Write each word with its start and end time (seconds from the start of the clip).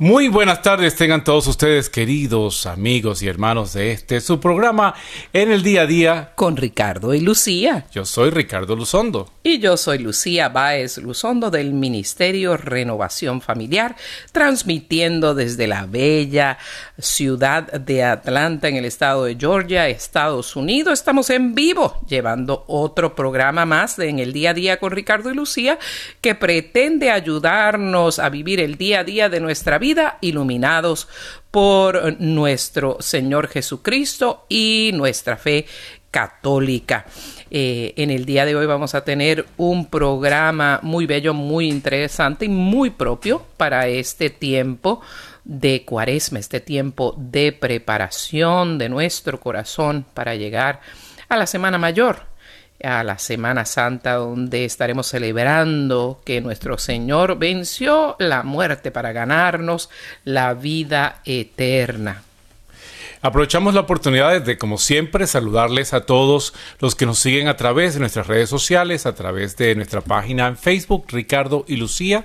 Muy 0.00 0.28
buenas 0.28 0.62
tardes 0.62 0.94
tengan 0.94 1.24
todos 1.24 1.48
ustedes 1.48 1.90
queridos 1.90 2.66
amigos 2.66 3.20
y 3.20 3.26
hermanos 3.26 3.72
de 3.72 3.90
este 3.90 4.20
su 4.20 4.38
programa 4.38 4.94
en 5.32 5.50
el 5.50 5.64
día 5.64 5.82
a 5.82 5.86
día 5.86 6.32
con 6.36 6.56
Ricardo 6.56 7.14
y 7.14 7.20
Lucía. 7.20 7.88
Yo 7.90 8.04
soy 8.04 8.30
Ricardo 8.30 8.76
Luzondo. 8.76 9.28
Y 9.48 9.60
yo 9.60 9.78
soy 9.78 9.96
Lucía 9.96 10.50
Báez 10.50 10.98
Luzondo 10.98 11.50
del 11.50 11.72
Ministerio 11.72 12.58
Renovación 12.58 13.40
Familiar, 13.40 13.96
transmitiendo 14.30 15.34
desde 15.34 15.66
la 15.66 15.86
bella 15.86 16.58
ciudad 16.98 17.62
de 17.72 18.04
Atlanta 18.04 18.68
en 18.68 18.76
el 18.76 18.84
estado 18.84 19.24
de 19.24 19.36
Georgia, 19.40 19.88
Estados 19.88 20.54
Unidos. 20.54 20.92
Estamos 20.92 21.30
en 21.30 21.54
vivo 21.54 21.98
llevando 22.06 22.64
otro 22.66 23.14
programa 23.14 23.64
más 23.64 23.96
de 23.96 24.10
En 24.10 24.18
el 24.18 24.34
día 24.34 24.50
a 24.50 24.54
día 24.54 24.78
con 24.78 24.90
Ricardo 24.90 25.30
y 25.30 25.34
Lucía 25.34 25.78
que 26.20 26.34
pretende 26.34 27.10
ayudarnos 27.10 28.18
a 28.18 28.28
vivir 28.28 28.60
el 28.60 28.76
día 28.76 29.00
a 29.00 29.04
día 29.04 29.30
de 29.30 29.40
nuestra 29.40 29.78
vida 29.78 30.18
iluminados 30.20 31.08
por 31.50 32.20
nuestro 32.20 32.98
Señor 33.00 33.48
Jesucristo 33.48 34.44
y 34.50 34.90
nuestra 34.92 35.38
fe 35.38 35.64
católica. 36.10 37.06
Eh, 37.50 37.94
en 37.96 38.10
el 38.10 38.24
día 38.24 38.44
de 38.44 38.56
hoy 38.56 38.66
vamos 38.66 38.94
a 38.94 39.04
tener 39.04 39.46
un 39.56 39.86
programa 39.86 40.80
muy 40.82 41.06
bello, 41.06 41.34
muy 41.34 41.68
interesante 41.68 42.44
y 42.44 42.48
muy 42.48 42.90
propio 42.90 43.44
para 43.56 43.88
este 43.88 44.30
tiempo 44.30 45.00
de 45.44 45.84
cuaresma, 45.84 46.38
este 46.38 46.60
tiempo 46.60 47.14
de 47.16 47.52
preparación 47.52 48.76
de 48.78 48.88
nuestro 48.88 49.40
corazón 49.40 50.04
para 50.14 50.34
llegar 50.34 50.80
a 51.28 51.36
la 51.36 51.46
Semana 51.46 51.78
Mayor 51.78 52.28
a 52.82 53.02
la 53.02 53.18
Semana 53.18 53.64
Santa 53.64 54.14
donde 54.14 54.64
estaremos 54.64 55.08
celebrando 55.08 56.20
que 56.24 56.40
nuestro 56.40 56.78
Señor 56.78 57.38
venció 57.38 58.16
la 58.18 58.42
muerte 58.42 58.90
para 58.90 59.12
ganarnos 59.12 59.90
la 60.24 60.54
vida 60.54 61.20
eterna. 61.24 62.22
Aprovechamos 63.20 63.74
la 63.74 63.80
oportunidad 63.80 64.40
de, 64.40 64.58
como 64.58 64.78
siempre, 64.78 65.26
saludarles 65.26 65.92
a 65.92 66.06
todos 66.06 66.54
los 66.80 66.94
que 66.94 67.06
nos 67.06 67.18
siguen 67.18 67.48
a 67.48 67.56
través 67.56 67.94
de 67.94 68.00
nuestras 68.00 68.26
redes 68.26 68.48
sociales, 68.48 69.06
a 69.06 69.14
través 69.14 69.56
de 69.56 69.74
nuestra 69.74 70.00
página 70.00 70.46
en 70.46 70.56
Facebook, 70.56 71.06
Ricardo 71.08 71.64
y 71.66 71.76
Lucía 71.76 72.24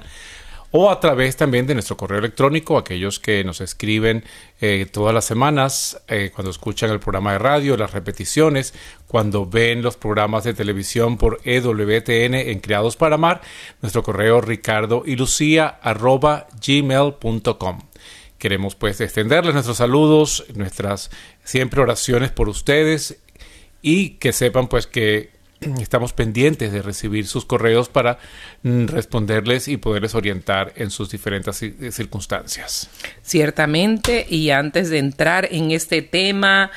o 0.76 0.90
a 0.90 1.00
través 1.00 1.38
también 1.38 1.68
de 1.68 1.76
nuestro 1.76 1.96
correo 1.96 2.18
electrónico, 2.18 2.80
aquellos 2.80 3.20
que 3.20 3.44
nos 3.44 3.62
escriben 3.62 4.24
eh, 4.60 4.88
todas 4.92 5.14
las 5.14 5.24
semanas, 5.24 6.02
eh, 6.08 6.32
cuando 6.34 6.50
escuchan 6.50 6.90
el 6.90 7.00
programa 7.00 7.34
de 7.34 7.38
radio, 7.38 7.78
las 7.78 7.94
repeticiones, 7.94 8.74
cuando 9.08 9.46
ven 9.46 9.84
los 9.84 9.98
programas 9.98 10.46
de 10.46 10.56
televisión 10.56 11.20
por 11.20 11.42
EWTN 11.44 12.34
en 12.34 12.60
Creados 12.60 12.96
para 12.96 13.16
Amar, 13.16 13.42
nuestro 13.84 14.02
correo 14.02 14.42
ricardo 14.42 15.04
y 15.06 15.16
lucía 15.16 15.68
arroba 15.68 16.48
gmail.com. 16.66 17.80
Queremos 18.44 18.76
pues 18.76 19.00
extenderles 19.00 19.54
nuestros 19.54 19.78
saludos, 19.78 20.44
nuestras 20.54 21.12
siempre 21.46 21.80
oraciones 21.80 22.30
por 22.30 22.50
ustedes 22.50 23.18
y 23.82 24.16
que 24.16 24.34
sepan 24.34 24.68
pues 24.68 24.86
que 24.86 25.30
estamos 25.80 26.12
pendientes 26.12 26.74
de 26.74 26.82
recibir 26.82 27.26
sus 27.26 27.46
correos 27.46 27.88
para 27.88 28.18
mm, 28.64 28.88
responderles 28.88 29.70
y 29.70 29.78
poderles 29.78 30.14
orientar 30.14 30.74
en 30.76 30.92
sus 30.92 31.10
diferentes 31.10 31.56
circunstancias. 31.92 32.90
Ciertamente, 33.22 34.26
y 34.30 34.50
antes 34.50 34.90
de 34.90 34.98
entrar 34.98 35.48
en 35.50 35.72
este 35.72 36.02
tema 36.02 36.70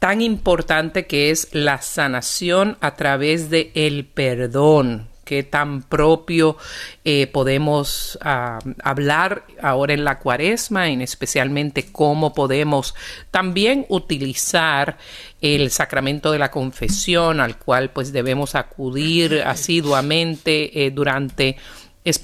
tan 0.00 0.20
importante 0.20 1.06
que 1.06 1.30
es 1.30 1.48
la 1.52 1.80
sanación 1.80 2.76
a 2.82 2.96
través 2.96 3.48
de 3.48 3.72
el 3.74 4.04
perdón, 4.04 5.08
qué 5.28 5.42
tan 5.42 5.82
propio 5.82 6.56
eh, 7.04 7.26
podemos 7.26 8.18
ah, 8.22 8.60
hablar 8.82 9.44
ahora 9.60 9.92
en 9.92 10.02
la 10.02 10.18
cuaresma, 10.20 10.88
en 10.88 11.02
especialmente 11.02 11.92
cómo 11.92 12.32
podemos 12.32 12.94
también 13.30 13.84
utilizar 13.90 14.96
el 15.42 15.70
sacramento 15.70 16.32
de 16.32 16.38
la 16.38 16.50
confesión 16.50 17.40
al 17.40 17.58
cual 17.58 17.90
pues 17.90 18.10
debemos 18.10 18.54
acudir 18.54 19.42
asiduamente 19.44 20.86
eh, 20.86 20.90
durante 20.90 21.56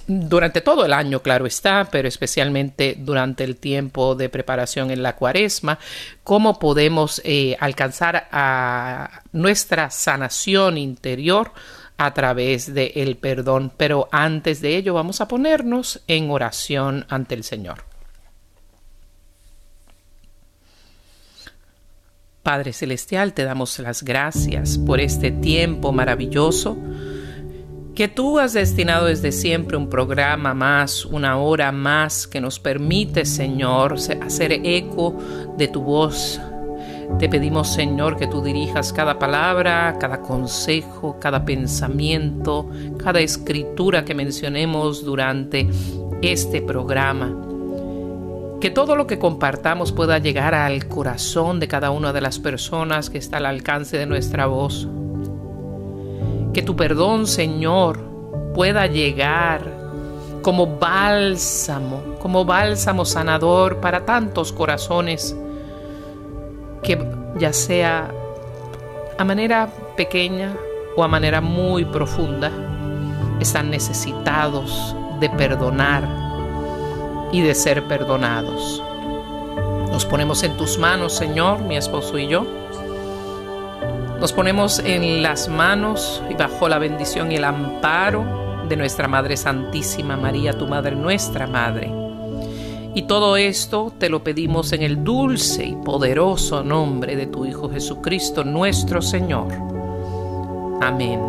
durante 0.07 0.63
todo 0.63 0.87
el 0.87 0.95
año, 0.95 1.21
claro 1.21 1.45
está, 1.45 1.89
pero 1.91 2.09
especialmente 2.09 2.97
durante 2.99 3.45
el 3.45 3.57
tiempo 3.57 4.15
de 4.15 4.31
preparación 4.31 4.91
en 4.91 5.03
la 5.03 5.15
cuaresma, 5.15 5.79
cómo 6.23 6.59
podemos 6.59 7.21
eh, 7.23 7.55
alcanzar 7.61 8.29
a 8.33 9.21
nuestra 9.33 9.91
sanación 9.91 10.79
interior 10.79 11.53
a 11.97 12.15
través 12.15 12.73
del 12.75 12.93
el 12.95 13.17
perdón. 13.17 13.73
Pero 13.77 14.09
antes 14.13 14.61
de 14.61 14.77
ello 14.77 14.95
vamos 14.95 15.21
a 15.21 15.29
ponernos 15.29 16.03
en 16.07 16.31
oración 16.31 17.07
ante 17.09 17.35
el 17.35 17.45
Señor. 17.45 17.85
Padre 22.43 22.75
Celestial, 22.75 23.33
te 23.33 23.45
damos 23.45 23.79
las 23.79 24.03
gracias 24.03 24.77
por 24.77 25.01
este 25.01 25.31
tiempo 25.31 25.93
maravilloso 25.93 26.77
que 27.95 28.09
tú 28.09 28.39
has 28.39 28.53
destinado 28.53 29.07
desde 29.07 29.31
siempre 29.31 29.77
un 29.77 29.89
programa 29.89 30.53
más, 30.53 31.05
una 31.05 31.39
hora 31.39 31.71
más 31.71 32.27
que 32.27 32.41
nos 32.41 32.59
permite, 32.59 33.25
Señor, 33.25 33.95
hacer 34.21 34.53
eco 34.53 35.17
de 35.57 35.69
tu 35.69 35.81
voz 35.81 36.41
te 37.19 37.29
pedimos, 37.29 37.73
Señor, 37.73 38.17
que 38.17 38.27
tú 38.27 38.43
dirijas 38.43 38.93
cada 38.93 39.19
palabra, 39.19 39.97
cada 40.01 40.21
consejo, 40.21 41.19
cada 41.21 41.45
pensamiento, 41.45 42.69
cada 42.97 43.21
escritura 43.21 44.05
que 44.05 44.15
mencionemos 44.15 45.05
durante 45.05 45.69
este 46.23 46.61
programa. 46.61 47.35
Que 48.61 48.71
todo 48.71 48.97
lo 48.97 49.07
que 49.07 49.19
compartamos 49.19 49.93
pueda 49.93 50.19
llegar 50.19 50.55
al 50.55 50.89
corazón 50.89 51.61
de 51.61 51.69
cada 51.69 51.91
una 51.91 52.13
de 52.13 52.21
las 52.21 52.39
personas 52.39 53.11
que 53.11 53.19
está 53.19 53.37
al 53.37 53.47
alcance 53.47 53.97
de 53.97 54.07
nuestra 54.07 54.47
voz. 54.47 54.89
Que 56.53 56.63
tu 56.63 56.75
perdón, 56.75 57.27
Señor, 57.27 58.01
pueda 58.55 58.87
llegar 58.87 59.63
como 60.43 60.79
bálsamo, 60.79 62.17
como 62.21 62.45
bálsamo 62.45 63.05
sanador 63.05 63.81
para 63.81 64.05
tantos 64.05 64.53
corazones 64.53 65.37
que 66.85 67.05
ya 67.37 67.53
sea 67.53 68.11
a 69.19 69.25
manera 69.25 69.69
pequeña 69.97 70.55
o 70.97 71.03
a 71.03 71.09
manera 71.09 71.41
muy 71.41 71.85
profunda, 71.85 72.53
están 73.41 73.71
necesitados 73.71 74.95
de 75.19 75.29
perdonar 75.31 76.09
y 77.33 77.41
de 77.41 77.55
ser 77.55 77.83
perdonados. 77.85 78.83
Nos 79.91 80.05
ponemos 80.05 80.43
en 80.43 80.57
tus 80.57 80.79
manos, 80.79 81.15
Señor, 81.15 81.61
mi 81.63 81.77
esposo 81.77 82.19
y 82.19 82.29
yo. 82.29 82.47
Nos 84.21 84.33
ponemos 84.33 84.79
en 84.79 85.23
las 85.23 85.49
manos 85.49 86.23
y 86.31 86.35
bajo 86.35 86.69
la 86.69 86.79
bendición 86.79 87.33
y 87.33 87.37
el 87.37 87.45
amparo 87.45 88.65
de 88.69 88.77
nuestra 88.77 89.09
Madre 89.09 89.37
Santísima 89.37 90.17
María, 90.17 90.57
tu 90.57 90.67
Madre, 90.67 90.95
nuestra 90.95 91.47
Madre 91.47 92.04
y 92.95 93.03
todo 93.03 93.37
esto 93.37 93.93
te 93.99 94.09
lo 94.09 94.23
pedimos 94.23 94.73
en 94.73 94.83
el 94.83 95.03
dulce 95.03 95.65
y 95.65 95.75
poderoso 95.75 96.63
nombre 96.63 97.17
de 97.17 97.27
tu 97.27 97.45
Hijo 97.45 97.69
Jesucristo, 97.69 98.45
nuestro 98.45 99.03
Señor. 99.03 99.53
Amén. 100.81 101.21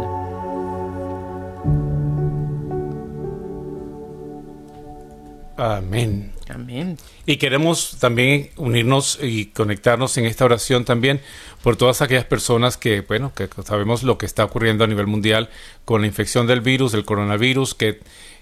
Amén. 5.58 6.32
Amén. 6.48 6.98
Y 7.26 7.38
queremos 7.38 7.98
también 8.00 8.50
unirnos 8.58 9.18
y 9.22 9.48
conectarnos 9.48 10.16
en 10.18 10.26
esta 10.26 10.46
oración 10.46 10.86
también 10.86 11.22
por 11.64 11.76
todas 11.76 12.02
aquellas 12.02 12.26
personas 12.26 12.78
que, 12.78 13.02
bueno, 13.02 13.34
que 13.34 13.50
sabemos 13.64 14.04
lo 14.04 14.20
que 14.20 14.28
está 14.28 14.46
ocurriendo 14.46 14.84
a 14.84 14.88
nivel 14.88 15.08
mundial 15.08 15.50
con 15.86 16.02
la 16.02 16.08
infección 16.08 16.46
del 16.46 16.62
virus, 16.62 16.92
del 16.92 17.06
coronavirus, 17.06 17.74
que 17.74 18.00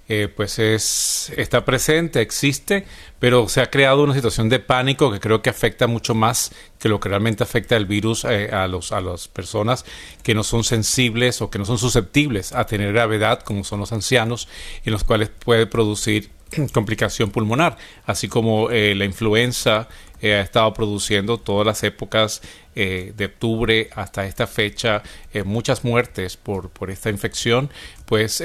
eh, 0.09 0.27
pues 0.27 0.59
es, 0.59 1.31
está 1.37 1.63
presente, 1.63 2.19
existe, 2.19 2.85
pero 3.19 3.47
se 3.47 3.61
ha 3.61 3.69
creado 3.69 4.03
una 4.03 4.13
situación 4.13 4.49
de 4.49 4.59
pánico 4.59 5.09
que 5.09 5.21
creo 5.21 5.41
que 5.41 5.49
afecta 5.49 5.87
mucho 5.87 6.13
más 6.13 6.51
que 6.77 6.89
lo 6.89 6.99
que 6.99 7.07
realmente 7.07 7.41
afecta 7.41 7.77
el 7.77 7.85
virus 7.85 8.25
eh, 8.25 8.49
a, 8.51 8.67
los, 8.67 8.91
a 8.91 8.99
las 8.99 9.29
personas 9.29 9.85
que 10.21 10.35
no 10.35 10.43
son 10.43 10.65
sensibles 10.65 11.41
o 11.41 11.49
que 11.49 11.57
no 11.57 11.63
son 11.63 11.77
susceptibles 11.77 12.51
a 12.51 12.65
tener 12.65 12.91
gravedad, 12.91 13.39
como 13.43 13.63
son 13.63 13.79
los 13.79 13.93
ancianos, 13.93 14.49
en 14.83 14.91
los 14.91 15.05
cuales 15.05 15.29
puede 15.29 15.67
producir 15.67 16.31
complicación 16.73 17.31
pulmonar, 17.31 17.77
así 18.05 18.27
como 18.27 18.71
eh, 18.71 18.95
la 18.95 19.05
influenza 19.05 19.87
ha 20.21 20.39
estado 20.39 20.73
produciendo 20.73 21.37
todas 21.37 21.65
las 21.65 21.83
épocas 21.83 22.41
de 22.75 23.25
octubre 23.25 23.89
hasta 23.93 24.25
esta 24.25 24.47
fecha 24.47 25.03
muchas 25.43 25.83
muertes 25.83 26.37
por, 26.37 26.69
por 26.69 26.89
esta 26.91 27.09
infección, 27.09 27.69
pues 28.13 28.43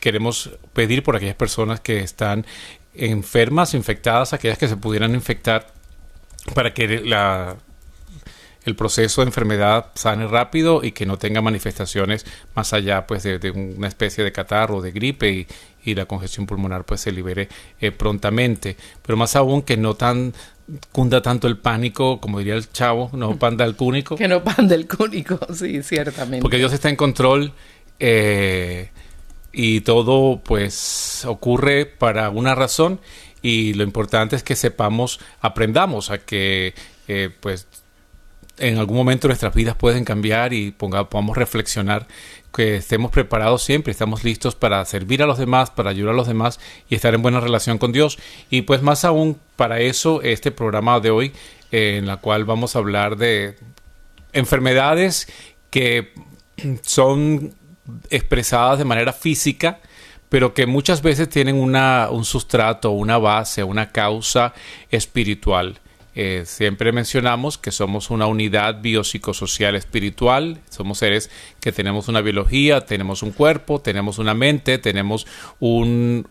queremos 0.00 0.50
pedir 0.74 1.02
por 1.02 1.16
aquellas 1.16 1.34
personas 1.34 1.80
que 1.80 2.00
están 2.00 2.44
enfermas, 2.92 3.72
infectadas, 3.72 4.34
aquellas 4.34 4.58
que 4.58 4.68
se 4.68 4.76
pudieran 4.76 5.14
infectar, 5.14 5.68
para 6.54 6.74
que 6.74 7.00
la, 7.00 7.56
el 8.66 8.76
proceso 8.76 9.22
de 9.22 9.28
enfermedad 9.28 9.86
sane 9.94 10.26
rápido 10.26 10.84
y 10.84 10.92
que 10.92 11.06
no 11.06 11.16
tenga 11.16 11.40
manifestaciones 11.40 12.26
más 12.54 12.74
allá 12.74 13.06
pues 13.06 13.22
de, 13.22 13.50
una 13.50 13.88
especie 13.88 14.24
de 14.24 14.30
catarro, 14.30 14.82
de 14.82 14.92
gripe 14.92 15.30
y, 15.30 15.46
y, 15.86 15.94
la 15.94 16.04
congestión 16.04 16.44
pulmonar 16.44 16.84
pues 16.84 17.00
se 17.00 17.10
libere 17.10 17.48
eh, 17.80 17.92
prontamente. 17.92 18.76
Pero 19.00 19.16
más 19.16 19.36
aún 19.36 19.62
que 19.62 19.78
no 19.78 19.94
tan 19.94 20.34
cunda 20.92 21.22
tanto 21.22 21.48
el 21.48 21.56
pánico, 21.56 22.20
como 22.20 22.40
diría 22.40 22.56
el 22.56 22.70
chavo, 22.70 23.10
no 23.14 23.38
panda 23.38 23.64
el 23.64 23.74
cúnico. 23.74 24.16
Que 24.16 24.28
no 24.28 24.44
panda 24.44 24.74
el 24.74 24.86
cúnico, 24.86 25.38
sí, 25.54 25.82
ciertamente. 25.82 26.42
Porque 26.42 26.58
Dios 26.58 26.74
está 26.74 26.90
en 26.90 26.96
control. 26.96 27.54
Eh, 27.98 28.90
y 29.52 29.80
todo 29.80 30.40
pues 30.44 31.24
ocurre 31.26 31.86
para 31.86 32.30
una 32.30 32.54
razón 32.54 33.00
y 33.42 33.74
lo 33.74 33.82
importante 33.82 34.36
es 34.36 34.42
que 34.42 34.56
sepamos, 34.56 35.20
aprendamos 35.40 36.10
a 36.10 36.18
que 36.18 36.74
eh, 37.08 37.30
pues 37.40 37.66
en 38.58 38.78
algún 38.78 38.96
momento 38.96 39.28
nuestras 39.28 39.54
vidas 39.54 39.76
pueden 39.76 40.04
cambiar 40.04 40.52
y 40.52 40.72
ponga, 40.72 41.08
podamos 41.08 41.36
reflexionar 41.36 42.06
que 42.52 42.76
estemos 42.76 43.10
preparados 43.10 43.62
siempre, 43.62 43.92
estamos 43.92 44.24
listos 44.24 44.54
para 44.54 44.84
servir 44.84 45.22
a 45.22 45.26
los 45.26 45.38
demás, 45.38 45.70
para 45.70 45.90
ayudar 45.90 46.14
a 46.14 46.16
los 46.16 46.26
demás 46.26 46.58
y 46.88 46.96
estar 46.96 47.14
en 47.14 47.22
buena 47.22 47.40
relación 47.40 47.78
con 47.78 47.92
Dios. 47.92 48.18
Y 48.50 48.62
pues 48.62 48.82
más 48.82 49.04
aún 49.04 49.38
para 49.56 49.80
eso 49.80 50.22
este 50.22 50.50
programa 50.50 50.98
de 51.00 51.10
hoy 51.10 51.32
en 51.70 52.06
la 52.06 52.16
cual 52.16 52.44
vamos 52.44 52.74
a 52.74 52.80
hablar 52.80 53.16
de 53.16 53.56
enfermedades 54.32 55.28
que 55.70 56.12
son 56.82 57.54
expresadas 58.10 58.78
de 58.78 58.84
manera 58.84 59.12
física, 59.12 59.80
pero 60.28 60.54
que 60.54 60.66
muchas 60.66 61.02
veces 61.02 61.28
tienen 61.28 61.56
una, 61.56 62.08
un 62.10 62.24
sustrato, 62.24 62.90
una 62.90 63.18
base, 63.18 63.62
una 63.64 63.90
causa 63.90 64.52
espiritual. 64.90 65.80
Eh, 66.14 66.42
siempre 66.46 66.90
mencionamos 66.90 67.58
que 67.58 67.70
somos 67.70 68.10
una 68.10 68.26
unidad 68.26 68.80
biopsicosocial 68.82 69.76
espiritual, 69.76 70.58
somos 70.68 70.98
seres 70.98 71.30
que 71.60 71.70
tenemos 71.70 72.08
una 72.08 72.20
biología, 72.20 72.80
tenemos 72.80 73.22
un 73.22 73.30
cuerpo, 73.30 73.80
tenemos 73.80 74.18
una 74.18 74.34
mente, 74.34 74.78
tenemos 74.78 75.28
un, 75.60 76.26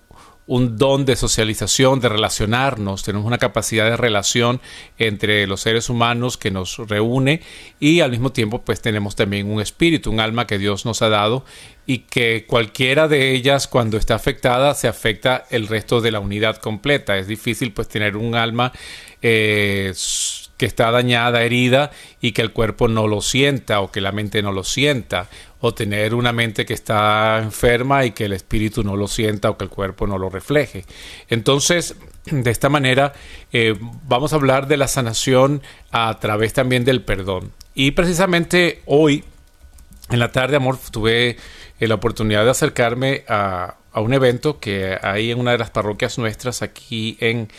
un 0.48 0.78
don 0.78 1.06
de 1.06 1.16
socialización, 1.16 2.00
de 2.00 2.10
relacionarnos, 2.10 3.04
tenemos 3.04 3.28
una 3.28 3.38
capacidad 3.38 3.86
de 3.90 3.98
relación 3.98 4.62
entre 4.98 5.46
los 5.46 5.62
seres 5.62 5.90
humanos 5.90 6.38
que 6.38 6.52
nos 6.52 6.78
reúne 6.78 7.42
y 7.80 8.00
al 8.00 8.12
mismo 8.12 8.32
tiempo 8.32 8.62
pues 8.62 8.82
tenemos 8.82 9.16
también 9.16 9.52
un 9.52 9.62
espíritu, 9.62 10.10
un 10.10 10.22
alma 10.22 10.48
que 10.48 10.58
Dios 10.58 10.86
nos 10.86 11.02
ha 11.02 11.10
dado 11.10 11.44
y 11.86 12.00
que 12.00 12.46
cualquiera 12.48 13.08
de 13.08 13.34
ellas 13.34 13.68
cuando 13.68 13.98
está 13.98 14.16
afectada 14.16 14.74
se 14.74 14.88
afecta 14.88 15.46
el 15.50 15.68
resto 15.68 16.02
de 16.02 16.12
la 16.12 16.20
unidad 16.20 16.58
completa. 16.58 17.18
Es 17.18 17.28
difícil 17.28 17.74
pues 17.74 17.90
tener 17.90 18.16
un 18.16 18.36
alma 18.36 18.72
eh, 19.22 19.94
que 20.58 20.66
está 20.66 20.92
dañada, 20.92 21.44
herida 21.44 21.92
y 22.20 22.32
que 22.32 22.42
el 22.42 22.52
cuerpo 22.52 22.88
no 22.88 23.08
lo 23.08 23.22
sienta 23.22 23.80
o 23.80 23.92
que 23.92 24.02
la 24.02 24.12
mente 24.12 24.42
no 24.42 24.52
lo 24.52 24.64
sienta 24.64 25.30
o 25.60 25.74
tener 25.74 26.14
una 26.14 26.32
mente 26.32 26.66
que 26.66 26.74
está 26.74 27.40
enferma 27.40 28.06
y 28.06 28.12
que 28.12 28.26
el 28.26 28.34
espíritu 28.34 28.84
no 28.84 28.96
lo 28.96 29.08
sienta 29.08 29.50
o 29.50 29.58
que 29.58 29.64
el 29.64 29.70
cuerpo 29.70 30.06
no 30.06 30.18
lo 30.18 30.30
refleje. 30.30 30.86
Entonces, 31.30 31.96
de 32.26 32.52
esta 32.52 32.70
manera, 32.70 33.14
eh, 33.52 33.76
vamos 34.08 34.34
a 34.34 34.36
hablar 34.36 34.68
de 34.68 34.78
la 34.78 34.88
sanación 34.88 35.62
a 35.92 36.20
través 36.20 36.54
también 36.54 36.86
del 36.86 37.02
perdón. 37.02 37.52
Y 37.74 37.92
precisamente 37.92 38.82
hoy, 38.86 39.24
en 40.10 40.20
la 40.20 40.32
tarde, 40.32 40.58
amor, 40.58 40.78
tuve 40.92 41.38
eh, 41.80 41.88
la 41.88 41.96
oportunidad 41.96 42.44
de 42.44 42.52
acercarme 42.52 43.24
a, 43.28 43.76
un 43.96 44.14
evento 44.14 44.60
que 44.60 44.96
hay 45.02 45.32
en 45.32 45.40
una 45.40 45.54
de 45.54 45.58
las 45.58 45.72
parroquias 45.72 46.20
nuestras 46.20 46.62
aquí 46.62 47.18
en, 47.20 47.50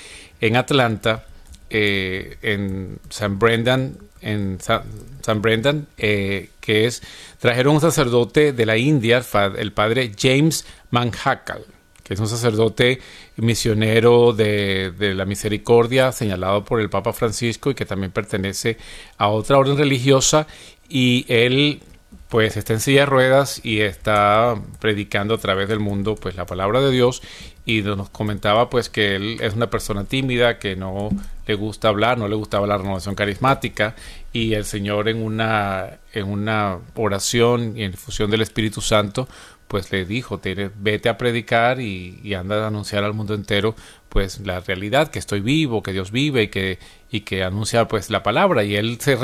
en 0.40 0.54
Atlanta, 0.54 1.26
eh, 1.68 2.36
en 2.42 3.00
San 3.10 3.40
Brendan, 3.40 3.96
en 4.20 4.58
San, 4.60 5.42
Brendan, 5.42 5.86
eh, 5.96 6.50
que 6.60 6.86
es, 6.86 7.02
trajeron 7.38 7.76
un 7.76 7.80
sacerdote 7.80 8.52
de 8.52 8.66
la 8.66 8.76
India, 8.76 9.22
el 9.56 9.72
padre 9.72 10.12
James 10.18 10.66
Manhakkal, 10.90 11.64
que 12.02 12.14
es 12.14 12.20
un 12.20 12.28
sacerdote 12.28 13.00
misionero 13.36 14.32
de, 14.32 14.92
de, 14.98 15.14
la 15.14 15.24
misericordia 15.24 16.12
señalado 16.12 16.64
por 16.64 16.80
el 16.80 16.88
Papa 16.88 17.12
Francisco 17.12 17.70
y 17.70 17.74
que 17.74 17.84
también 17.84 18.12
pertenece 18.12 18.78
a 19.18 19.28
otra 19.28 19.58
orden 19.58 19.76
religiosa. 19.76 20.46
Y 20.88 21.26
él 21.28 21.82
pues 22.28 22.56
está 22.56 22.74
en 22.74 22.80
silla 22.80 23.00
de 23.00 23.06
ruedas 23.06 23.60
y 23.64 23.80
está 23.80 24.54
predicando 24.80 25.34
a 25.34 25.38
través 25.38 25.68
del 25.68 25.80
mundo 25.80 26.14
pues 26.14 26.36
la 26.36 26.46
palabra 26.46 26.80
de 26.80 26.90
Dios 26.90 27.22
y 27.68 27.82
nos 27.82 28.08
comentaba 28.08 28.70
pues 28.70 28.88
que 28.88 29.14
él 29.14 29.36
es 29.42 29.52
una 29.52 29.68
persona 29.68 30.04
tímida 30.04 30.58
que 30.58 30.74
no 30.74 31.10
le 31.46 31.54
gusta 31.54 31.88
hablar, 31.88 32.16
no 32.16 32.26
le 32.26 32.34
gustaba 32.34 32.66
la 32.66 32.78
renovación 32.78 33.14
carismática 33.14 33.94
y 34.32 34.54
el 34.54 34.64
Señor 34.64 35.06
en 35.06 35.22
una 35.22 35.98
en 36.14 36.28
una 36.28 36.78
oración 36.94 37.76
y 37.76 37.82
en 37.82 37.92
fusión 37.92 38.30
del 38.30 38.40
Espíritu 38.40 38.80
Santo 38.80 39.28
pues 39.68 39.92
le 39.92 40.06
dijo, 40.06 40.40
vete 40.76 41.10
a 41.10 41.18
predicar 41.18 41.78
y, 41.78 42.32
anda 42.32 42.64
a 42.64 42.68
anunciar 42.68 43.04
al 43.04 43.12
mundo 43.12 43.34
entero 43.34 43.74
pues 44.08 44.40
la 44.40 44.60
realidad, 44.60 45.08
que 45.08 45.18
estoy 45.18 45.40
vivo, 45.40 45.82
que 45.82 45.92
Dios 45.92 46.10
vive 46.10 46.44
y 46.44 46.48
que, 46.48 46.78
y 47.10 47.20
que 47.20 47.44
anuncia 47.44 47.86
pues 47.86 48.08
la 48.08 48.22
palabra. 48.22 48.64
Y 48.64 48.76
él 48.76 48.96
se 48.98 49.18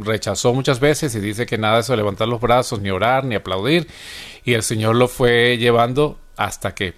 rechazó 0.00 0.52
muchas 0.52 0.80
veces 0.80 1.14
y 1.14 1.20
dice 1.20 1.46
que 1.46 1.58
nada 1.58 1.76
de 1.76 1.82
eso 1.82 1.94
levantar 1.94 2.26
los 2.26 2.40
brazos, 2.40 2.80
ni 2.80 2.90
orar, 2.90 3.24
ni 3.24 3.36
aplaudir. 3.36 3.86
Y 4.44 4.54
el 4.54 4.64
Señor 4.64 4.96
lo 4.96 5.06
fue 5.06 5.58
llevando 5.58 6.18
hasta 6.36 6.74
que 6.74 6.94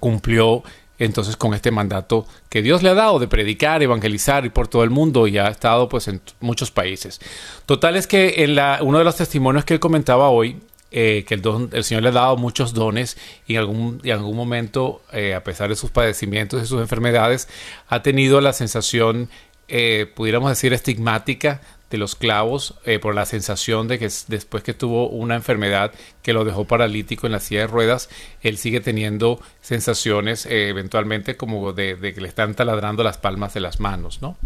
cumplió 0.00 0.62
entonces 0.98 1.36
con 1.36 1.54
este 1.54 1.70
mandato 1.70 2.26
que 2.48 2.62
Dios 2.62 2.82
le 2.82 2.90
ha 2.90 2.94
dado 2.94 3.18
de 3.18 3.26
predicar, 3.26 3.82
evangelizar 3.82 4.44
y 4.44 4.50
por 4.50 4.68
todo 4.68 4.84
el 4.84 4.90
mundo 4.90 5.26
y 5.26 5.38
ha 5.38 5.48
estado 5.48 5.88
pues 5.88 6.06
en 6.08 6.20
muchos 6.40 6.70
países. 6.70 7.20
Total 7.66 7.96
es 7.96 8.06
que 8.06 8.44
en 8.44 8.54
la, 8.54 8.78
uno 8.82 8.98
de 8.98 9.04
los 9.04 9.16
testimonios 9.16 9.64
que 9.64 9.74
él 9.74 9.80
comentaba 9.80 10.28
hoy 10.28 10.58
eh, 10.94 11.24
que 11.26 11.34
el, 11.34 11.42
el, 11.72 11.84
Señor 11.84 12.02
le 12.02 12.10
ha 12.10 12.12
dado 12.12 12.36
muchos 12.36 12.74
dones 12.74 13.16
y 13.46 13.54
en 13.54 13.60
algún, 13.60 14.00
en 14.04 14.12
algún 14.12 14.36
momento, 14.36 15.00
eh, 15.10 15.34
a 15.34 15.42
pesar 15.42 15.70
de 15.70 15.74
sus 15.76 15.90
padecimientos 15.90 16.62
y 16.62 16.66
sus 16.66 16.82
enfermedades, 16.82 17.48
ha 17.88 18.02
tenido 18.02 18.42
la 18.42 18.52
sensación, 18.52 19.30
eh, 19.68 20.06
pudiéramos 20.14 20.50
decir, 20.50 20.74
estigmática 20.74 21.62
de 21.92 21.98
los 21.98 22.16
clavos 22.16 22.74
eh, 22.84 22.98
por 22.98 23.14
la 23.14 23.26
sensación 23.26 23.86
de 23.86 23.98
que 23.98 24.08
después 24.28 24.64
que 24.64 24.72
tuvo 24.72 25.08
una 25.10 25.36
enfermedad 25.36 25.92
que 26.22 26.32
lo 26.32 26.44
dejó 26.44 26.64
paralítico 26.64 27.26
en 27.26 27.32
la 27.32 27.38
silla 27.38 27.60
de 27.60 27.66
ruedas, 27.66 28.08
él 28.40 28.56
sigue 28.56 28.80
teniendo 28.80 29.40
sensaciones 29.60 30.46
eh, 30.46 30.68
eventualmente 30.68 31.36
como 31.36 31.74
de, 31.74 31.98
que 32.00 32.20
le 32.20 32.28
están 32.28 32.54
taladrando 32.54 33.04
las 33.04 33.18
palmas 33.18 33.52
de 33.52 33.60
las 33.60 33.78
manos, 33.78 34.22
¿no? 34.22 34.38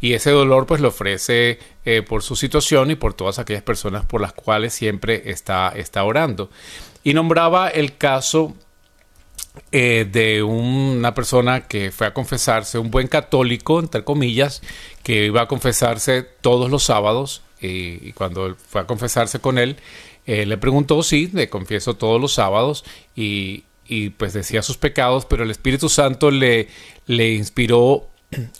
Y 0.00 0.14
ese 0.14 0.30
dolor 0.30 0.66
pues 0.66 0.80
lo 0.80 0.88
ofrece 0.88 1.58
eh, 1.84 2.00
por 2.00 2.22
su 2.22 2.34
situación 2.34 2.90
y 2.90 2.94
por 2.94 3.12
todas 3.12 3.38
aquellas 3.38 3.62
personas 3.62 4.06
por 4.06 4.22
las 4.22 4.32
cuales 4.32 4.72
siempre 4.72 5.30
está, 5.30 5.72
está 5.76 6.02
orando. 6.02 6.50
Y 7.04 7.12
nombraba 7.12 7.68
el 7.68 7.96
caso 7.98 8.56
eh, 9.72 10.06
de 10.10 10.42
una 10.42 11.14
persona 11.14 11.66
que 11.66 11.90
fue 11.90 12.06
a 12.06 12.14
confesarse, 12.14 12.78
un 12.78 12.90
buen 12.90 13.08
católico, 13.08 13.80
entre 13.80 14.04
comillas, 14.04 14.62
que 15.02 15.26
iba 15.26 15.42
a 15.42 15.48
confesarse 15.48 16.22
todos 16.22 16.70
los 16.70 16.84
sábados 16.84 17.42
y, 17.60 18.12
cuando 18.12 18.54
fue 18.68 18.82
a 18.82 18.86
confesarse 18.86 19.40
con 19.40 19.58
él, 19.58 19.76
eh, 20.26 20.46
le 20.46 20.58
preguntó, 20.58 21.02
sí, 21.02 21.30
le 21.32 21.48
confieso 21.48 21.94
todos 21.94 22.20
los 22.20 22.32
sábados 22.34 22.84
y, 23.14 23.64
y, 23.86 24.10
pues 24.10 24.32
decía 24.34 24.62
sus 24.62 24.76
pecados, 24.76 25.24
pero 25.24 25.42
el 25.44 25.50
Espíritu 25.50 25.88
Santo 25.88 26.30
le, 26.30 26.68
le 27.06 27.32
inspiró 27.34 28.08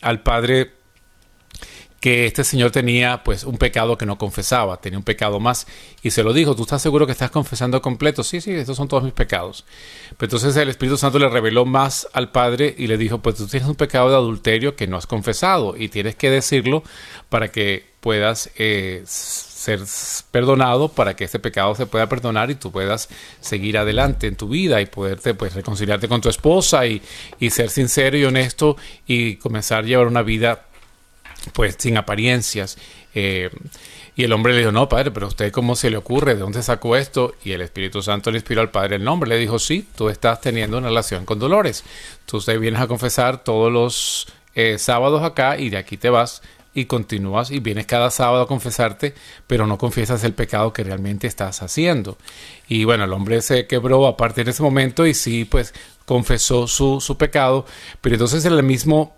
al 0.01 0.23
padre 0.23 0.73
que 2.01 2.27
este 2.27 2.45
señor 2.45 2.71
tenía 2.71 3.23
pues 3.25 3.45
un 3.45 3.57
pecado 3.57 3.97
que 3.97 4.07
no 4.07 4.19
confesaba, 4.19 4.77
tenía 4.79 4.99
un 4.99 5.05
pecado 5.05 5.41
más 5.41 5.67
y 6.03 6.11
se 6.11 6.23
lo 6.23 6.33
dijo, 6.33 6.55
¿tú 6.55 6.63
estás 6.63 6.83
seguro 6.83 7.07
que 7.07 7.13
estás 7.13 7.31
confesando 7.31 7.81
completo? 7.81 8.23
Sí, 8.23 8.41
sí, 8.41 8.53
estos 8.53 8.77
son 8.77 8.89
todos 8.89 9.03
mis 9.03 9.13
pecados. 9.13 9.65
Pero 10.17 10.27
entonces 10.27 10.57
el 10.57 10.69
Espíritu 10.69 10.97
Santo 10.99 11.19
le 11.19 11.29
reveló 11.29 11.65
más 11.65 12.07
al 12.13 12.31
padre 12.31 12.75
y 12.77 12.87
le 12.87 12.99
dijo, 12.99 13.19
pues 13.19 13.37
tú 13.37 13.47
tienes 13.47 13.69
un 13.69 13.77
pecado 13.77 14.11
de 14.11 14.17
adulterio 14.17 14.77
que 14.77 14.87
no 14.87 14.97
has 14.97 15.07
confesado 15.07 15.75
y 15.77 15.89
tienes 15.89 16.15
que 16.17 16.31
decirlo 16.31 16.83
para 17.29 17.49
que 17.49 17.97
puedas 18.01 18.51
eh, 18.57 19.03
ser 19.07 19.81
perdonado, 20.31 20.89
para 20.89 21.17
que 21.17 21.25
este 21.25 21.41
pecado 21.41 21.75
se 21.75 21.87
pueda 21.87 22.09
perdonar 22.09 22.53
y 22.53 22.55
tú 22.55 22.71
puedas 22.71 23.09
seguir 23.41 23.79
adelante 23.79 24.29
en 24.29 24.37
tu 24.37 24.49
vida 24.49 24.81
y 24.81 24.87
poderte 24.87 25.35
pues 25.35 25.55
reconciliarte 25.55 26.07
con 26.07 26.21
tu 26.21 26.29
esposa 26.29 26.87
y, 26.87 27.03
y 27.41 27.51
ser 27.51 27.69
sincero 27.69 28.17
y 28.17 28.25
honesto 28.25 28.77
y 29.09 29.37
comenzar 29.37 29.83
a 29.83 29.87
llevar 29.89 30.07
una 30.07 30.23
vida 30.23 30.66
pues 31.53 31.77
sin 31.79 31.97
apariencias. 31.97 32.79
Eh, 33.15 33.51
y 34.15 34.25
el 34.25 34.33
hombre 34.33 34.55
le 34.55 34.61
dijo, 34.61 34.73
no, 34.73 34.89
padre, 34.89 35.11
pero 35.11 35.29
usted 35.29 35.53
cómo 35.53 35.77
se 35.77 35.91
le 35.91 35.99
ocurre, 35.99 36.35
¿de 36.35 36.41
dónde 36.41 36.63
sacó 36.63 36.97
esto? 36.97 37.35
Y 37.45 37.53
el 37.53 37.61
Espíritu 37.61 38.01
Santo 38.01 38.31
le 38.31 38.39
inspiró 38.39 38.63
al 38.63 38.71
padre 38.71 38.97
el 38.97 39.05
nombre. 39.05 39.29
Le 39.29 39.37
dijo, 39.37 39.59
sí, 39.59 39.87
tú 39.95 40.09
estás 40.09 40.41
teniendo 40.41 40.79
una 40.79 40.89
relación 40.89 41.27
con 41.27 41.39
Dolores. 41.39 41.85
Tú 42.25 42.39
usted 42.39 42.59
vienes 42.59 42.81
a 42.81 42.87
confesar 42.87 43.45
todos 43.45 43.71
los 43.71 44.27
eh, 44.55 44.79
sábados 44.79 45.23
acá 45.23 45.59
y 45.59 45.69
de 45.69 45.77
aquí 45.77 45.99
te 45.99 46.09
vas 46.09 46.41
y 46.73 46.85
continúas 46.85 47.51
y 47.51 47.59
vienes 47.61 47.87
cada 47.87 48.11
sábado 48.11 48.43
a 48.43 48.47
confesarte, 48.47 49.15
pero 49.47 49.67
no 49.67 49.79
confiesas 49.79 50.25
el 50.25 50.35
pecado 50.35 50.73
que 50.73 50.85
realmente 50.85 51.27
estás 51.27 51.63
haciendo. 51.63 52.19
Y 52.69 52.85
bueno, 52.85 53.05
el 53.05 53.13
hombre 53.13 53.41
se 53.43 53.67
quebró 53.67 54.07
a 54.07 54.17
partir 54.17 54.45
de 54.45 54.51
ese 54.51 54.63
momento 54.63 55.07
y 55.07 55.15
sí, 55.15 55.45
pues 55.45 55.75
confesó 56.05 56.67
su, 56.69 57.01
su 57.01 57.17
pecado, 57.17 57.67
pero 58.01 58.15
entonces 58.15 58.45
en 58.45 58.53
el 58.53 58.63
mismo 58.63 59.17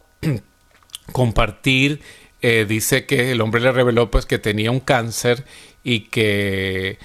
compartir 1.12 2.00
eh, 2.40 2.66
dice 2.68 3.04
que 3.04 3.32
el 3.32 3.40
hombre 3.40 3.60
le 3.60 3.72
reveló 3.72 4.10
pues 4.10 4.24
que 4.24 4.38
tenía 4.38 4.70
un 4.70 4.80
cáncer 4.80 5.44
y 5.82 6.00
que 6.02 6.98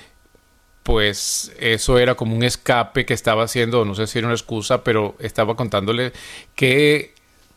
pues 0.83 1.51
eso 1.60 1.98
era 1.98 2.15
como 2.15 2.36
un 2.36 2.43
escape 2.43 3.05
que 3.05 3.13
estaba 3.13 3.43
haciendo, 3.43 3.86
no 3.86 3.95
sé 3.95 4.05
si 4.05 4.19
era 4.19 4.27
una 4.27 4.36
excusa, 4.36 4.83
pero 4.83 5.15
estaba 5.19 5.55
contándole 5.55 6.12
que 6.55 7.13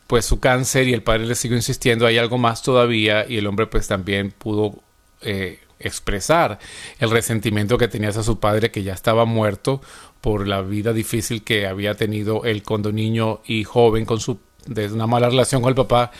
pues 0.06 0.24
su 0.24 0.38
cáncer 0.40 0.88
y 0.88 0.94
el 0.94 1.02
padre 1.02 1.26
le 1.26 1.34
siguió 1.34 1.56
insistiendo, 1.56 2.06
hay 2.06 2.18
algo 2.18 2.38
más 2.38 2.62
todavía 2.62 3.26
y 3.28 3.38
el 3.38 3.46
hombre 3.46 3.66
pues 3.66 3.88
también 3.88 4.30
pudo 4.30 4.80
eh, 5.22 5.58
expresar 5.80 6.58
el 6.98 7.10
resentimiento 7.10 7.76
que 7.76 7.88
tenía 7.88 8.10
hacia 8.10 8.22
su 8.22 8.40
padre 8.40 8.70
que 8.70 8.84
ya 8.84 8.94
estaba 8.94 9.24
muerto 9.24 9.82
por 10.20 10.48
la 10.48 10.62
vida 10.62 10.92
difícil 10.92 11.42
que 11.42 11.66
había 11.66 11.94
tenido 11.94 12.44
él 12.44 12.62
cuando 12.62 12.92
niño 12.92 13.42
y 13.44 13.64
joven 13.64 14.06
con 14.06 14.20
su 14.20 14.38
de 14.66 14.92
una 14.92 15.06
mala 15.06 15.28
relación 15.28 15.62
con 15.62 15.70
el 15.70 15.74
papá 15.74 16.10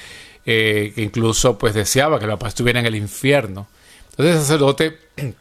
eh, 0.45 0.93
que 0.95 1.03
incluso 1.03 1.59
pues 1.59 1.75
deseaba 1.75 2.19
que 2.19 2.25
el 2.25 2.31
papá 2.33 2.49
estuviera 2.49 2.81
en 2.81 2.87
el 2.87 2.95
infierno. 2.95 3.67
Entonces 4.11 4.37
el 4.37 4.41
sacerdote 4.43 4.99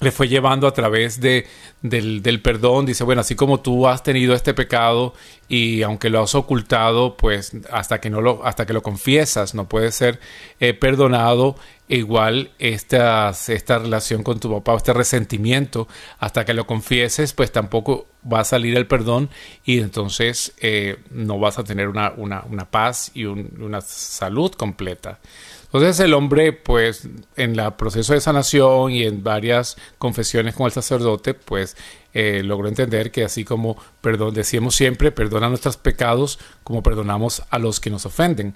le 0.00 0.10
fue 0.10 0.28
llevando 0.28 0.66
a 0.66 0.72
través 0.72 1.20
de, 1.20 1.46
del, 1.82 2.22
del, 2.22 2.40
perdón, 2.40 2.86
dice, 2.86 3.04
bueno, 3.04 3.20
así 3.20 3.34
como 3.34 3.60
tú 3.60 3.86
has 3.86 4.02
tenido 4.02 4.34
este 4.34 4.54
pecado 4.54 5.14
y 5.46 5.82
aunque 5.82 6.08
lo 6.08 6.22
has 6.22 6.34
ocultado, 6.34 7.16
pues 7.16 7.52
hasta 7.70 8.00
que, 8.00 8.08
no 8.08 8.22
lo, 8.22 8.44
hasta 8.44 8.64
que 8.64 8.72
lo 8.72 8.82
confiesas 8.82 9.54
no 9.54 9.68
puede 9.68 9.92
ser 9.92 10.18
eh, 10.58 10.72
perdonado, 10.72 11.56
igual 11.88 12.50
esta, 12.58 13.30
esta 13.48 13.78
relación 13.78 14.22
con 14.22 14.40
tu 14.40 14.50
papá, 14.50 14.76
este 14.76 14.94
resentimiento, 14.94 15.86
hasta 16.18 16.46
que 16.46 16.54
lo 16.54 16.66
confieses, 16.66 17.34
pues 17.34 17.52
tampoco 17.52 18.06
va 18.30 18.40
a 18.40 18.44
salir 18.44 18.76
el 18.76 18.86
perdón 18.86 19.28
y 19.64 19.80
entonces 19.80 20.54
eh, 20.60 20.96
no 21.10 21.38
vas 21.38 21.58
a 21.58 21.64
tener 21.64 21.88
una, 21.88 22.12
una, 22.16 22.42
una 22.48 22.64
paz 22.64 23.10
y 23.12 23.24
un, 23.26 23.52
una 23.60 23.80
salud 23.82 24.52
completa. 24.52 25.18
Entonces 25.72 26.00
el 26.00 26.14
hombre, 26.14 26.52
pues, 26.52 27.08
en 27.36 27.58
el 27.58 27.72
proceso 27.74 28.12
de 28.12 28.20
sanación 28.20 28.90
y 28.90 29.04
en 29.04 29.22
varias 29.22 29.76
confesiones 29.98 30.56
con 30.56 30.66
el 30.66 30.72
sacerdote, 30.72 31.32
pues, 31.34 31.76
eh, 32.12 32.42
logró 32.44 32.66
entender 32.66 33.12
que 33.12 33.22
así 33.22 33.44
como 33.44 33.80
perdón, 34.00 34.34
decíamos 34.34 34.74
siempre, 34.74 35.12
perdona 35.12 35.48
nuestros 35.48 35.76
pecados 35.76 36.40
como 36.64 36.82
perdonamos 36.82 37.44
a 37.50 37.60
los 37.60 37.78
que 37.78 37.88
nos 37.88 38.04
ofenden. 38.04 38.52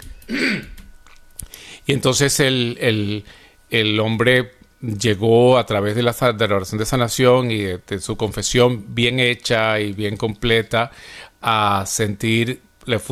y 1.87 1.93
entonces 1.93 2.41
el, 2.41 3.23
el, 3.69 3.99
hombre 4.01 4.51
llegó 4.81 5.57
a 5.57 5.65
través 5.65 5.95
de 5.95 6.03
la, 6.03 6.13
oración 6.19 6.79
de 6.79 6.85
sanación 6.85 7.49
y 7.49 7.59
de, 7.59 7.79
de, 7.87 7.99
su 8.01 8.17
confesión 8.17 8.93
bien 8.93 9.21
hecha 9.21 9.79
y 9.79 9.93
bien 9.93 10.17
completa 10.17 10.91
a 11.41 11.85
sentir, 11.87 12.61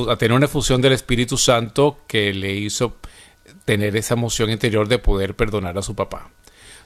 a 0.10 0.16
tener 0.18 0.36
una 0.36 0.48
efusión 0.48 0.82
del 0.82 0.92
Espíritu 0.92 1.38
Santo 1.38 2.02
que 2.06 2.34
le 2.34 2.54
hizo 2.54 2.98
tener 3.66 3.96
esa 3.96 4.16
emoción 4.16 4.50
interior 4.50 4.88
de 4.88 5.00
poder 5.00 5.36
perdonar 5.36 5.78
a 5.78 5.82
su 5.82 5.96
papá. 5.96 6.30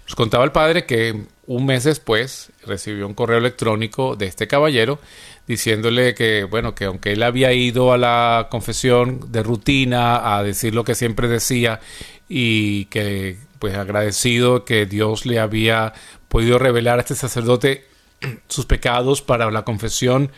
Nos 0.08 0.16
contaba 0.16 0.46
el 0.46 0.54
padre 0.54 0.86
que 0.86 1.26
un 1.48 1.66
mes 1.66 1.84
después 1.84 2.52
recibió 2.66 3.06
un 3.08 3.14
correo 3.14 3.40
electrónico 3.40 4.16
de 4.16 4.28
este 4.28 4.48
caballero 4.48 5.00
diciéndole 5.48 6.14
que, 6.14 6.46
bueno, 6.46 6.76
que 6.76 6.86
aunque 6.86 7.12
él 7.12 7.24
había 7.24 7.52
ido 7.52 7.92
a 7.92 7.98
la 7.98 8.48
confesión 8.50 9.32
de 9.32 9.44
rutina 9.44 10.38
a 10.38 10.44
decir 10.44 10.74
lo 10.74 10.86
que 10.86 10.96
siempre 10.96 11.28
decía 11.28 11.82
y 12.30 12.86
que, 12.86 13.38
pues 13.60 13.76
agradecido 13.76 14.64
que 14.64 14.86
Dios 14.86 15.26
le 15.26 15.40
había 15.40 15.94
podido 16.30 16.58
revelar 16.58 17.00
a 17.00 17.02
este 17.02 17.16
sacerdote 17.16 17.86
sus 18.48 18.66
pecados 18.66 19.22
para 19.22 19.52
la 19.52 19.64
confesión 19.64 20.32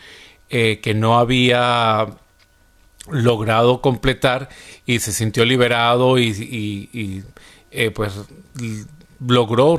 eh, 0.48 0.80
que 0.82 0.94
no 0.94 1.18
había 1.20 2.08
logrado 3.08 3.80
completar 3.80 4.48
y 4.86 4.98
se 5.00 5.12
sintió 5.12 5.44
liberado 5.44 6.18
y, 6.18 7.24
eh, 7.70 7.90
pues 7.90 8.14
logró 9.26 9.76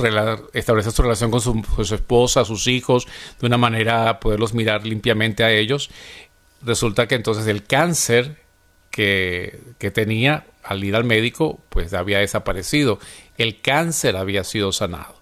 establecer 0.53 0.91
su 0.91 1.01
relación 1.01 1.31
con 1.31 1.41
su, 1.41 1.95
esposa, 1.95 2.45
sus 2.45 2.67
hijos, 2.67 3.07
de 3.39 3.47
una 3.47 3.57
manera 3.57 4.19
poderlos 4.19 4.53
mirar 4.53 4.85
limpiamente 4.85 5.43
a 5.43 5.51
ellos. 5.51 5.89
Resulta 6.61 7.07
que 7.07 7.15
entonces 7.15 7.47
el 7.47 7.63
cáncer 7.63 8.37
que, 8.91 9.59
que 9.79 9.89
tenía 9.89 10.45
al 10.63 10.83
ir 10.83 10.95
al 10.95 11.03
médico 11.03 11.59
pues 11.69 11.93
había 11.93 12.19
desaparecido. 12.19 12.99
El 13.37 13.61
cáncer 13.61 14.15
había 14.15 14.43
sido 14.43 14.71
sanado. 14.71 15.20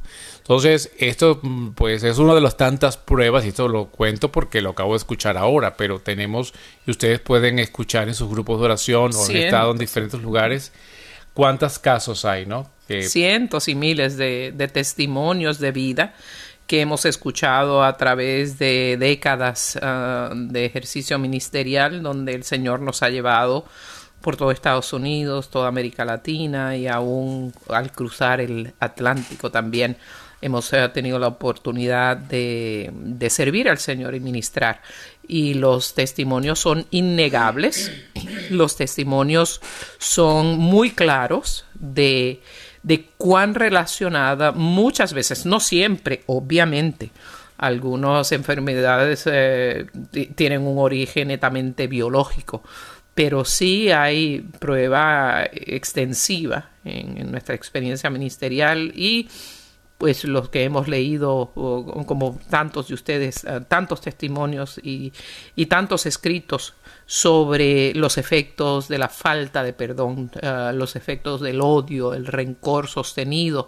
Entonces, 0.49 0.91
esto 0.97 1.39
mm, 1.43 1.73
pues 1.73 2.03
es 2.03 2.17
una 2.17 2.33
de 2.33 2.41
las 2.41 2.57
tantas 2.57 2.97
pruebas, 2.97 3.45
y 3.45 3.49
esto 3.49 3.67
lo 3.67 3.85
cuento 3.85 4.31
porque 4.31 4.63
lo 4.63 4.71
acabo 4.71 4.93
de 4.93 4.97
escuchar 4.97 5.37
ahora, 5.37 5.77
pero 5.77 5.99
tenemos, 5.99 6.55
y 6.87 6.91
ustedes 6.91 7.19
pueden 7.19 7.59
escuchar 7.59 8.07
en 8.07 8.15
sus 8.15 8.31
grupos 8.31 8.59
de 8.59 8.65
oración 8.65 9.11
o 9.13 9.25
han 9.25 9.35
estado 9.35 9.71
en 9.73 9.77
diferentes 9.77 10.19
lugares, 10.19 10.73
cuántos 11.35 11.77
casos 11.77 12.25
hay, 12.25 12.47
¿no? 12.47 12.67
Cientos 12.87 13.67
y 13.67 13.75
miles 13.75 14.17
de, 14.17 14.51
de 14.55 14.67
testimonios 14.67 15.59
de 15.59 15.71
vida 15.71 16.15
que 16.65 16.81
hemos 16.81 17.05
escuchado 17.05 17.83
a 17.83 17.95
través 17.95 18.57
de 18.57 18.97
décadas 18.99 19.77
uh, 19.79 20.33
de 20.33 20.65
ejercicio 20.65 21.19
ministerial 21.19 22.01
donde 22.01 22.33
el 22.33 22.43
Señor 22.43 22.79
nos 22.79 23.03
ha 23.03 23.09
llevado 23.09 23.65
por 24.21 24.35
todo 24.35 24.49
Estados 24.49 24.93
Unidos, 24.93 25.51
toda 25.51 25.67
América 25.67 26.05
Latina 26.05 26.75
y 26.75 26.87
aún 26.87 27.53
al 27.69 27.91
cruzar 27.91 28.41
el 28.41 28.73
Atlántico 28.79 29.51
también 29.51 29.95
hemos 30.41 30.71
eh, 30.73 30.89
tenido 30.89 31.19
la 31.19 31.27
oportunidad 31.27 32.17
de, 32.17 32.91
servir 33.29 33.69
al 33.69 33.77
Señor 33.77 34.15
y 34.15 34.19
ministrar. 34.19 34.81
Y 35.27 35.53
los 35.53 35.93
testimonios 35.93 36.59
son 36.59 36.87
innegables, 36.91 37.91
los 38.49 38.75
testimonios 38.75 39.61
son 39.97 40.57
muy 40.57 40.91
claros 40.91 41.65
de, 41.75 42.41
de 42.83 43.05
cuán 43.17 43.53
relacionada 43.53 44.51
muchas 44.51 45.13
veces, 45.13 45.45
no 45.45 45.59
siempre, 45.59 46.23
obviamente, 46.25 47.11
algunas 47.57 48.31
enfermedades 48.31 49.27
eh, 49.29 49.85
tienen 50.35 50.61
un 50.65 50.77
origen 50.79 51.27
netamente 51.27 51.87
biológico, 51.87 52.63
pero 53.13 53.43
sí 53.43 53.91
hay 53.91 54.39
prueba 54.59 55.43
extensiva 55.51 56.69
en, 56.85 57.17
en 57.17 57.31
nuestra 57.31 57.55
experiencia 57.55 58.09
ministerial 58.09 58.93
y 58.95 59.27
pues 59.99 60.23
los 60.23 60.47
que 60.47 60.63
hemos 60.63 60.87
leído, 60.87 61.51
como 61.53 62.39
tantos 62.49 62.87
de 62.87 62.93
ustedes, 62.93 63.43
eh, 63.43 63.59
tantos 63.67 63.99
testimonios 63.99 64.79
y, 64.81 65.11
y, 65.57 65.65
tantos 65.65 66.05
escritos 66.05 66.73
sobre 67.05 67.93
los 67.93 68.17
efectos 68.17 68.87
de 68.87 68.97
la 68.97 69.09
falta 69.09 69.61
de 69.61 69.73
perdón, 69.73 70.31
uh, 70.41 70.73
los 70.73 70.95
efectos 70.95 71.41
del 71.41 71.59
odio, 71.59 72.13
el 72.13 72.27
rencor 72.27 72.87
sostenido 72.87 73.67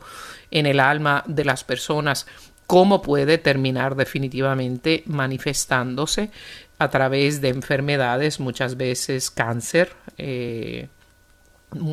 en 0.51 0.67
el 0.67 0.79
alma 0.79 1.21
de 1.27 1.43
las 1.43 1.65
personas, 1.65 2.27
cómo 2.65 3.01
puede 3.01 3.37
terminar 3.37 3.97
definitivamente 3.97 5.03
manifestándose 5.07 6.31
a 6.79 6.89
través 6.89 7.41
de 7.41 7.49
enfermedades, 7.49 8.39
muchas 8.39 8.77
veces 8.77 9.31
cáncer, 9.31 9.91
eh, 10.17 10.87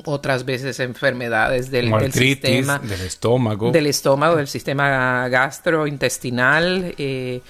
otras 0.04 0.44
veces 0.44 0.80
enfermedades 0.80 1.70
del, 1.70 1.90
del, 1.90 2.12
sistema 2.12 2.80
del 2.80 3.00
estómago 3.00 3.70
del 3.70 3.87
estómago 3.87 4.37
del 4.37 4.49
sistema 4.49 5.28
gastrointestinal 5.28 6.94
eh, 6.99 7.42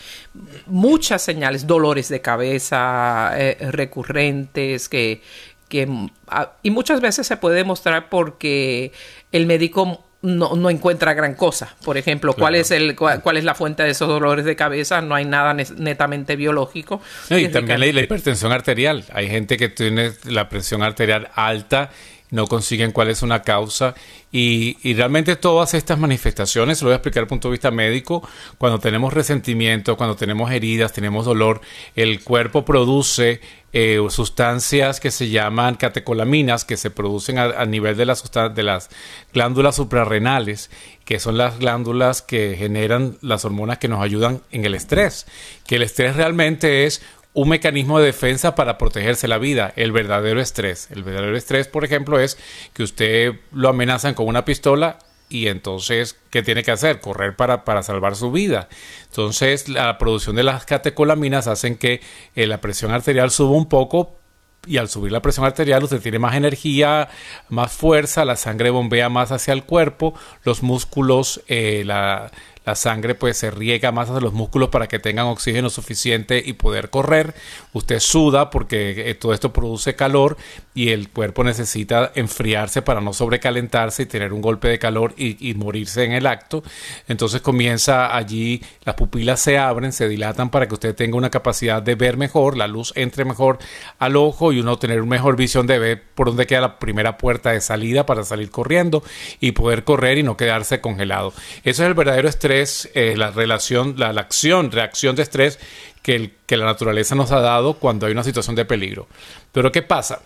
muchas 0.67 1.23
señales 1.23 1.67
dolores 1.67 2.11
de 2.11 2.21
cabeza 2.21 3.33
eh, 3.35 3.57
recurrentes 3.71 4.89
que 4.89 5.23
que 5.71 5.89
ah, 6.27 6.53
y 6.63 6.71
muchas 6.71 7.01
veces 7.01 7.27
se 7.27 7.37
puede 7.39 7.57
demostrar 7.57 8.09
porque 8.11 8.93
el 9.33 9.47
médico 9.47 10.05
no, 10.21 10.71
encuentra 10.71 11.15
gran 11.15 11.35
cosa. 11.35 11.77
Por 11.85 11.97
ejemplo, 11.97 12.35
¿cuál, 12.35 12.57
es 12.57 12.71
el, 12.71 12.97
cuál, 12.97 13.37
es 13.37 13.45
la 13.45 13.55
fuente 13.55 13.85
de 13.85 13.91
esos 13.91 14.09
dolores 14.09 14.45
de 14.45 14.57
cabeza? 14.57 15.01
No 15.01 15.15
hay 15.15 15.25
nada 15.25 15.55
netamente 15.55 16.35
biológico. 16.35 17.01
y 17.31 17.49
también 17.49 17.79
la, 17.79 17.87
la 17.87 18.01
hipertensión 18.01 18.51
arterial. 18.51 19.05
Hay 19.13 19.29
gente 19.29 19.57
que 19.57 19.69
tiene 19.69 20.13
la 20.25 20.49
presión 20.49 20.83
arterial 20.83 21.31
alta 21.35 21.91
no 22.31 22.47
consiguen 22.47 22.93
cuál 22.93 23.09
es 23.09 23.23
una 23.23 23.43
causa. 23.43 23.95
Y, 24.31 24.77
realmente 24.95 25.37
todas 25.37 25.75
estas 25.75 25.99
manifestaciones, 25.99 26.83
lo 26.83 26.89
voy 26.89 26.93
a 26.93 26.97
explicar 26.97 27.23
desde 27.23 27.25
el 27.25 27.29
punto 27.29 27.49
de 27.49 27.53
vista 27.53 27.71
médico, 27.71 28.27
cuando 28.59 28.79
tenemos 28.79 29.13
resentimiento, 29.13 29.97
cuando 29.97 30.17
tenemos 30.17 30.51
heridas, 30.51 30.93
tenemos 30.93 31.25
dolor, 31.25 31.61
el 31.97 32.23
cuerpo 32.23 32.65
produce 32.65 33.41
eh, 33.73 33.99
sustancias 34.09 34.99
que 34.99 35.11
se 35.11 35.29
llaman 35.29 35.75
catecolaminas 35.75 36.65
que 36.65 36.79
se 36.79 36.91
producen 36.91 37.39
a, 37.39 37.65
nivel 37.67 37.97
de 37.97 38.07
las, 38.07 38.25
de 38.55 38.63
las 38.63 38.89
glándulas 39.33 39.77
suprarrenales, 39.77 40.71
que 41.05 41.19
son 41.19 41.39
las 41.39 41.59
glándulas 41.59 42.23
que 42.23 42.57
generan 42.57 43.17
las 43.21 43.45
hormonas 43.45 43.79
que 43.79 43.89
nos 43.89 44.03
ayudan 44.03 44.43
en 44.51 44.65
el 44.65 44.75
estrés, 44.75 45.27
que 45.67 45.77
el 45.77 45.83
estrés 45.83 46.17
realmente 46.17 46.87
es 46.87 47.03
un 47.35 47.49
mecanismo 47.49 47.99
de 48.01 48.07
defensa 48.07 48.55
para 48.55 48.79
protegerse 48.79 49.29
la 49.29 49.39
vida, 49.39 49.73
el 49.77 49.93
verdadero 49.93 50.41
estrés. 50.41 50.89
El 50.91 51.03
verdadero 51.03 51.37
estrés, 51.37 51.69
por 51.69 51.85
ejemplo, 51.85 52.19
es 52.19 52.39
que 52.73 52.83
usted 52.83 53.35
lo 53.53 53.69
amenazan 53.69 54.15
con 54.15 54.27
una 54.27 54.45
pistola 54.45 54.99
y 55.29 55.49
entonces, 55.49 56.19
¿qué 56.31 56.43
tiene 56.43 56.63
que 56.63 56.71
hacer? 56.71 57.01
Correr 57.01 57.37
para, 57.37 57.65
para 57.65 57.83
salvar 57.83 58.17
su 58.17 58.33
vida. 58.33 58.69
Entonces, 59.05 59.69
la 59.69 59.99
producción 59.99 60.37
de 60.37 60.43
las 60.43 60.65
catecolaminas 60.65 61.47
hacen 61.47 61.77
que 61.77 62.01
eh, 62.35 62.47
la 62.47 62.61
presión 62.61 62.93
arterial 62.93 63.31
suba 63.31 63.57
un 63.57 63.69
poco 63.69 64.19
y 64.67 64.79
al 64.79 64.89
subir 64.89 65.13
la 65.13 65.23
presión 65.23 65.47
arterial 65.47 65.85
usted 65.85 66.01
tiene 66.01 66.19
más 66.19 66.35
energía, 66.35 67.09
más 67.49 67.73
fuerza, 67.73 68.25
la 68.25 68.37
sangre 68.37 68.71
bombea 68.71 69.09
más 69.09 69.33
hacia 69.33 69.53
el 69.53 69.65
cuerpo, 69.65 70.15
los 70.45 70.63
músculos, 70.63 71.43
eh, 71.47 71.83
la, 71.87 72.31
la 72.69 72.75
sangre 72.75 73.15
pues 73.15 73.39
se 73.39 73.51
riega 73.51 73.93
más 73.93 74.11
hacia 74.11 74.21
los 74.21 74.35
músculos 74.35 74.69
para 74.69 74.89
que 74.89 74.99
tengan 74.99 75.25
oxígeno 75.25 75.71
suficiente 75.71 76.43
y 76.45 76.53
poder 76.53 76.91
correr. 76.91 77.35
Usted 77.73 77.99
suda 77.99 78.51
porque 78.51 79.09
eh, 79.09 79.15
todo 79.15 79.33
esto 79.33 79.55
produce 79.55 79.97
calor 79.97 80.37
y 80.75 80.91
el 80.91 81.09
cuerpo 81.09 81.45
necesita 81.45 82.13
enfriarse 82.15 82.83
para 82.83 83.01
no 83.01 83.15
sobrecalentarse 83.15 84.03
y 84.03 84.07
tener 84.07 84.35
un 84.35 84.43
golpe 84.43 84.69
de 84.69 84.79
calor 84.79 85.15
y, 85.17 85.55
morirse 85.55 86.05
en 86.05 86.13
el 86.13 86.27
acto. 86.27 86.63
Entonces 87.09 87.41
comienza 87.41 88.15
allí, 88.15 88.63
las 88.85 88.95
pupilas 88.97 89.41
se 89.41 89.57
abren, 89.57 89.93
se 89.93 90.07
dilatan 90.07 90.51
para 90.51 90.69
que 90.69 90.75
usted 90.75 90.95
tenga 90.95 91.17
una 91.17 91.31
capacidad 91.31 91.83
de 91.83 91.95
ver 91.95 92.19
mejor, 92.19 92.57
la 92.57 92.69
luz 92.69 92.93
entre 92.97 93.25
mejor 93.25 93.59
al 93.99 94.15
ojo 94.15 94.53
y 94.53 94.61
uno 94.61 94.79
tener 94.79 95.01
una 95.01 95.11
mejor 95.11 95.37
visión 95.37 95.67
de 95.67 95.79
ver 95.79 96.03
por 96.15 96.27
dónde 96.27 96.47
queda 96.47 96.61
la 96.61 96.79
primera 96.79 97.17
puerta 97.17 97.51
de 97.51 97.63
salida 97.63 98.05
para 98.05 98.25
salir 98.25 98.51
corriendo 98.51 99.03
y 99.41 99.53
poder 99.53 99.85
correr 99.85 100.19
y 100.19 100.23
no 100.23 100.37
quedarse 100.37 100.83
congelado. 100.83 101.33
Eso 101.65 101.83
es 101.83 101.89
el 101.89 101.95
verdadero 101.95 102.29
estrés 102.29 102.58
eh, 102.63 103.15
la 103.17 103.31
relación, 103.31 103.95
la, 103.97 104.09
acción, 104.09 104.71
reacción 104.71 105.17
de 105.17 105.23
estrés 105.23 105.59
que, 106.03 106.35
que 106.47 106.57
la 106.57 106.65
naturaleza 106.65 107.15
nos 107.15 107.33
ha 107.33 107.41
dado 107.41 107.75
cuando 107.75 108.07
hay 108.07 108.13
una 108.13 108.25
situación 108.25 108.57
de 108.57 108.65
peligro. 108.65 109.09
Pero 109.53 109.73
¿qué 109.73 109.83
pasa? 109.83 110.23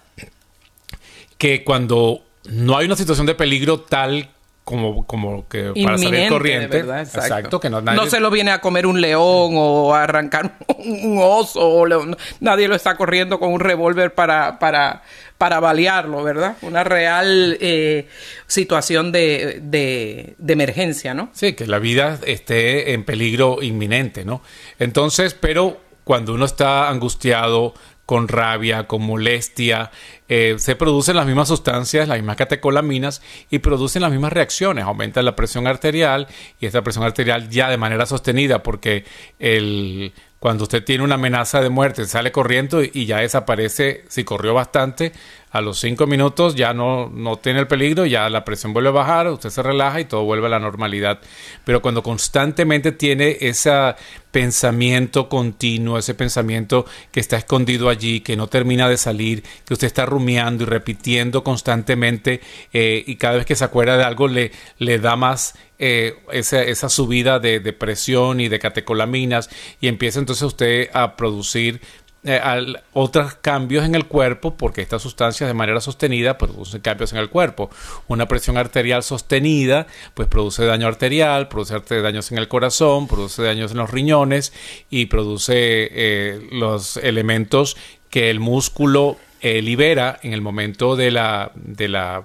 Que 1.38 1.64
cuando 1.64 2.22
no 2.44 2.76
hay 2.76 2.86
una 2.86 2.96
situación 2.96 3.26
de 3.26 3.34
peligro 3.34 3.80
tal 3.80 4.30
como, 4.64 5.06
como 5.06 5.48
que 5.48 5.72
para 5.84 5.98
salir 5.98 6.28
corriente. 6.28 6.78
exacto. 6.78 7.58
que 7.58 7.68
no, 7.68 8.06
se 8.06 8.20
lo 8.20 8.30
viene 8.30 8.52
a 8.52 8.60
comer 8.60 8.86
un 8.86 9.00
león 9.00 9.54
o 9.56 9.94
a 9.94 10.04
arrancar 10.04 10.56
un 10.78 11.18
oso. 11.20 11.60
O 11.60 11.86
nadie 12.40 12.68
lo 12.68 12.74
está 12.74 12.96
corriendo 12.96 13.38
con 13.40 13.52
un 13.52 13.60
revólver 13.60 14.14
para, 14.14 14.58
para, 14.58 15.02
para 15.36 15.58
balearlo, 15.58 16.22
¿verdad? 16.22 16.56
Una 16.62 16.84
real 16.84 17.56
eh, 17.60 18.06
situación 18.46 19.10
de, 19.10 19.60
de, 19.62 20.34
de, 20.38 20.52
emergencia, 20.52 21.12
¿no? 21.12 21.30
Sí, 21.32 21.54
que 21.54 21.66
la 21.66 21.80
vida 21.80 22.18
esté 22.24 22.92
en 22.92 23.04
peligro 23.04 23.62
inminente, 23.62 24.24
¿no? 24.24 24.42
Entonces, 24.78 25.34
pero 25.34 25.80
cuando 26.04 26.34
uno 26.34 26.44
está 26.44 26.88
angustiado, 26.88 27.74
con 28.06 28.28
rabia, 28.28 28.86
con 28.86 29.02
molestia, 29.02 29.90
eh, 30.34 30.54
se 30.58 30.76
producen 30.76 31.14
las 31.14 31.26
mismas 31.26 31.48
sustancias, 31.48 32.08
las 32.08 32.16
mismas 32.16 32.36
catecolaminas 32.36 33.20
y 33.50 33.58
producen 33.58 34.00
las 34.00 34.10
mismas 34.10 34.32
reacciones. 34.32 34.82
Aumenta 34.82 35.20
la 35.20 35.36
presión 35.36 35.66
arterial 35.66 36.26
y 36.58 36.64
esta 36.64 36.80
presión 36.80 37.04
arterial 37.04 37.50
ya 37.50 37.68
de 37.68 37.76
manera 37.76 38.06
sostenida 38.06 38.62
porque 38.62 39.04
el, 39.38 40.14
cuando 40.42 40.64
usted 40.64 40.82
tiene 40.82 41.04
una 41.04 41.16
amenaza 41.16 41.60
de 41.60 41.68
muerte 41.68 42.06
sale 42.06 42.32
corriendo 42.32 42.82
y 42.82 43.04
ya 43.04 43.18
desaparece, 43.18 44.04
si 44.08 44.24
corrió 44.24 44.54
bastante, 44.54 45.12
a 45.52 45.60
los 45.60 45.78
cinco 45.78 46.06
minutos 46.06 46.54
ya 46.54 46.72
no, 46.72 47.10
no 47.10 47.36
tiene 47.36 47.60
el 47.60 47.68
peligro, 47.68 48.06
ya 48.06 48.28
la 48.30 48.44
presión 48.44 48.72
vuelve 48.72 48.88
a 48.88 48.92
bajar, 48.92 49.28
usted 49.28 49.50
se 49.50 49.62
relaja 49.62 50.00
y 50.00 50.06
todo 50.06 50.24
vuelve 50.24 50.46
a 50.46 50.50
la 50.50 50.58
normalidad. 50.58 51.20
Pero 51.64 51.82
cuando 51.82 52.02
constantemente 52.02 52.90
tiene 52.90 53.36
ese 53.40 53.70
pensamiento 54.32 55.28
continuo, 55.28 55.98
ese 55.98 56.14
pensamiento 56.14 56.86
que 57.12 57.20
está 57.20 57.36
escondido 57.36 57.88
allí, 57.88 58.20
que 58.20 58.34
no 58.34 58.48
termina 58.48 58.88
de 58.88 58.96
salir, 58.96 59.44
que 59.64 59.74
usted 59.74 59.86
está 59.86 60.06
rumiando 60.06 60.21
y 60.28 60.64
repitiendo 60.64 61.42
constantemente 61.42 62.40
eh, 62.72 63.02
y 63.06 63.16
cada 63.16 63.36
vez 63.36 63.46
que 63.46 63.56
se 63.56 63.64
acuerda 63.64 63.96
de 63.96 64.04
algo 64.04 64.28
le, 64.28 64.52
le 64.78 64.98
da 64.98 65.16
más 65.16 65.54
eh, 65.78 66.14
esa, 66.30 66.62
esa, 66.62 66.88
subida 66.88 67.38
de, 67.38 67.60
de, 67.60 67.72
presión 67.72 68.40
y 68.40 68.48
de 68.48 68.58
catecolaminas 68.58 69.50
y 69.80 69.88
empieza 69.88 70.20
entonces 70.20 70.42
usted 70.44 70.90
a 70.92 71.16
producir 71.16 71.80
eh, 72.24 72.40
otros 72.92 73.34
cambios 73.34 73.84
en 73.84 73.96
el 73.96 74.06
cuerpo 74.06 74.56
porque 74.56 74.80
estas 74.80 75.02
sustancias 75.02 75.48
de 75.48 75.54
manera 75.54 75.80
sostenida 75.80 76.38
producen 76.38 76.80
cambios 76.80 77.12
en 77.12 77.18
el 77.18 77.28
cuerpo. 77.28 77.68
Una 78.06 78.28
presión 78.28 78.56
arterial 78.56 79.02
sostenida 79.02 79.88
pues 80.14 80.28
produce 80.28 80.64
daño 80.64 80.86
arterial, 80.86 81.48
produce 81.48 82.00
daños 82.00 82.30
en 82.30 82.38
el 82.38 82.46
corazón, 82.46 83.08
produce 83.08 83.42
daños 83.42 83.72
en 83.72 83.78
los 83.78 83.90
riñones 83.90 84.52
y 84.88 85.06
produce 85.06 86.38
los 86.52 86.96
elementos 86.98 87.76
que 88.08 88.30
el 88.30 88.38
músculo 88.38 89.16
eh, 89.42 89.60
libera 89.60 90.18
en 90.22 90.32
el 90.32 90.40
momento 90.40 90.96
de 90.96 91.10
la, 91.10 91.50
de 91.54 91.88
la 91.88 92.22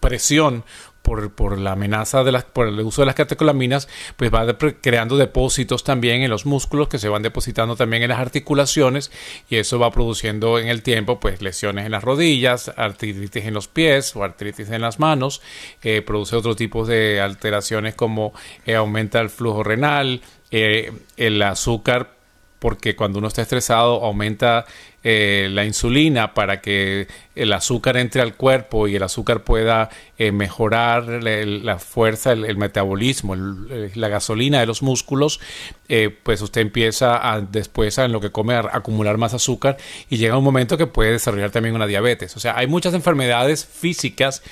presión 0.00 0.64
por, 1.02 1.58
la 1.58 1.72
amenaza 1.72 2.22
de 2.24 2.32
las, 2.32 2.44
por 2.44 2.68
el 2.68 2.80
uso 2.80 3.02
de 3.02 3.06
las 3.06 3.14
catecolaminas, 3.14 3.88
pues 4.16 4.32
va 4.32 4.56
creando 4.80 5.16
depósitos 5.16 5.82
también 5.82 6.22
en 6.22 6.30
los 6.30 6.46
músculos 6.46 6.88
que 6.88 6.98
se 6.98 7.08
van 7.08 7.22
depositando 7.22 7.76
también 7.76 8.02
en 8.02 8.10
las 8.10 8.20
articulaciones 8.20 9.10
y 9.48 9.56
eso 9.56 9.78
va 9.78 9.90
produciendo 9.90 10.58
en 10.58 10.68
el 10.68 10.82
tiempo 10.82 11.18
pues 11.18 11.42
lesiones 11.42 11.86
en 11.86 11.92
las 11.92 12.04
rodillas, 12.04 12.70
artritis 12.76 13.44
en 13.44 13.54
los 13.54 13.68
pies 13.68 14.14
o 14.14 14.24
artritis 14.24 14.70
en 14.70 14.82
las 14.82 14.98
manos, 14.98 15.42
eh, 15.82 16.02
produce 16.02 16.36
otro 16.36 16.54
tipo 16.54 16.86
de 16.86 17.20
alteraciones 17.20 17.94
como 17.94 18.32
eh, 18.64 18.74
aumenta 18.74 19.20
el 19.20 19.30
flujo 19.30 19.62
renal, 19.62 20.22
el 20.50 21.42
azúcar 21.42 22.19
porque 22.60 22.94
cuando 22.94 23.18
uno 23.18 23.26
está 23.26 23.42
estresado 23.42 24.04
aumenta 24.04 24.66
eh, 25.02 25.48
la 25.50 25.64
insulina 25.64 26.34
para 26.34 26.60
que 26.60 27.08
el 27.34 27.54
azúcar 27.54 27.96
entre 27.96 28.20
al 28.20 28.34
cuerpo 28.34 28.86
y 28.86 28.96
el 28.96 29.02
azúcar 29.02 29.42
pueda 29.44 29.88
eh, 30.18 30.30
mejorar 30.30 31.06
la 31.22 31.78
fuerza, 31.78 32.32
el, 32.32 32.56
metabolismo, 32.58 33.34
la 33.34 34.08
gasolina 34.08 34.60
de 34.60 34.66
los 34.66 34.82
músculos, 34.82 35.40
eh, 35.88 36.14
pues 36.22 36.42
usted 36.42 36.60
empieza 36.60 37.40
después 37.50 37.96
en 37.96 38.12
lo 38.12 38.20
que 38.20 38.30
come 38.30 38.54
a 38.54 38.68
acumular 38.72 39.16
más 39.16 39.32
azúcar 39.32 39.78
y 40.10 40.18
llega 40.18 40.36
un 40.36 40.44
momento 40.44 40.76
que 40.76 40.86
puede 40.86 41.12
desarrollar 41.12 41.50
también 41.50 41.74
una 41.74 41.86
diabetes. 41.86 42.36
O 42.36 42.40
sea, 42.40 42.58
hay 42.58 42.66
muchas 42.66 42.92
enfermedades 42.92 43.64
físicas 43.64 44.42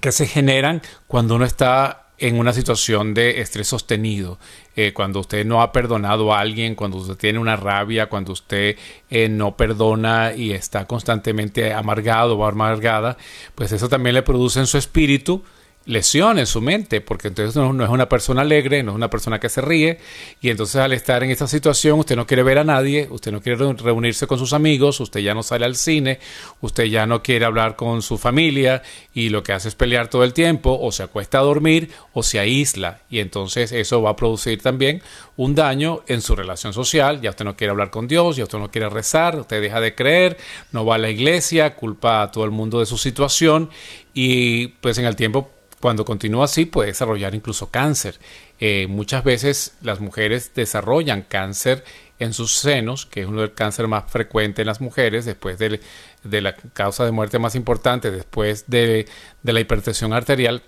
que 0.00 0.10
se 0.10 0.26
generan 0.26 0.80
cuando 1.06 1.34
uno 1.34 1.44
está 1.44 2.07
en 2.18 2.38
una 2.38 2.52
situación 2.52 3.14
de 3.14 3.40
estrés 3.40 3.68
sostenido, 3.68 4.38
eh, 4.76 4.92
cuando 4.92 5.20
usted 5.20 5.44
no 5.44 5.62
ha 5.62 5.72
perdonado 5.72 6.32
a 6.32 6.40
alguien, 6.40 6.74
cuando 6.74 6.98
usted 6.98 7.16
tiene 7.16 7.38
una 7.38 7.56
rabia, 7.56 8.06
cuando 8.08 8.32
usted 8.32 8.76
eh, 9.10 9.28
no 9.28 9.56
perdona 9.56 10.34
y 10.34 10.52
está 10.52 10.86
constantemente 10.86 11.72
amargado 11.72 12.36
o 12.36 12.44
amargada, 12.44 13.16
pues 13.54 13.72
eso 13.72 13.88
también 13.88 14.14
le 14.14 14.22
produce 14.22 14.60
en 14.60 14.66
su 14.66 14.78
espíritu 14.78 15.42
lesión 15.88 16.38
en 16.38 16.46
su 16.46 16.60
mente, 16.60 17.00
porque 17.00 17.28
entonces 17.28 17.56
no, 17.56 17.82
es 17.82 17.90
una 17.90 18.10
persona 18.10 18.42
alegre, 18.42 18.82
no 18.82 18.92
es 18.92 18.94
una 18.94 19.08
persona 19.08 19.40
que 19.40 19.48
se 19.48 19.62
ríe, 19.62 19.98
y 20.40 20.50
entonces 20.50 20.76
al 20.76 20.92
estar 20.92 21.24
en 21.24 21.30
esta 21.30 21.46
situación 21.46 21.98
usted 21.98 22.14
no 22.14 22.26
quiere 22.26 22.42
ver 22.42 22.58
a 22.58 22.64
nadie, 22.64 23.08
usted 23.10 23.32
no 23.32 23.40
quiere 23.40 23.72
reunirse 23.72 24.26
con 24.26 24.38
sus 24.38 24.52
amigos, 24.52 25.00
usted 25.00 25.20
ya 25.20 25.32
no 25.32 25.42
sale 25.42 25.64
al 25.64 25.76
cine, 25.76 26.20
usted 26.60 26.84
ya 26.84 27.06
no 27.06 27.22
quiere 27.22 27.46
hablar 27.46 27.74
con 27.74 28.02
su 28.02 28.18
familia, 28.18 28.82
y 29.14 29.30
lo 29.30 29.42
que 29.42 29.54
hace 29.54 29.68
es 29.68 29.74
pelear 29.74 30.08
todo 30.08 30.24
el 30.24 30.34
tiempo, 30.34 30.78
o 30.78 30.92
se 30.92 31.04
acuesta 31.04 31.38
a 31.38 31.42
dormir, 31.42 31.90
o 32.12 32.22
se 32.22 32.38
aísla, 32.38 33.00
y 33.08 33.20
entonces 33.20 33.72
eso 33.72 34.02
va 34.02 34.10
a 34.10 34.16
producir 34.16 34.60
también 34.60 35.02
un 35.38 35.54
daño 35.54 36.02
en 36.06 36.20
su 36.20 36.36
relación 36.36 36.74
social, 36.74 37.22
ya 37.22 37.30
usted 37.30 37.46
no 37.46 37.56
quiere 37.56 37.70
hablar 37.70 37.88
con 37.88 38.08
Dios, 38.08 38.36
ya 38.36 38.44
usted 38.44 38.58
no 38.58 38.70
quiere 38.70 38.90
rezar, 38.90 39.40
usted 39.40 39.62
deja 39.62 39.80
de 39.80 39.94
creer, 39.94 40.36
no 40.70 40.84
va 40.84 40.96
a 40.96 40.98
la 40.98 41.08
iglesia, 41.08 41.74
culpa 41.76 42.20
a 42.20 42.30
todo 42.30 42.44
el 42.44 42.50
mundo 42.50 42.78
de 42.78 42.84
su 42.84 42.98
situación, 42.98 43.70
y 44.12 44.68
pues 44.82 44.98
en 44.98 45.06
el 45.06 45.16
tiempo 45.16 45.52
cuando 45.80 46.04
continúa 46.04 46.46
así 46.46 46.66
puede 46.66 46.88
desarrollar 46.88 47.34
incluso 47.34 47.70
cáncer. 47.70 48.18
Eh, 48.60 48.86
muchas 48.88 49.24
veces 49.24 49.74
las 49.82 50.00
mujeres 50.00 50.52
desarrollan 50.54 51.22
cáncer 51.22 51.84
en 52.18 52.32
sus 52.32 52.56
senos, 52.56 53.06
que 53.06 53.20
es 53.20 53.26
uno 53.26 53.42
del 53.42 53.54
cáncer 53.54 53.86
más 53.86 54.10
frecuente 54.10 54.62
en 54.62 54.66
las 54.66 54.80
mujeres 54.80 55.24
después 55.24 55.58
de 55.58 56.40
la 56.40 56.56
causa 56.72 57.04
de 57.04 57.12
muerte 57.12 57.38
más 57.38 57.54
importante 57.54 58.10
después 58.10 58.64
de, 58.66 59.06
la 59.44 59.60
hipertensión 59.60 60.12
arterial 60.12 60.62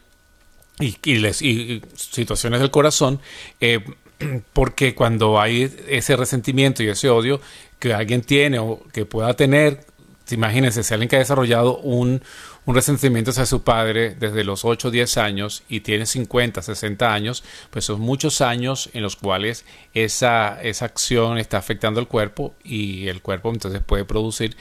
y, 0.79 0.97
y, 1.05 1.83
situaciones 1.97 2.61
del 2.61 2.71
corazón, 2.71 3.21
eh, 3.61 3.81
porque 4.53 4.95
cuando 4.95 5.41
hay 5.41 5.75
ese 5.89 6.17
resentimiento 6.17 6.83
y 6.83 6.89
ese 6.89 7.09
odio 7.09 7.41
que 7.81 7.95
alguien 7.95 8.23
tiene 8.23 8.61
o 8.61 8.83
que 8.93 9.05
pueda 9.05 9.35
tener, 9.35 9.81
imagínense, 10.31 10.83
si 10.83 10.95
alguien 10.95 11.09
que 11.09 11.17
ha 11.17 11.21
desarrollado 11.21 11.79
un, 11.79 12.23
un 12.67 12.75
resentimiento 12.75 13.31
hacia 13.31 13.47
su 13.47 13.63
padre 13.63 14.15
desde 14.15 14.45
los 14.45 14.65
8 14.65 14.89
o 14.89 14.91
10 14.91 15.17
años 15.19 15.63
y 15.69 15.81
tiene 15.81 16.07
50, 16.07 16.63
60 16.63 17.13
años, 17.13 17.43
pues 17.71 17.85
son 17.85 18.01
muchos 18.01 18.41
años 18.41 18.91
en 18.93 19.03
los 19.03 19.17
cuales 19.17 19.65
esa, 19.95 20.61
esa 20.63 20.85
acción 20.85 21.39
está 21.39 21.59
afectando 21.59 22.01
al 22.01 22.09
cuerpo 22.09 22.55
y 22.63 23.09
el 23.09 23.23
cuerpo 23.23 23.51
entonces 23.51 23.81
puede 23.85 24.05
producir 24.05 24.57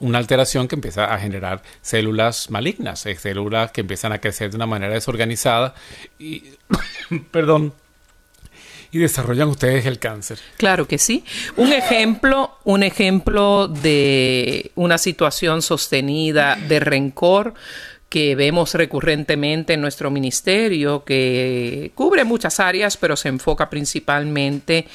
una 0.00 0.18
alteración 0.18 0.66
que 0.66 0.74
empieza 0.74 1.12
a 1.12 1.18
generar 1.18 1.62
células 1.82 2.50
malignas, 2.50 3.04
eh, 3.06 3.14
células 3.16 3.70
que 3.70 3.82
empiezan 3.82 4.12
a 4.12 4.20
crecer 4.20 4.50
de 4.50 4.56
una 4.56 4.66
manera 4.66 4.94
desorganizada 4.94 5.74
y, 6.18 6.44
perdón, 7.30 7.74
y 8.92 8.98
desarrollan 8.98 9.48
ustedes 9.48 9.86
el 9.86 9.98
cáncer. 9.98 10.38
Claro 10.56 10.86
que 10.86 10.98
sí. 10.98 11.24
Un 11.56 11.72
ejemplo, 11.72 12.58
un 12.64 12.82
ejemplo 12.82 13.68
de 13.68 14.72
una 14.74 14.98
situación 14.98 15.62
sostenida 15.62 16.56
de 16.56 16.80
rencor 16.80 17.54
que 18.10 18.34
vemos 18.34 18.74
recurrentemente 18.74 19.74
en 19.74 19.80
nuestro 19.80 20.10
ministerio, 20.10 21.04
que 21.04 21.92
cubre 21.94 22.24
muchas 22.24 22.58
áreas, 22.58 22.96
pero 22.96 23.14
se 23.16 23.28
enfoca 23.28 23.70
principalmente 23.70 24.88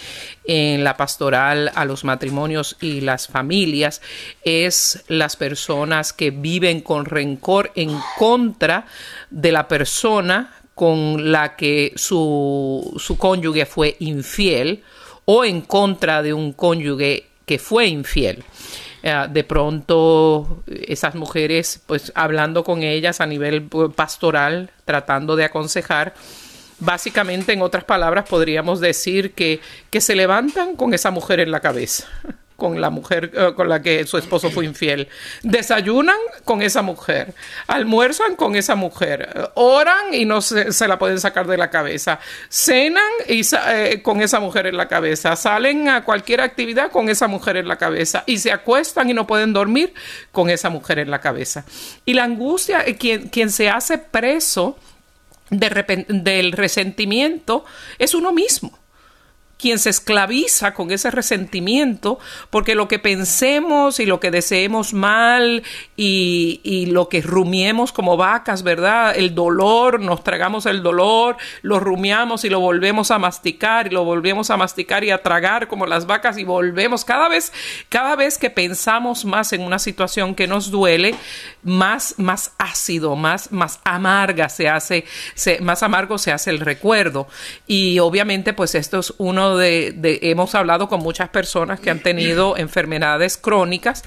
en 0.43 0.83
la 0.83 0.97
pastoral 0.97 1.71
a 1.75 1.85
los 1.85 2.03
matrimonios 2.03 2.75
y 2.81 2.99
las 2.99 3.29
familias, 3.29 4.01
es 4.43 5.05
las 5.07 5.37
personas 5.37 6.11
que 6.11 6.29
viven 6.31 6.81
con 6.81 7.05
rencor 7.05 7.71
en 7.75 7.97
contra 8.17 8.85
de 9.29 9.53
la 9.53 9.69
persona 9.69 10.51
con 10.75 11.31
la 11.31 11.55
que 11.55 11.93
su, 11.95 12.93
su 12.97 13.17
cónyuge 13.17 13.65
fue 13.65 13.95
infiel 13.99 14.83
o 15.23 15.43
en 15.45 15.61
contra 15.61 16.21
de 16.21 16.33
un 16.33 16.53
cónyuge 16.53 17.25
que 17.45 17.57
fue 17.57 17.87
infiel. 17.87 18.43
Eh, 19.01 19.27
de 19.29 19.43
pronto 19.43 20.63
esas 20.67 21.15
mujeres, 21.15 21.81
pues 21.85 22.11
hablando 22.13 22.63
con 22.63 22.83
ellas 22.83 23.21
a 23.21 23.25
nivel 23.25 23.63
pues, 23.63 23.93
pastoral, 23.93 24.71
tratando 24.83 25.35
de 25.35 25.45
aconsejar, 25.45 26.13
básicamente 26.79 27.53
en 27.53 27.61
otras 27.61 27.85
palabras 27.85 28.27
podríamos 28.27 28.81
decir 28.81 29.33
que, 29.33 29.61
que 29.89 30.01
se 30.01 30.15
levantan 30.15 30.75
con 30.75 30.93
esa 30.93 31.09
mujer 31.09 31.39
en 31.39 31.51
la 31.51 31.61
cabeza 31.61 32.07
con 32.55 32.79
la 32.79 32.89
mujer 32.89 33.31
eh, 33.33 33.53
con 33.55 33.67
la 33.67 33.81
que 33.81 34.05
su 34.05 34.17
esposo 34.17 34.49
fue 34.49 34.65
infiel. 34.65 35.07
Desayunan 35.43 36.17
con 36.43 36.61
esa 36.61 36.81
mujer, 36.81 37.33
almuerzan 37.67 38.35
con 38.35 38.55
esa 38.55 38.75
mujer, 38.75 39.51
oran 39.55 40.13
y 40.13 40.25
no 40.25 40.41
se, 40.41 40.87
la 40.87 40.97
pueden 40.97 41.19
sacar 41.19 41.47
de 41.47 41.57
la 41.57 41.69
cabeza, 41.69 42.19
cenan 42.49 43.03
y, 43.27 43.41
eh, 43.67 44.01
con 44.01 44.21
esa 44.21 44.39
mujer 44.39 44.67
en 44.67 44.77
la 44.77 44.87
cabeza, 44.87 45.35
salen 45.35 45.89
a 45.89 46.03
cualquier 46.03 46.41
actividad 46.41 46.91
con 46.91 47.09
esa 47.09 47.27
mujer 47.27 47.57
en 47.57 47.67
la 47.67 47.77
cabeza 47.77 48.23
y 48.25 48.37
se 48.37 48.51
acuestan 48.51 49.09
y 49.09 49.13
no 49.13 49.27
pueden 49.27 49.53
dormir 49.53 49.93
con 50.31 50.49
esa 50.49 50.69
mujer 50.69 50.99
en 50.99 51.11
la 51.11 51.19
cabeza. 51.19 51.65
Y 52.05 52.13
la 52.13 52.23
angustia, 52.23 52.83
eh, 52.85 52.95
quien, 52.95 53.29
quien 53.29 53.49
se 53.49 53.69
hace 53.69 53.97
preso 53.97 54.77
del 55.49 56.51
resentimiento 56.53 57.65
es 57.99 58.15
uno 58.15 58.31
mismo 58.31 58.84
quien 59.57 59.79
se 59.79 59.89
esclaviza 59.89 60.73
con 60.73 60.91
ese 60.91 61.11
resentimiento, 61.11 62.19
porque 62.49 62.75
lo 62.75 62.87
que 62.87 62.99
pensemos 62.99 63.99
y 63.99 64.05
lo 64.05 64.19
que 64.19 64.31
deseemos 64.31 64.93
mal 64.93 65.63
y, 65.95 66.85
lo 66.91 67.09
que 67.09 67.21
rumiemos 67.21 67.91
como 67.91 68.15
vacas, 68.15 68.63
¿verdad? 68.63 69.15
El 69.15 69.33
dolor, 69.33 69.99
nos 69.99 70.23
tragamos 70.23 70.65
el 70.65 70.83
dolor, 70.83 71.37
lo 71.61 71.79
rumiamos 71.79 72.45
y 72.45 72.49
lo 72.49 72.59
volvemos 72.59 73.11
a 73.11 73.19
masticar 73.19 73.87
y 73.87 73.89
lo 73.89 74.03
volvemos 74.03 74.49
a 74.49 74.57
masticar 74.57 75.03
y 75.03 75.11
a 75.11 75.23
tragar 75.23 75.67
como 75.67 75.85
las 75.85 76.05
vacas 76.05 76.37
y 76.37 76.43
volvemos 76.43 77.03
cada 77.03 77.27
vez, 77.27 77.51
cada 77.89 78.15
vez 78.15 78.37
que 78.37 78.49
pensamos 78.49 79.25
más 79.25 79.51
en 79.53 79.61
una 79.61 79.79
situación 79.79 80.35
que 80.35 80.47
nos 80.47 80.69
duele, 80.69 81.15
más, 81.63 82.15
más 82.17 82.51
ácido, 82.57 83.15
más, 83.15 83.51
más 83.51 83.79
amarga 83.83 84.49
se 84.49 84.69
hace, 84.69 85.05
más 85.61 85.81
amargo 85.81 86.17
se 86.17 86.31
hace 86.31 86.49
el 86.51 86.59
recuerdo. 86.59 87.27
Y 87.67 87.99
obviamente, 87.99 88.53
pues 88.53 88.75
esto 88.75 88.99
es 88.99 89.13
uno 89.17 89.44
de, 89.57 89.93
hemos 90.23 90.55
hablado 90.55 90.87
con 90.87 91.01
muchas 91.01 91.29
personas 91.29 91.79
que 91.79 91.89
han 91.89 91.99
tenido 91.99 92.57
enfermedades 92.57 93.37
crónicas 93.37 94.03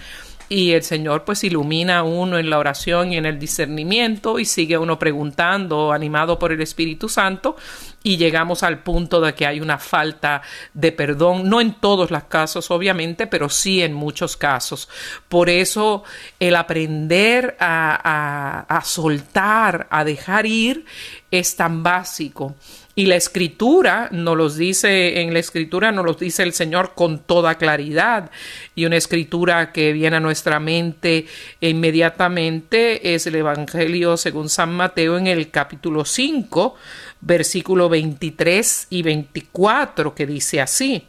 y 0.48 0.72
el 0.72 0.82
Señor 0.82 1.24
pues 1.24 1.44
ilumina 1.44 1.98
a 1.98 2.02
uno 2.02 2.38
en 2.38 2.48
la 2.48 2.58
oración 2.58 3.12
y 3.12 3.18
en 3.18 3.26
el 3.26 3.38
discernimiento 3.38 4.38
y 4.38 4.46
sigue 4.46 4.78
uno 4.78 4.98
preguntando, 4.98 5.92
animado 5.92 6.38
por 6.38 6.52
el 6.52 6.60
Espíritu 6.62 7.08
Santo 7.08 7.56
y 8.02 8.16
llegamos 8.16 8.62
al 8.62 8.82
punto 8.82 9.20
de 9.20 9.34
que 9.34 9.46
hay 9.46 9.60
una 9.60 9.78
falta 9.78 10.40
de 10.72 10.92
perdón, 10.92 11.48
no 11.50 11.60
en 11.60 11.74
todos 11.74 12.10
los 12.10 12.24
casos 12.24 12.70
obviamente, 12.70 13.26
pero 13.26 13.50
sí 13.50 13.82
en 13.82 13.92
muchos 13.92 14.36
casos. 14.36 14.88
Por 15.28 15.50
eso 15.50 16.04
el 16.40 16.56
aprender 16.56 17.56
a, 17.60 18.64
a 18.68 18.84
soltar, 18.84 19.86
a 19.90 20.04
dejar 20.04 20.46
ir, 20.46 20.86
es 21.30 21.56
tan 21.56 21.82
básico. 21.82 22.54
Y 22.98 23.06
la 23.06 23.14
escritura 23.14 24.08
nos 24.10 24.36
los 24.36 24.56
dice, 24.56 25.20
en 25.20 25.32
la 25.32 25.38
escritura 25.38 25.92
nos 25.92 26.04
los 26.04 26.18
dice 26.18 26.42
el 26.42 26.52
Señor 26.52 26.94
con 26.96 27.20
toda 27.20 27.54
claridad. 27.54 28.28
Y 28.74 28.86
una 28.86 28.96
escritura 28.96 29.70
que 29.70 29.92
viene 29.92 30.16
a 30.16 30.20
nuestra 30.20 30.58
mente 30.58 31.26
inmediatamente 31.60 33.14
es 33.14 33.24
el 33.28 33.36
Evangelio 33.36 34.16
según 34.16 34.48
San 34.48 34.72
Mateo 34.74 35.16
en 35.16 35.28
el 35.28 35.48
capítulo 35.52 36.04
5, 36.04 36.74
versículo 37.20 37.88
23 37.88 38.88
y 38.90 39.02
24, 39.02 40.16
que 40.16 40.26
dice 40.26 40.60
así. 40.60 41.06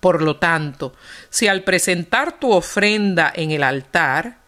Por 0.00 0.22
lo 0.22 0.38
tanto, 0.38 0.92
si 1.30 1.46
al 1.46 1.62
presentar 1.62 2.40
tu 2.40 2.50
ofrenda 2.50 3.32
en 3.32 3.52
el 3.52 3.62
altar, 3.62 4.38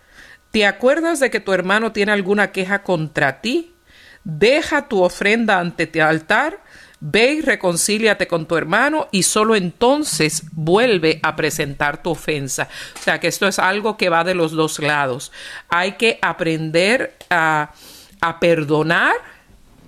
te 0.50 0.66
acuerdas 0.66 1.20
de 1.20 1.30
que 1.30 1.38
tu 1.38 1.52
hermano 1.52 1.92
tiene 1.92 2.10
alguna 2.10 2.50
queja 2.50 2.82
contra 2.82 3.40
ti, 3.42 3.74
deja 4.24 4.88
tu 4.88 5.02
ofrenda 5.02 5.58
ante 5.58 5.86
tu 5.86 6.00
altar, 6.00 6.60
ve 7.00 7.34
y 7.34 7.40
reconcíliate 7.40 8.26
con 8.26 8.46
tu 8.46 8.56
hermano 8.56 9.08
y 9.12 9.22
solo 9.22 9.54
entonces 9.54 10.42
vuelve 10.52 11.20
a 11.22 11.36
presentar 11.36 12.02
tu 12.02 12.10
ofensa. 12.10 12.68
O 12.98 13.02
sea 13.02 13.20
que 13.20 13.28
esto 13.28 13.46
es 13.46 13.58
algo 13.58 13.96
que 13.96 14.08
va 14.08 14.24
de 14.24 14.34
los 14.34 14.52
dos 14.52 14.78
lados. 14.78 15.32
Hay 15.68 15.92
que 15.92 16.18
aprender 16.20 17.16
a, 17.30 17.72
a 18.20 18.40
perdonar 18.40 19.14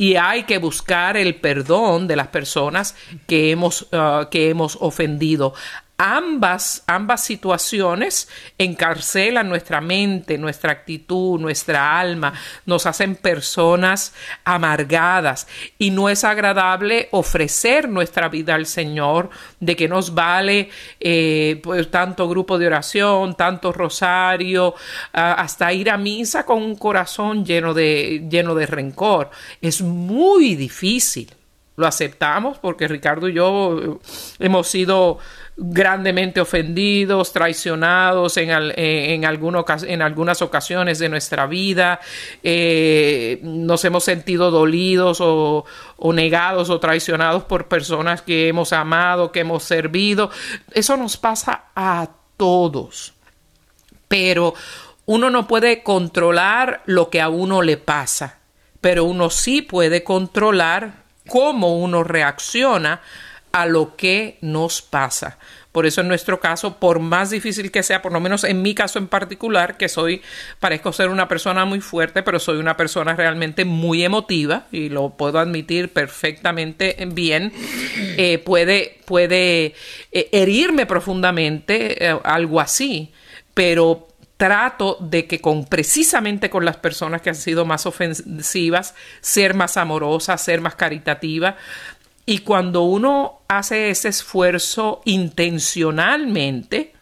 y 0.00 0.16
hay 0.16 0.44
que 0.44 0.56
buscar 0.56 1.18
el 1.18 1.34
perdón 1.34 2.08
de 2.08 2.16
las 2.16 2.28
personas 2.28 2.96
que 3.26 3.50
hemos, 3.50 3.82
uh, 3.92 4.30
que 4.30 4.48
hemos 4.48 4.78
ofendido 4.80 5.52
ambas, 6.00 6.82
ambas 6.86 7.22
situaciones 7.22 8.26
encarcelan 8.56 9.50
nuestra 9.50 9.82
mente, 9.82 10.38
nuestra 10.38 10.72
actitud, 10.72 11.38
nuestra 11.38 12.00
alma, 12.00 12.32
nos 12.64 12.86
hacen 12.86 13.16
personas 13.16 14.14
amargadas 14.42 15.46
y 15.78 15.90
no 15.90 16.08
es 16.08 16.24
agradable 16.24 17.08
ofrecer 17.10 17.86
nuestra 17.86 18.30
vida 18.30 18.54
al 18.54 18.64
Señor, 18.64 19.28
de 19.60 19.76
que 19.76 19.88
nos 19.88 20.14
vale 20.14 20.70
eh, 21.00 21.60
pues, 21.62 21.90
tanto 21.90 22.26
grupo 22.30 22.56
de 22.56 22.68
oración, 22.68 23.34
tanto 23.34 23.70
rosario, 23.70 24.74
hasta 25.12 25.70
ir 25.74 25.90
a 25.90 25.98
misa 25.98 26.46
con 26.46 26.62
un 26.62 26.76
corazón 26.76 27.44
lleno 27.44 27.74
de, 27.74 28.26
lleno 28.30 28.54
de 28.54 28.64
rencor. 28.64 29.30
Es 29.60 29.82
muy 29.82 30.54
difícil. 30.54 31.30
Lo 31.76 31.86
aceptamos 31.86 32.58
porque 32.58 32.88
Ricardo 32.88 33.26
y 33.26 33.32
yo 33.32 34.00
hemos 34.38 34.68
sido 34.68 35.18
grandemente 35.62 36.40
ofendidos, 36.40 37.34
traicionados 37.34 38.38
en, 38.38 38.50
en, 38.50 39.24
en 39.24 40.02
algunas 40.02 40.42
ocasiones 40.42 40.98
de 40.98 41.08
nuestra 41.10 41.46
vida, 41.46 42.00
eh, 42.42 43.40
nos 43.42 43.84
hemos 43.84 44.04
sentido 44.04 44.50
dolidos 44.50 45.18
o, 45.20 45.64
negados 46.14 46.70
o 46.70 46.80
traicionados 46.80 47.44
por 47.44 47.68
personas 47.68 48.22
que 48.22 48.48
hemos 48.48 48.72
amado, 48.72 49.32
que 49.32 49.40
hemos 49.40 49.62
servido. 49.62 50.30
Eso 50.72 50.96
nos 50.96 51.18
pasa 51.18 51.64
a 51.76 52.08
todos. 52.38 53.12
Pero 54.08 54.54
uno 55.04 55.28
no 55.28 55.46
puede 55.46 55.82
controlar 55.82 56.82
lo 56.86 57.10
que 57.10 57.20
a 57.20 57.28
uno 57.28 57.60
le 57.60 57.76
pasa, 57.76 58.38
pero 58.80 59.04
uno 59.04 59.28
sí 59.28 59.60
puede 59.60 60.02
controlar 60.04 61.04
cómo 61.28 61.76
uno 61.76 62.02
reacciona 62.02 63.02
a 63.52 63.66
lo 63.66 63.96
que 63.96 64.38
nos 64.40 64.82
pasa. 64.82 65.38
Por 65.72 65.86
eso 65.86 66.00
en 66.00 66.08
nuestro 66.08 66.40
caso, 66.40 66.78
por 66.78 66.98
más 66.98 67.30
difícil 67.30 67.70
que 67.70 67.84
sea, 67.84 68.02
por 68.02 68.12
lo 68.12 68.18
menos 68.18 68.42
en 68.42 68.60
mi 68.60 68.74
caso 68.74 68.98
en 68.98 69.06
particular, 69.06 69.76
que 69.76 69.88
soy, 69.88 70.20
parezco 70.58 70.92
ser 70.92 71.10
una 71.10 71.28
persona 71.28 71.64
muy 71.64 71.80
fuerte, 71.80 72.24
pero 72.24 72.40
soy 72.40 72.58
una 72.58 72.76
persona 72.76 73.14
realmente 73.14 73.64
muy 73.64 74.04
emotiva 74.04 74.66
y 74.72 74.88
lo 74.88 75.10
puedo 75.10 75.38
admitir 75.38 75.92
perfectamente 75.92 76.96
bien, 77.12 77.52
eh, 78.16 78.38
puede, 78.38 78.98
puede 79.04 79.74
eh, 80.10 80.28
herirme 80.32 80.86
profundamente 80.86 82.04
eh, 82.04 82.18
algo 82.24 82.60
así, 82.60 83.12
pero 83.54 84.08
trato 84.36 84.96
de 85.00 85.26
que 85.26 85.38
con 85.40 85.66
precisamente 85.66 86.48
con 86.48 86.64
las 86.64 86.78
personas 86.78 87.20
que 87.20 87.28
han 87.28 87.36
sido 87.36 87.66
más 87.66 87.84
ofensivas, 87.84 88.94
ser 89.20 89.52
más 89.52 89.76
amorosa, 89.76 90.38
ser 90.38 90.62
más 90.62 90.76
caritativa. 90.76 91.58
Y 92.26 92.38
cuando 92.38 92.82
uno 92.82 93.40
hace 93.48 93.90
ese 93.90 94.08
esfuerzo 94.08 95.00
intencionalmente, 95.04 96.92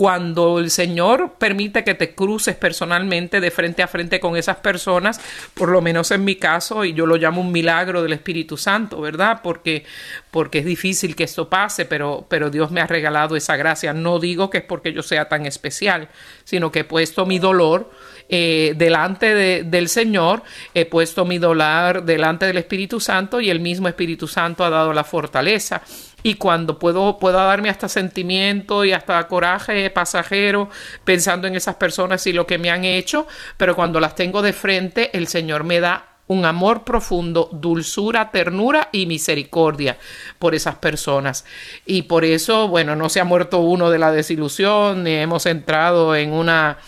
cuando 0.00 0.60
el 0.60 0.70
Señor 0.70 1.34
permite 1.38 1.84
que 1.84 1.94
te 1.94 2.14
cruces 2.14 2.56
personalmente 2.56 3.38
de 3.38 3.50
frente 3.50 3.82
a 3.82 3.86
frente 3.86 4.18
con 4.18 4.34
esas 4.36 4.56
personas, 4.56 5.20
por 5.52 5.68
lo 5.68 5.82
menos 5.82 6.10
en 6.10 6.24
mi 6.24 6.36
caso, 6.36 6.86
y 6.86 6.94
yo 6.94 7.04
lo 7.04 7.16
llamo 7.16 7.40
un 7.40 7.52
milagro 7.52 8.02
del 8.02 8.14
Espíritu 8.14 8.56
Santo, 8.56 9.00
¿verdad? 9.00 9.40
Porque, 9.42 9.84
porque 10.30 10.60
es 10.60 10.64
difícil 10.64 11.14
que 11.14 11.24
esto 11.24 11.50
pase, 11.50 11.84
pero, 11.84 12.24
pero 12.30 12.48
Dios 12.48 12.70
me 12.70 12.80
ha 12.80 12.86
regalado 12.86 13.36
esa 13.36 13.56
gracia. 13.56 13.92
No 13.92 14.18
digo 14.20 14.48
que 14.48 14.58
es 14.58 14.64
porque 14.64 14.94
yo 14.94 15.02
sea 15.02 15.28
tan 15.28 15.44
especial, 15.44 16.08
sino 16.44 16.72
que 16.72 16.78
he 16.78 16.84
puesto 16.84 17.26
mi 17.26 17.38
dolor 17.38 17.90
eh, 18.30 18.74
delante 18.76 19.64
del 19.64 19.88
Señor, 19.88 20.42
he 20.72 20.86
puesto 20.86 21.24
mi 21.24 21.38
dolor 21.38 22.04
delante 22.04 22.46
del 22.46 22.58
Espíritu 22.58 23.00
Santo 23.00 23.40
y 23.40 23.50
el 23.50 23.60
mismo 23.60 23.88
Espíritu 23.88 24.28
Santo 24.28 24.64
ha 24.64 24.70
dado 24.70 24.92
la 24.92 25.04
fortaleza 25.04 25.82
y 26.22 26.34
cuando 26.34 26.78
puedo, 26.78 27.18
puedo 27.18 27.38
darme 27.38 27.70
hasta 27.70 27.88
sentimiento 27.88 28.84
y 28.84 28.92
hasta 28.92 29.26
coraje 29.26 29.90
pasajero 29.90 30.68
pensando 31.04 31.48
en 31.48 31.56
esas 31.56 31.76
personas 31.76 32.26
y 32.26 32.32
lo 32.32 32.46
que 32.46 32.58
me 32.58 32.70
han 32.70 32.84
hecho, 32.84 33.26
pero 33.56 33.74
cuando 33.74 34.00
las 34.00 34.14
tengo 34.14 34.42
de 34.42 34.52
frente, 34.52 35.16
el 35.16 35.26
Señor 35.26 35.64
me 35.64 35.80
da 35.80 36.06
un 36.26 36.44
amor 36.44 36.84
profundo, 36.84 37.48
dulzura, 37.52 38.30
ternura 38.30 38.88
y 38.92 39.06
misericordia 39.06 39.98
por 40.38 40.54
esas 40.54 40.76
personas. 40.76 41.44
Y 41.84 42.02
por 42.02 42.24
eso, 42.24 42.68
bueno, 42.68 42.94
no 42.94 43.08
se 43.08 43.18
ha 43.18 43.24
muerto 43.24 43.58
uno 43.58 43.90
de 43.90 43.98
la 43.98 44.12
desilusión, 44.12 45.02
ni 45.02 45.14
hemos 45.14 45.46
entrado 45.46 46.14
en 46.14 46.32
una 46.32 46.78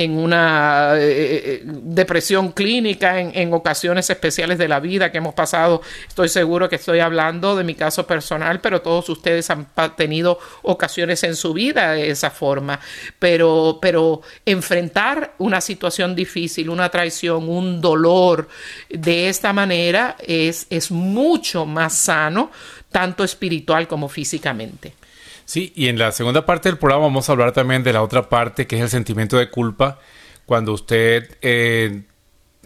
en 0.00 0.16
una 0.16 0.94
eh, 0.96 1.02
eh, 1.02 1.42
eh, 1.44 1.62
depresión 1.64 2.52
clínica 2.52 3.20
en, 3.20 3.52
ocasiones 3.52 4.08
especiales 4.08 4.56
de 4.56 4.66
la 4.66 4.80
vida 4.80 5.12
que 5.12 5.18
hemos 5.18 5.34
pasado. 5.34 5.82
Estoy 6.08 6.30
seguro 6.30 6.70
que 6.70 6.76
estoy 6.76 7.00
hablando 7.00 7.54
de 7.54 7.64
mi 7.64 7.74
caso 7.74 8.06
personal, 8.06 8.62
pero 8.62 8.80
todos 8.80 9.10
ustedes 9.10 9.50
han 9.50 9.66
tenido 9.98 10.38
ocasiones 10.62 11.22
en 11.24 11.36
su 11.36 11.52
vida 11.52 11.92
de 11.92 12.08
esa 12.08 12.30
forma. 12.30 12.80
Pero, 13.18 13.78
pero 13.82 14.22
enfrentar 14.46 15.34
una 15.36 15.60
situación 15.60 16.16
difícil, 16.16 16.70
una 16.70 16.88
traición, 16.88 17.46
un 17.50 17.82
dolor 17.82 18.48
de 18.88 19.28
esta 19.28 19.52
manera 19.52 20.16
es, 20.26 20.66
es 20.70 20.90
mucho 20.90 21.66
más 21.66 21.94
sano, 21.94 22.50
tanto 22.90 23.22
espiritual 23.22 23.86
como 23.86 24.08
físicamente. 24.08 24.94
Sí, 25.50 25.72
y 25.74 25.88
en 25.88 25.98
la 25.98 26.12
segunda 26.12 26.46
parte 26.46 26.68
del 26.68 26.78
programa 26.78 27.06
vamos 27.06 27.28
a 27.28 27.32
hablar 27.32 27.50
también 27.50 27.82
de 27.82 27.92
la 27.92 28.04
otra 28.04 28.28
parte, 28.28 28.68
que 28.68 28.76
es 28.76 28.82
el 28.82 28.88
sentimiento 28.88 29.36
de 29.36 29.50
culpa, 29.50 29.98
cuando 30.46 30.72
usted 30.72 31.38
eh, 31.42 32.04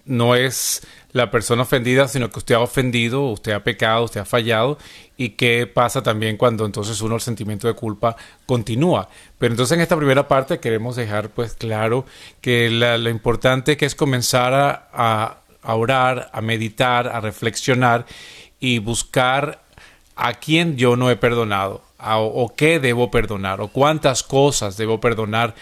no 0.05 0.35
es 0.35 0.87
la 1.13 1.31
persona 1.31 1.63
ofendida, 1.63 2.09
sino 2.09 2.29
que 2.29 2.41
usted 2.41 2.57
ha 2.57 2.61
ofendido, 2.61 3.23
usted 3.31 3.53
ha 3.53 3.65
pecado, 3.65 4.05
usted 4.05 4.21
ha 4.21 4.27
fallado, 4.27 4.77
y 5.17 5.31
qué 5.31 5.67
pasa 5.67 6.03
también 6.03 6.37
cuando 6.37 6.67
entonces 6.67 7.01
uno 7.01 7.15
el 7.15 7.23
sentimiento 7.23 7.69
de 7.69 7.73
culpa 7.73 8.17
continúa. 8.45 9.09
Pero 9.39 9.55
entonces 9.55 9.75
en 9.77 9.81
esta 9.81 9.97
primera 9.97 10.29
parte 10.29 10.61
queremos 10.61 10.95
dejar 10.95 11.31
pues 11.31 11.55
claro 11.55 12.05
que 12.43 12.69
lo 12.69 13.09
importante 13.09 13.79
que 13.79 13.87
es 13.87 13.95
comenzar 13.95 14.53
a, 14.53 15.39
a 15.63 15.75
orar, 15.75 16.29
a 16.35 16.43
meditar, 16.43 17.09
a 17.09 17.23
reflexionar 17.23 18.05
y 18.61 18.79
buscar 18.79 19.64
a 20.17 20.35
quien 20.35 20.77
yo 20.77 20.97
no 20.97 21.11
he 21.11 21.17
perdonado 21.17 21.83
o, 21.99 22.53
qué 22.55 22.81
debo 22.81 23.11
perdonar 23.11 23.61
o 23.61 23.69
cuántas 23.69 24.23
cosas 24.23 24.77
debo 24.77 25.01
perdonar 25.01 25.55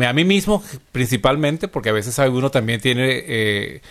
a 0.00 0.12
mí 0.12 0.24
mismo 0.24 0.62
principalmente 0.90 1.68
porque 1.68 1.90
a 1.90 1.92
veces 1.92 2.18
uno 2.18 2.50
también 2.50 2.80
tiene 2.80 3.22
eh, 3.26 3.82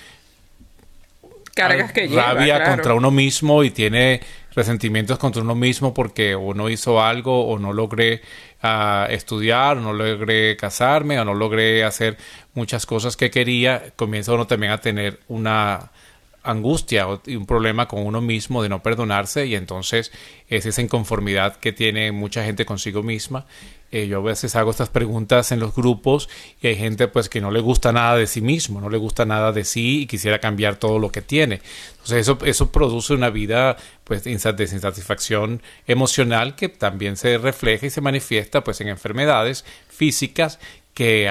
cargas 1.54 1.92
que 1.92 2.08
rabia 2.08 2.64
contra 2.64 2.96
uno 2.96 3.12
mismo 3.12 3.64
y 3.64 3.70
tiene 3.70 4.22
resentimientos 4.54 5.18
contra 5.18 5.42
uno 5.42 5.56
mismo 5.56 5.94
porque 5.94 6.36
o 6.36 6.54
no 6.54 6.70
hizo 6.70 7.02
algo 7.02 7.48
o 7.48 7.60
no 7.60 7.72
logré 7.72 8.22
ah, 8.62 9.08
estudiar 9.10 9.78
o 9.78 9.82
no 9.82 9.94
logré 9.94 10.58
casarme 10.58 11.20
o 11.20 11.26
no 11.26 11.34
logré 11.34 11.84
hacer 11.84 12.18
muchas 12.54 12.86
cosas 12.86 13.16
que 13.16 13.30
quería 13.30 13.92
comienza 13.96 14.34
uno 14.34 14.48
también 14.48 14.72
a 14.72 14.80
tener 14.80 15.20
una 15.28 15.92
angustia 16.44 17.08
y 17.26 17.36
un 17.36 17.46
problema 17.46 17.88
con 17.88 18.06
uno 18.06 18.22
mismo 18.22 18.64
de 18.64 18.70
no 18.70 18.82
perdonarse 18.82 19.46
y 19.46 19.56
entonces 19.56 20.12
es 20.48 20.66
esa 20.66 20.82
inconformidad 20.82 21.58
que 21.58 21.72
tiene 21.72 22.12
mucha 22.12 22.44
gente 22.44 22.66
consigo 22.66 23.04
misma. 23.04 23.46
Eh, 23.92 24.08
yo 24.08 24.20
a 24.20 24.22
veces 24.22 24.56
hago 24.56 24.72
estas 24.72 24.88
preguntas 24.88 25.52
en 25.52 25.60
los 25.60 25.76
grupos 25.76 26.30
y 26.62 26.68
hay 26.68 26.78
gente 26.78 27.10
pues 27.10 27.28
que 27.28 27.42
no 27.42 27.52
le 27.52 27.60
gusta 27.60 27.92
nada 27.92 28.16
de 28.16 28.26
sí 28.26 28.40
mismo, 28.40 28.80
no 28.80 28.90
le 28.90 28.98
gusta 28.98 29.26
nada 29.26 29.52
de 29.52 29.66
sí 29.66 30.04
y 30.04 30.08
quisiera 30.08 30.40
cambiar 30.40 30.78
todo 30.78 30.98
lo 30.98 31.12
que 31.12 31.22
tiene. 31.22 31.62
Entonces 31.92 32.20
eso, 32.20 32.40
eso 32.46 32.72
produce 32.72 33.14
una 33.14 33.30
vida 33.30 33.76
pues 34.06 34.24
de 34.24 34.32
insatisfacción 34.32 35.62
emocional 35.88 36.56
que 36.56 36.70
también 36.70 37.18
se 37.18 37.38
refleja 37.38 37.86
y 37.86 37.90
se 37.90 38.00
manifiesta 38.00 38.64
pues 38.64 38.80
en 38.80 38.88
enfermedades 38.88 39.66
físicas 39.90 40.58
que 40.94 41.30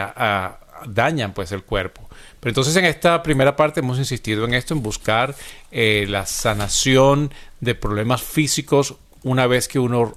dañan 0.86 1.32
pues 1.32 1.52
el 1.52 1.62
cuerpo. 1.62 2.09
Pero 2.40 2.50
entonces 2.50 2.74
en 2.76 2.86
esta 2.86 3.22
primera 3.22 3.54
parte 3.54 3.80
hemos 3.80 3.98
insistido 3.98 4.44
en 4.44 4.54
esto, 4.54 4.74
en 4.74 4.82
buscar 4.82 5.34
eh, 5.70 6.06
la 6.08 6.26
sanación 6.26 7.32
de 7.60 7.74
problemas 7.74 8.22
físicos 8.22 8.96
una 9.22 9.46
vez 9.46 9.68
que 9.68 9.78
uno 9.78 10.16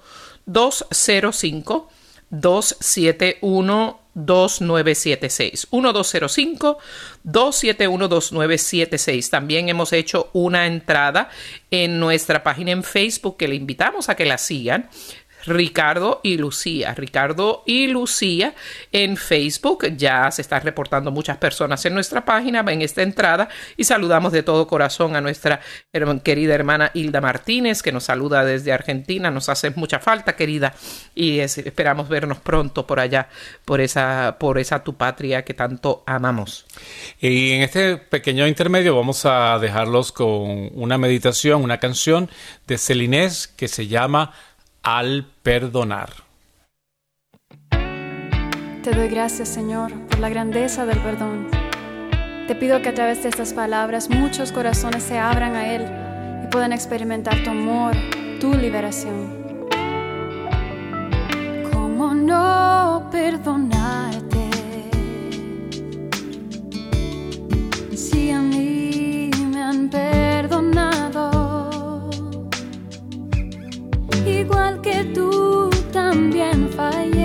205 0.45 1.89
271 2.29 3.99
2976 4.13 5.67
1205 5.71 6.77
271 7.23 8.07
2976 8.07 9.29
También 9.29 9.69
hemos 9.69 9.93
hecho 9.93 10.29
una 10.33 10.65
entrada 10.65 11.29
en 11.69 11.99
nuestra 11.99 12.43
página 12.43 12.71
en 12.71 12.83
Facebook 12.83 13.37
que 13.37 13.47
le 13.47 13.55
invitamos 13.55 14.09
a 14.09 14.15
que 14.15 14.25
la 14.25 14.37
sigan. 14.39 14.89
Ricardo 15.45 16.21
y 16.23 16.37
Lucía. 16.37 16.93
Ricardo 16.93 17.63
y 17.65 17.87
Lucía 17.87 18.53
en 18.91 19.17
Facebook. 19.17 19.85
Ya 19.95 20.29
se 20.31 20.41
están 20.41 20.63
reportando 20.63 21.11
muchas 21.11 21.37
personas 21.37 21.85
en 21.85 21.93
nuestra 21.93 22.25
página, 22.25 22.63
en 22.67 22.81
esta 22.81 23.01
entrada 23.01 23.49
y 23.75 23.83
saludamos 23.83 24.31
de 24.31 24.43
todo 24.43 24.67
corazón 24.67 25.15
a 25.15 25.21
nuestra 25.21 25.61
querida 26.23 26.55
hermana 26.55 26.91
Hilda 26.93 27.21
Martínez 27.21 27.81
que 27.81 27.91
nos 27.91 28.05
saluda 28.05 28.43
desde 28.43 28.71
Argentina. 28.71 29.31
Nos 29.31 29.49
hace 29.49 29.71
mucha 29.71 29.99
falta, 29.99 30.35
querida, 30.35 30.73
y 31.15 31.39
esperamos 31.39 32.09
vernos 32.09 32.39
pronto 32.39 32.87
por 32.87 32.99
allá, 32.99 33.29
por 33.65 33.81
esa, 33.81 34.37
por 34.39 34.57
esa 34.57 34.83
tu 34.83 34.95
patria 34.95 35.43
que 35.43 35.53
tanto 35.53 36.03
amamos. 36.05 36.65
Y 37.19 37.51
en 37.51 37.61
este 37.61 37.97
pequeño 37.97 38.47
intermedio 38.47 38.95
vamos 38.95 39.25
a 39.25 39.57
dejarlos 39.59 40.11
con 40.11 40.69
una 40.73 40.97
meditación, 40.97 41.63
una 41.63 41.79
canción 41.79 42.29
de 42.67 42.77
Celinés 42.77 43.47
que 43.47 43.67
se 43.67 43.87
llama 43.87 44.33
al 44.87 45.25
perdonar. 45.43 46.13
Te 47.69 48.91
doy 48.95 49.09
gracias, 49.09 49.49
Señor, 49.49 49.91
por 50.07 50.19
la 50.19 50.29
grandeza 50.29 50.85
del 50.85 50.97
perdón. 50.99 51.49
Te 52.47 52.55
pido 52.55 52.81
que 52.81 52.87
a 52.87 52.93
través 52.93 53.21
de 53.21 53.27
estas 53.27 53.51
palabras 53.51 54.09
muchos 54.09 54.53
corazones 54.53 55.03
se 55.03 55.19
abran 55.19 55.57
a 55.57 55.75
Él 55.75 55.83
y 56.45 56.47
puedan 56.47 56.71
experimentar 56.71 57.43
tu 57.43 57.49
amor, 57.49 57.97
tu 58.39 58.53
liberación. 58.53 59.67
¿Cómo 61.73 62.13
no 62.13 63.09
perdonarte? 63.11 64.26
Igual 74.77 74.81
que 74.81 75.03
tú 75.13 75.69
también 75.91 76.69
fallé, 76.69 77.16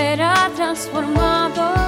será 0.00 0.48
transformado. 0.56 1.79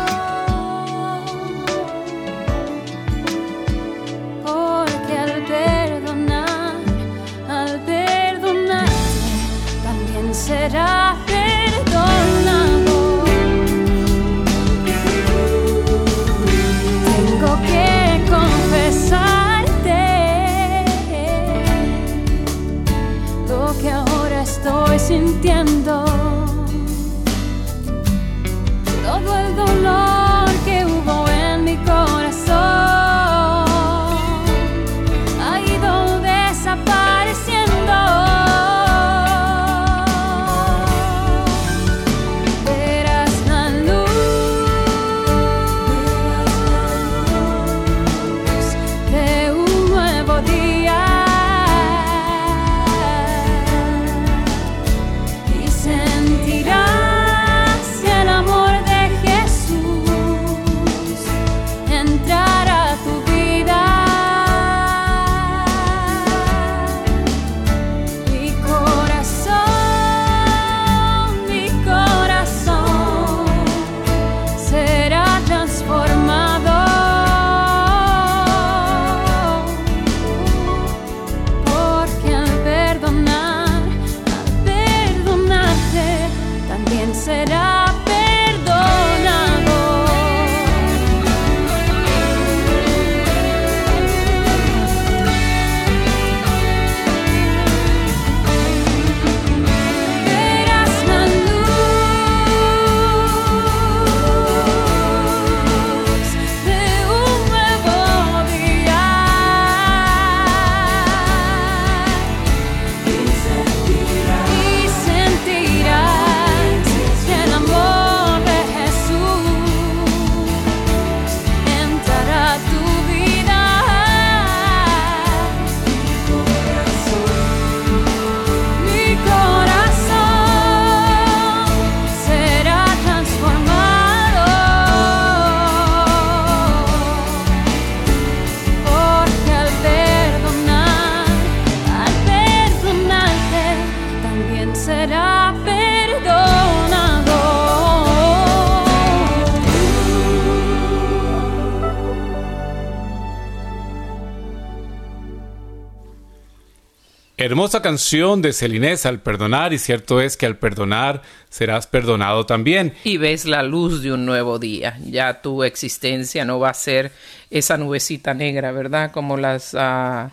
Hermosa 157.53 157.83
canción 157.83 158.41
de 158.41 158.55
Celinés 158.55 159.05
al 159.05 159.21
perdonar 159.21 159.75
y 159.75 159.79
cierto 159.79 160.23
es 160.23 160.39
que 160.39 160.47
al 160.47 160.57
perdonar 160.57 161.21
serás 161.51 161.87
perdonado 161.87 162.47
también. 162.47 162.95
y 163.05 163.19
ves 163.19 163.45
la 163.45 163.63
luz 163.63 164.01
de 164.03 164.11
un 164.11 164.25
nuevo 164.25 164.59
día. 164.59 164.99
Ya 165.05 165.43
tu 165.43 165.63
existencia 165.63 166.47
no 166.47 166.59
va 166.59 166.71
a 166.71 166.75
ser 166.75 167.13
esa 167.51 167.77
nubecita 167.77 168.33
negra, 168.33 168.73
¿verdad? 168.73 169.13
Como 169.13 169.37
las 169.37 169.77
ah, 169.79 170.31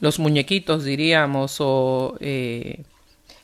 los 0.00 0.18
muñequitos, 0.18 0.82
diríamos, 0.82 1.58
o 1.60 2.16
eh, 2.18 2.82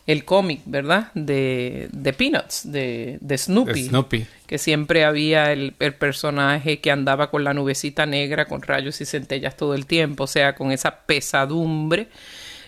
el 0.09 0.25
cómic, 0.25 0.63
¿verdad? 0.65 1.13
De, 1.15 1.89
de 1.93 2.13
Peanuts, 2.15 2.73
de, 2.73 3.19
de 3.21 3.39
Snoopy. 3.39 3.83
De 3.83 3.89
Snoopy. 3.91 4.27
Que 4.49 4.59
siempre 4.59 5.05
había 5.05 5.53
el, 5.53 5.75
el 5.79 5.95
personaje 5.95 6.81
que 6.81 6.91
andaba 6.91 7.31
con 7.31 7.45
la 7.45 7.55
nubecita 7.55 8.07
negra, 8.07 8.47
con 8.47 8.61
rayos 8.61 9.01
y 9.01 9.07
centellas 9.07 9.57
todo 9.57 9.75
el 9.75 9.87
tiempo, 9.87 10.25
o 10.25 10.27
sea, 10.27 10.57
con 10.57 10.73
esa 10.73 11.03
pesadumbre 11.07 12.09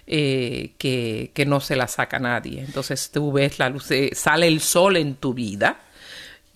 eh, 0.07 0.73
que, 0.79 1.31
que 1.35 1.47
no 1.47 1.61
se 1.61 1.77
la 1.77 1.89
saca 1.89 2.19
nadie. 2.19 2.61
Entonces 2.61 3.11
tú 3.13 3.33
ves 3.33 3.59
la 3.59 3.69
luz, 3.69 3.91
eh, 3.91 4.11
sale 4.15 4.47
el 4.47 4.61
sol 4.61 4.97
en 4.97 5.17
tu 5.17 5.35
vida 5.35 5.81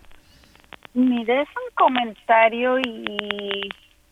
Mire, 0.94 1.42
es 1.42 1.50
un 1.50 1.76
comentario 1.76 2.80
y, 2.80 3.70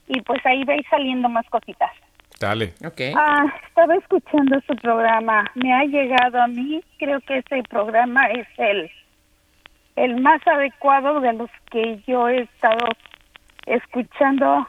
y 0.08 0.22
pues 0.22 0.46
ahí 0.46 0.64
veis 0.64 0.86
saliendo 0.90 1.30
más 1.30 1.46
cositas. 1.50 1.92
Dale. 2.40 2.74
Ok. 2.86 3.02
Ah, 3.16 3.46
estaba 3.68 3.96
escuchando 3.96 4.60
su 4.68 4.76
programa. 4.76 5.50
Me 5.56 5.74
ha 5.74 5.84
llegado 5.86 6.42
a 6.42 6.48
mí, 6.48 6.84
creo 7.00 7.20
que 7.22 7.38
ese 7.38 7.64
programa 7.70 8.26
es 8.28 8.48
el 8.58 8.92
el 9.96 10.22
más 10.22 10.46
adecuado 10.46 11.22
de 11.22 11.34
los 11.34 11.50
que 11.72 12.02
yo 12.06 12.28
he 12.28 12.42
estado 12.42 12.88
escuchando 13.66 14.68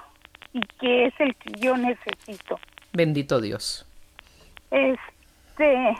y 0.53 0.61
que 0.81 1.07
es 1.07 1.15
el 1.19 1.35
que 1.37 1.53
yo 1.61 1.77
necesito. 1.77 2.59
Bendito 2.93 3.41
Dios. 3.41 3.87
Este, 4.71 5.97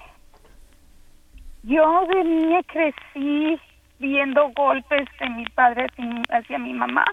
yo 1.65 2.07
de 2.09 2.25
niña 2.25 2.61
crecí 2.65 3.61
viendo 3.99 4.51
golpes 4.51 5.07
de 5.21 5.31
mi 5.31 5.45
padre 5.47 5.87
hacia, 6.31 6.59
mi 6.59 6.73
mamá, 6.73 7.05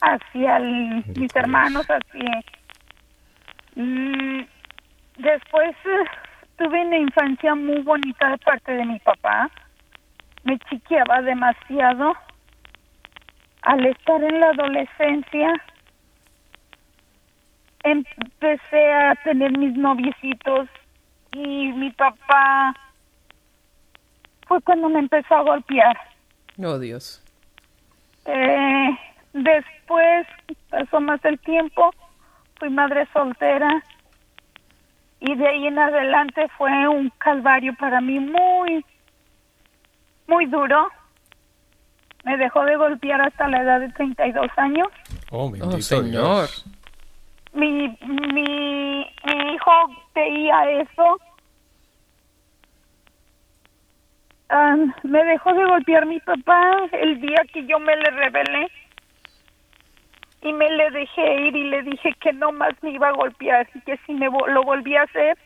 hacia 0.00 0.58
mis 0.58 1.34
hermanos, 1.34 1.86
hacia... 1.86 2.42
Mm, 3.74 4.40
después 5.18 5.76
eh, 5.84 6.04
tuve 6.56 6.84
una 6.84 6.98
infancia 6.98 7.54
muy 7.54 7.80
bonita 7.82 8.30
de 8.30 8.38
parte 8.38 8.72
de 8.72 8.84
mi 8.84 8.98
papá. 9.00 9.50
Me 10.44 10.58
chiqueaba 10.70 11.22
demasiado. 11.22 12.14
Al 13.62 13.84
estar 13.86 14.22
en 14.22 14.40
la 14.40 14.50
adolescencia, 14.50 15.52
empecé 17.82 18.92
a 18.92 19.14
tener 19.24 19.56
mis 19.58 19.76
noviecitos 19.76 20.68
y 21.32 21.72
mi 21.72 21.90
papá 21.90 22.74
fue 24.46 24.60
cuando 24.62 24.88
me 24.88 25.00
empezó 25.00 25.34
a 25.34 25.42
golpear. 25.42 25.96
Oh, 26.62 26.78
Dios. 26.78 27.22
Eh, 28.24 28.98
después 29.42 30.26
pasó 30.70 31.00
más 31.00 31.24
el 31.24 31.38
tiempo, 31.40 31.90
fui 32.58 32.70
madre 32.70 33.06
soltera 33.12 33.82
y 35.20 35.34
de 35.34 35.48
ahí 35.48 35.66
en 35.66 35.78
adelante 35.78 36.46
fue 36.56 36.88
un 36.88 37.10
calvario 37.18 37.74
para 37.78 38.00
mí 38.00 38.20
muy, 38.20 38.84
muy 40.26 40.46
duro. 40.46 40.88
Me 42.24 42.36
dejó 42.36 42.64
de 42.64 42.76
golpear 42.76 43.20
hasta 43.22 43.48
la 43.48 43.62
edad 43.62 43.80
de 43.80 43.88
32 43.90 44.46
años. 44.56 44.88
Oh, 45.30 45.52
oh, 45.62 45.80
Señor. 45.80 46.48
Mi, 47.52 47.88
mi, 48.06 48.26
mi 48.26 49.54
hijo 49.54 49.72
veía 50.14 50.70
eso 50.70 51.18
me 55.02 55.24
dejó 55.24 55.52
de 55.52 55.64
golpear 55.64 56.06
mi 56.06 56.20
papá 56.20 56.88
el 56.92 57.20
día 57.20 57.42
que 57.52 57.66
yo 57.66 57.78
me 57.78 57.94
le 57.96 58.10
rebelé 58.10 58.70
y 60.42 60.52
me 60.52 60.70
le 60.70 60.90
dejé 60.90 61.40
ir 61.48 61.56
y 61.56 61.64
le 61.64 61.82
dije 61.82 62.14
que 62.20 62.32
no 62.32 62.52
más 62.52 62.72
me 62.82 62.90
iba 62.90 63.08
a 63.08 63.12
golpear 63.12 63.68
y 63.74 63.80
que 63.80 63.96
si 64.06 64.14
me 64.14 64.26
lo 64.26 64.62
volvía 64.62 65.00
a 65.00 65.04
hacer 65.04 65.36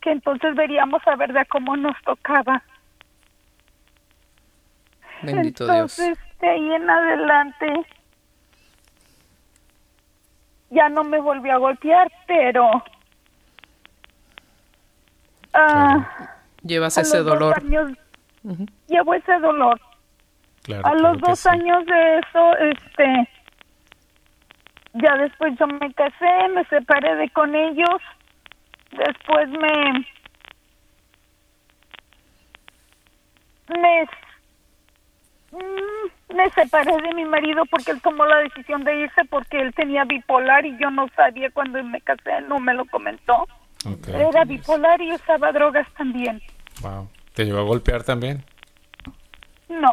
que 0.00 0.12
entonces 0.12 0.54
veríamos 0.54 1.02
a 1.06 1.16
ver 1.16 1.32
de 1.32 1.44
cómo 1.46 1.76
nos 1.76 2.00
tocaba. 2.02 2.62
Bendito 5.22 5.64
entonces 5.64 6.16
de 6.40 6.48
ahí 6.48 6.72
en 6.74 6.88
adelante 6.88 7.72
ya 10.70 10.88
no 10.88 11.02
me 11.04 11.20
volvió 11.20 11.54
a 11.54 11.58
golpear, 11.58 12.10
pero 12.26 12.84
ah, 15.54 16.30
llevas 16.62 16.98
ese 16.98 17.18
dolor. 17.18 17.60
llevo 18.86 19.14
ese 19.14 19.38
dolor. 19.40 19.80
a 20.84 20.94
los 20.94 21.18
dos 21.20 21.46
años 21.46 21.84
de 21.86 22.18
eso, 22.18 22.56
este, 22.58 23.28
ya 25.02 25.16
después 25.16 25.58
yo 25.58 25.66
me 25.66 25.92
casé, 25.94 26.48
me 26.54 26.64
separé 26.66 27.16
de 27.16 27.30
con 27.30 27.54
ellos, 27.54 28.00
después 28.92 29.48
me, 29.48 30.06
me, 33.68 34.08
mm, 35.52 36.34
me 36.36 36.50
separé 36.50 36.96
de 37.02 37.14
mi 37.14 37.24
marido 37.24 37.64
porque 37.66 37.92
él 37.92 38.00
tomó 38.02 38.24
la 38.26 38.38
decisión 38.38 38.84
de 38.84 39.00
irse 39.00 39.24
porque 39.30 39.58
él 39.58 39.74
tenía 39.74 40.04
bipolar 40.04 40.64
y 40.66 40.76
yo 40.78 40.90
no 40.90 41.08
sabía 41.16 41.50
cuando 41.50 41.82
me 41.84 42.00
casé, 42.00 42.40
no 42.48 42.58
me 42.58 42.74
lo 42.74 42.84
comentó. 42.86 43.46
Era 44.08 44.44
bipolar 44.44 45.00
y 45.00 45.12
usaba 45.12 45.52
drogas 45.52 45.86
también. 45.96 46.42
Wow. 46.80 47.08
¿Te 47.34 47.44
llevó 47.44 47.60
a 47.60 47.62
golpear 47.62 48.02
también? 48.02 48.44
No. 49.68 49.92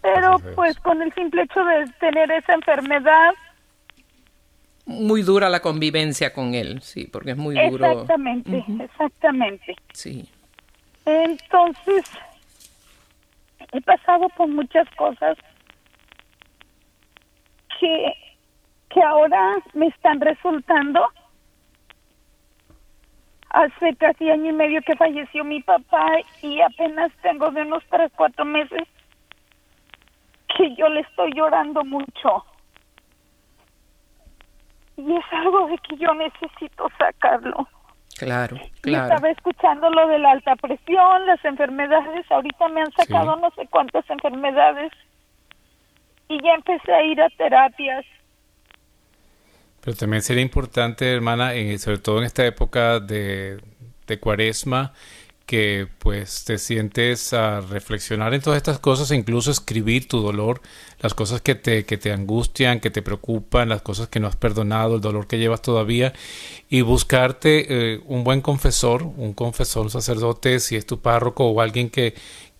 Pero 0.00 0.38
pues 0.54 0.78
con 0.80 1.00
el 1.02 1.12
simple 1.14 1.42
hecho 1.42 1.64
de 1.64 1.86
tener 2.00 2.30
esa 2.32 2.54
enfermedad. 2.54 3.32
Muy 4.92 5.22
dura 5.22 5.48
la 5.48 5.60
convivencia 5.60 6.32
con 6.32 6.54
él, 6.54 6.80
sí, 6.82 7.06
porque 7.06 7.32
es 7.32 7.36
muy 7.36 7.54
duro. 7.54 7.84
Exactamente, 7.84 8.64
exactamente. 8.80 9.76
Sí. 9.92 10.28
Entonces, 11.04 12.04
he 13.72 13.80
pasado 13.80 14.28
por 14.30 14.48
muchas 14.48 14.88
cosas 14.96 15.36
que, 17.80 18.12
que 18.90 19.02
ahora 19.02 19.56
me 19.74 19.88
están 19.88 20.20
resultando 20.20 21.00
hace 23.50 23.94
casi 23.96 24.30
año 24.30 24.50
y 24.50 24.54
medio 24.54 24.80
que 24.82 24.96
falleció 24.96 25.44
mi 25.44 25.62
papá 25.62 26.06
y 26.40 26.60
apenas 26.60 27.12
tengo 27.22 27.50
de 27.50 27.62
unos 27.62 27.82
tres, 27.90 28.10
cuatro 28.16 28.44
meses 28.44 28.82
que 30.56 30.74
yo 30.76 30.88
le 30.88 31.00
estoy 31.00 31.32
llorando 31.34 31.84
mucho. 31.84 32.44
Y 34.96 35.16
es 35.16 35.24
algo 35.32 35.66
de 35.68 35.78
que 35.78 35.96
yo 35.96 36.12
necesito 36.14 36.88
sacarlo. 36.98 37.68
Claro, 38.18 38.56
claro. 38.82 39.08
Y 39.08 39.14
estaba 39.14 39.30
escuchando 39.30 39.90
lo 39.90 40.06
de 40.06 40.18
la 40.18 40.32
alta 40.32 40.54
presión, 40.56 41.26
las 41.26 41.44
enfermedades. 41.44 42.30
Ahorita 42.30 42.68
me 42.68 42.82
han 42.82 42.92
sacado 42.92 43.36
no 43.36 43.50
sé 43.52 43.66
cuántas 43.68 44.08
enfermedades. 44.10 44.92
Y 46.28 46.42
ya 46.42 46.54
empecé 46.54 46.92
a 46.92 47.02
ir 47.02 47.20
a 47.20 47.28
terapias 47.30 48.04
pero 49.82 49.96
también 49.96 50.22
sería 50.22 50.42
importante, 50.42 51.12
hermana, 51.12 51.54
en, 51.54 51.78
sobre 51.80 51.98
todo 51.98 52.18
en 52.18 52.24
esta 52.24 52.46
época 52.46 53.00
de, 53.00 53.60
de 54.06 54.20
cuaresma, 54.20 54.92
que 55.46 55.88
pues 55.98 56.44
te 56.44 56.58
sientes 56.58 57.32
a 57.32 57.60
reflexionar 57.60 58.34
en 58.34 58.40
todas 58.40 58.56
estas 58.56 58.78
cosas 58.78 59.10
e 59.10 59.16
incluso 59.16 59.50
escribir 59.50 60.08
tu 60.08 60.20
dolor, 60.20 60.60
las 61.00 61.14
cosas 61.14 61.40
que 61.40 61.54
te, 61.54 61.84
que 61.84 61.98
te 61.98 62.12
angustian, 62.12 62.80
que 62.80 62.90
te 62.90 63.02
preocupan, 63.02 63.68
las 63.68 63.82
cosas 63.82 64.08
que 64.08 64.20
no 64.20 64.28
has 64.28 64.36
perdonado, 64.36 64.96
el 64.96 65.00
dolor 65.00 65.26
que 65.26 65.38
llevas 65.38 65.62
todavía 65.62 66.12
y 66.68 66.80
buscarte 66.82 67.94
eh, 67.94 68.00
un 68.06 68.24
buen 68.24 68.40
confesor, 68.40 69.02
un 69.02 69.32
confesor, 69.34 69.84
un 69.84 69.90
sacerdote, 69.90 70.60
si 70.60 70.76
es 70.76 70.86
tu 70.86 71.00
párroco 71.00 71.46
o 71.46 71.60
alguien 71.60 71.90
que, 71.90 72.14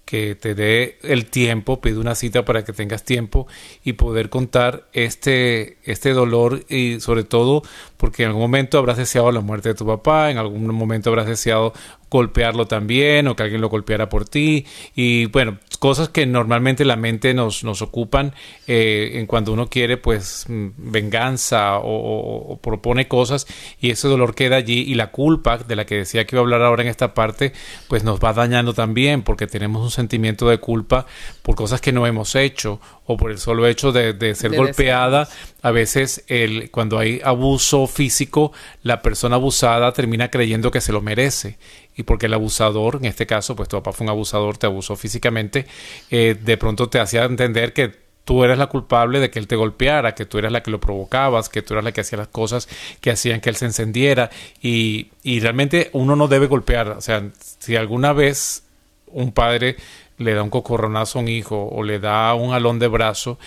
que 0.05 0.35
te 0.35 0.55
dé 0.55 0.99
el 1.03 1.27
tiempo, 1.27 1.81
pide 1.81 1.99
una 1.99 2.15
cita 2.15 2.45
para 2.45 2.65
que 2.65 2.73
tengas 2.73 3.05
tiempo 3.05 3.47
y 3.85 3.95
poder 3.95 4.29
contar 4.29 4.89
este, 4.93 5.79
este 5.85 6.13
dolor 6.13 6.65
y 6.69 7.01
sobre 7.01 7.25
todo 7.25 7.63
porque 7.97 8.25
en 8.25 8.29
algún 8.29 8.43
momento 8.43 8.79
habrás 8.79 8.99
deseado 8.99 9.33
la 9.33 9.41
muerte 9.41 9.71
de 9.71 9.75
tu 9.75 9.87
papá, 9.87 10.31
en 10.31 10.39
algún 10.39 10.67
momento 10.75 11.09
habrás 11.09 11.27
deseado 11.27 11.73
golpearlo 12.13 12.67
también 12.67 13.27
o 13.27 13.35
que 13.35 13.43
alguien 13.43 13.61
lo 13.61 13.71
golpeara 13.71 14.09
por 14.09 14.29
ti. 14.29 14.67
Y 14.95 15.27
bueno, 15.27 15.59
cosas 15.83 16.11
que 16.11 16.27
normalmente 16.27 16.85
la 16.85 16.95
mente 16.95 17.35
nos, 17.35 17.65
nos 17.65 17.83
ocupan 17.83 18.35
eh, 18.69 19.13
en 19.15 19.27
cuando 19.27 19.53
uno 19.53 19.69
quiere 19.69 19.97
pues 19.97 20.45
mm, 20.49 20.69
venganza 20.77 21.79
o, 21.83 22.61
propone 22.63 23.09
cosas 23.09 23.47
y 23.81 23.91
ese 23.91 24.07
dolor 24.07 24.37
queda 24.37 24.57
allí 24.57 24.81
y 24.81 24.95
la 24.95 25.11
culpa 25.11 25.59
de 25.59 25.75
la 25.75 25.85
que 25.85 25.97
decía 25.97 26.25
que 26.25 26.37
iba 26.37 26.41
a 26.41 26.45
hablar 26.45 26.63
ahora 26.63 26.83
en 26.83 26.89
esta 26.89 27.15
parte 27.15 27.53
pues 27.89 28.05
nos 28.05 28.21
va 28.21 28.33
dañando 28.33 28.75
también 28.75 29.23
porque 29.23 29.49
tenemos 29.49 29.83
un 29.83 29.91
sentimiento 29.91 30.49
de 30.49 30.59
culpa 30.59 31.07
por 31.43 31.57
cosas 31.57 31.81
que 31.81 31.91
no 31.91 32.07
hemos 32.07 32.37
hecho 32.37 32.81
o 33.05 33.17
por 33.17 33.33
el 33.33 33.39
solo 33.39 33.67
hecho 33.67 33.91
de, 33.91 34.35
ser 34.37 34.55
golpeada. 34.55 35.29
a 35.63 35.71
veces 35.73 36.25
el, 36.29 36.71
cuando 36.71 36.99
hay 36.99 37.21
abuso 37.25 37.89
físico 37.89 38.53
la 38.85 39.03
persona 39.03 39.35
abusada 39.35 39.93
termina 39.93 40.31
creyendo 40.31 40.71
que 40.71 40.81
se 40.81 40.93
lo 40.93 41.01
merece 41.01 41.59
y 41.97 42.05
porque 42.05 42.27
el 42.27 42.35
abusador, 42.35 42.97
en 42.97 43.07
este 43.07 43.27
caso, 43.27 43.57
pues 43.57 43.69
tu 43.69 43.77
papá 43.77 43.93
fue 43.93 44.05
un 44.05 44.11
abusador, 44.11 44.57
te 44.57 44.67
abusó 44.67 44.97
físicamente, 44.97 45.67
eh, 46.11 46.37
de 46.41 46.57
pronto 46.57 46.89
te 46.89 47.01
hacía 47.01 47.25
entender 47.25 47.73
que 47.73 48.03
tú 48.25 48.45
eres 48.45 48.59
la 48.59 48.69
culpable 48.69 49.21
de 49.21 49.31
que 49.31 49.39
él 49.39 49.47
te 49.47 49.57
golpeara, 49.57 50.15
que 50.15 50.25
tú 50.25 50.39
eras 50.39 50.53
la 50.53 50.63
que 50.63 50.71
lo 50.71 50.81
provocabas, 50.81 51.49
que 51.49 51.63
tú 51.63 51.75
eras 51.75 51.85
la 51.85 51.93
que 51.93 52.03
hacía 52.03 52.19
las 52.19 52.29
cosas 52.29 52.69
que 53.01 53.11
hacían 53.11 53.41
que 53.41 53.51
él 53.51 53.57
se 53.57 53.67
encendiera 53.67 54.31
y, 54.61 55.11
y 55.23 55.41
realmente 55.41 55.91
uno 55.93 56.17
no 56.17 56.29
debe 56.29 56.47
golpear, 56.47 56.89
o 56.89 57.01
sea, 57.01 57.31
si 57.59 57.77
alguna 57.77 58.13
vez 58.13 58.65
un 59.07 59.33
padre 59.33 59.77
le 60.19 60.35
da 60.35 60.43
un 60.43 60.51
cocorronazo 60.51 61.19
a 61.19 61.23
un 61.23 61.29
hijo 61.29 61.69
o 61.69 61.83
le 61.83 61.99
da 61.99 62.35
un 62.35 62.55
alón 62.55 62.79
de 62.79 62.89
brazo, 62.89 63.39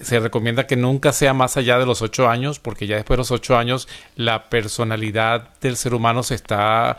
se 0.00 0.20
recomienda 0.20 0.66
que 0.66 0.76
nunca 0.76 1.12
sea 1.12 1.34
más 1.34 1.56
allá 1.56 1.78
de 1.78 1.86
los 1.86 2.02
ocho 2.02 2.28
años, 2.28 2.60
porque 2.60 2.86
ya 2.86 2.96
después 2.96 3.16
de 3.16 3.20
los 3.22 3.30
ocho 3.30 3.56
años 3.56 3.88
la 4.14 4.48
personalidad 4.48 5.48
del 5.60 5.76
ser 5.76 5.94
humano 5.94 6.22
se 6.22 6.34
está 6.34 6.98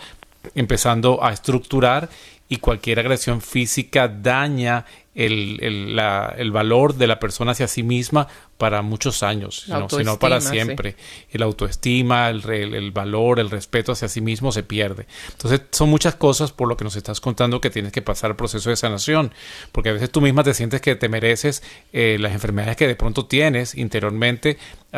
empezando 0.56 1.24
a 1.24 1.32
estructurar 1.34 2.10
y 2.48 2.58
cualquier 2.58 3.00
agresión 3.00 3.42
física 3.42 4.08
daña 4.08 4.86
el, 5.16 5.60
el, 5.62 6.52
valor 6.52 6.96
de 6.96 7.08
la 7.08 7.20
persona 7.20 7.52
hacia 7.52 7.68
sí 7.68 7.84
misma 7.84 8.28
para 8.58 8.82
muchos 8.82 9.22
años, 9.22 9.66
sino, 9.90 10.18
para 10.18 10.40
siempre. 10.40 10.96
El 11.30 11.44
autoestima, 11.44 12.30
el, 12.30 12.48
el, 12.50 12.92
valor, 12.92 13.40
el 13.40 13.50
respeto 13.50 13.92
hacia 13.92 14.08
sí 14.08 14.22
mismo 14.22 14.52
se 14.52 14.64
pierde. 14.64 15.08
Entonces 15.32 15.62
son 15.72 15.90
muchas 15.90 16.16
cosas 16.16 16.52
por 16.52 16.68
lo 16.68 16.78
que 16.78 16.86
nos 16.86 16.96
estás 16.96 17.20
contando 17.20 17.60
que 17.60 17.70
tienes 17.70 17.92
que 17.92 18.02
pasar 18.02 18.32
el 18.32 18.36
proceso 18.38 18.70
de 18.70 18.78
sanación, 18.78 19.34
porque 19.72 19.90
a 19.90 19.94
veces 19.94 20.10
tú 20.10 20.22
misma 20.22 20.44
te 20.44 20.54
sientes 20.54 20.80
que 20.82 20.96
te 20.96 21.10
mereces 21.10 21.64
eh, 21.92 22.18
las 22.20 22.32
enfermedades 22.32 22.78
que 22.78 22.88
de 22.88 22.96
pronto 22.96 23.26
tienes 23.26 23.76
interiormente, 23.76 24.58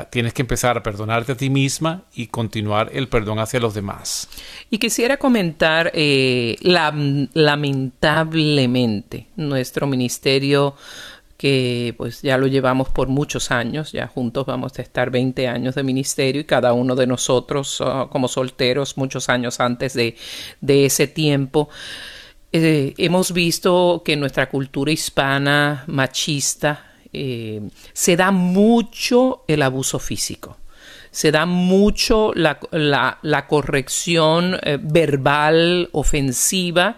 tienes 0.09 0.33
que 0.33 0.41
empezar 0.41 0.77
a 0.77 0.83
perdonarte 0.83 1.33
a 1.33 1.35
ti 1.35 1.49
misma 1.49 2.03
y 2.13 2.27
continuar 2.27 2.91
el 2.93 3.09
perdón 3.09 3.39
hacia 3.39 3.59
los 3.59 3.73
demás. 3.73 4.29
Y 4.69 4.77
quisiera 4.77 5.17
comentar, 5.17 5.91
eh, 5.93 6.55
lamentablemente, 6.61 9.27
nuestro 9.35 9.87
ministerio 9.87 10.75
que 11.37 11.93
pues 11.97 12.21
ya 12.21 12.37
lo 12.37 12.45
llevamos 12.45 12.89
por 12.89 13.07
muchos 13.07 13.49
años, 13.49 13.91
ya 13.91 14.05
juntos 14.05 14.45
vamos 14.45 14.77
a 14.77 14.83
estar 14.83 15.09
20 15.09 15.47
años 15.47 15.73
de 15.73 15.81
ministerio 15.81 16.41
y 16.41 16.45
cada 16.45 16.73
uno 16.73 16.95
de 16.95 17.07
nosotros 17.07 17.81
ah, 17.81 18.07
como 18.11 18.27
solteros 18.27 18.95
muchos 18.95 19.27
años 19.27 19.59
antes 19.59 19.95
de, 19.95 20.15
ese 20.67 21.07
tiempo. 21.07 21.67
Eh, 22.51 22.93
hemos 22.97 23.33
visto 23.33 24.03
que 24.05 24.15
nuestra 24.17 24.49
cultura 24.49 24.91
hispana 24.91 25.83
machista 25.87 26.90
eh, 27.13 27.61
se 27.93 28.15
da 28.15 28.31
mucho 28.31 29.43
el 29.47 29.61
abuso 29.61 29.99
físico 29.99 30.57
se 31.11 31.31
da 31.31 31.45
mucho 31.45 32.31
la, 32.33 33.45
corrección 33.47 34.57
eh, 34.63 34.77
verbal 34.81 35.89
ofensiva 35.91 36.97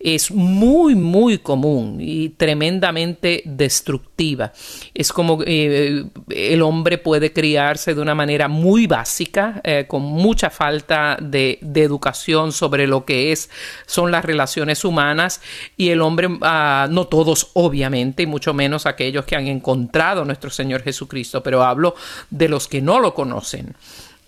es 0.00 0.30
muy, 0.30 0.94
muy 0.94 1.38
común 1.38 1.98
y 2.00 2.30
tremendamente 2.30 3.42
destructiva. 3.44 4.52
Es 4.94 5.12
como 5.12 5.40
eh, 5.44 6.04
el 6.28 6.62
hombre 6.62 6.98
puede 6.98 7.32
criarse 7.32 7.94
de 7.94 8.00
una 8.00 8.14
manera 8.14 8.48
muy 8.48 8.86
básica, 8.86 9.60
eh, 9.64 9.86
con 9.88 10.02
mucha 10.02 10.50
falta 10.50 11.16
de, 11.20 11.58
educación 11.78 12.50
sobre 12.52 12.86
lo 12.88 13.04
que 13.04 13.30
es, 13.30 13.50
son 13.86 14.10
las 14.10 14.24
relaciones 14.24 14.84
humanas 14.84 15.40
y 15.76 15.90
el 15.90 16.00
hombre, 16.00 16.28
ah, 16.42 16.88
no 16.90 17.06
todos 17.06 17.50
obviamente, 17.54 18.24
y 18.24 18.26
mucho 18.26 18.52
menos 18.52 18.84
aquellos 18.84 19.24
que 19.24 19.36
han 19.36 19.46
encontrado 19.46 20.22
a 20.22 20.24
nuestro 20.24 20.50
Señor 20.50 20.82
Jesucristo, 20.82 21.42
pero 21.42 21.62
hablo 21.62 21.94
de 22.30 22.48
los 22.48 22.66
que 22.66 22.82
no 22.82 22.98
lo 22.98 23.14
conocen. 23.14 23.76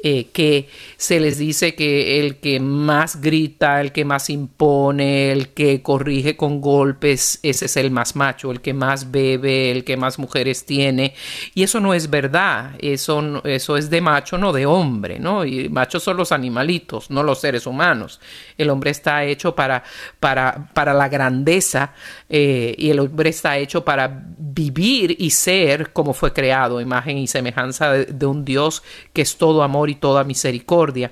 Eh, 0.03 0.28
que 0.32 0.66
se 0.96 1.20
les 1.20 1.36
dice 1.36 1.74
que 1.74 2.20
el 2.20 2.36
que 2.36 2.59
más 2.59 3.20
grita, 3.20 3.82
el 3.82 3.92
que 3.92 4.07
más 4.07 4.30
impone, 4.30 5.30
el 5.30 5.48
que 5.51 5.82
corrige 5.82 6.38
con 6.38 6.62
golpes, 6.62 7.38
ese 7.42 7.66
es 7.66 7.76
el 7.76 7.90
más 7.90 8.16
macho, 8.16 8.51
el 8.51 8.62
que 8.62 8.72
más 8.72 9.11
bebe, 9.11 9.70
el 9.70 9.84
que 9.84 9.98
más 9.98 10.18
mujeres 10.18 10.64
tiene. 10.64 11.14
Y 11.55 11.64
eso 11.64 11.80
no 11.80 11.92
es 11.92 12.09
verdad, 12.09 12.72
eso, 12.78 13.42
eso 13.44 13.76
es 13.76 13.90
de 13.90 14.01
macho, 14.01 14.38
no 14.38 14.55
de 14.55 14.64
hombre, 14.64 15.18
¿no? 15.18 15.44
Y 15.44 15.68
machos 15.68 16.03
son 16.03 16.16
los 16.16 16.32
animalitos, 16.32 17.11
no 17.11 17.22
los 17.22 17.40
seres 17.40 17.66
humanos. 17.66 18.20
El 18.57 18.70
hombre 18.70 18.90
está 18.92 19.24
hecho 19.24 19.55
para, 19.55 19.82
para, 20.18 20.70
para 20.72 20.94
la 20.94 21.11
grandeza 21.11 21.92
eh, 22.30 22.74
y 22.78 22.88
el 22.88 23.01
hombre 23.01 23.30
está 23.30 23.59
hecho 23.59 23.84
para 23.84 24.24
vivir 24.53 25.16
y 25.18 25.30
ser 25.30 25.92
como 25.92 26.12
fue 26.12 26.32
creado, 26.32 26.80
imagen 26.80 27.18
y 27.18 27.26
semejanza 27.26 27.92
de 27.92 28.26
un 28.26 28.44
Dios 28.44 28.82
que 29.12 29.22
es 29.22 29.36
todo 29.36 29.62
amor 29.62 29.90
y 29.90 29.94
toda 29.94 30.24
misericordia. 30.24 31.11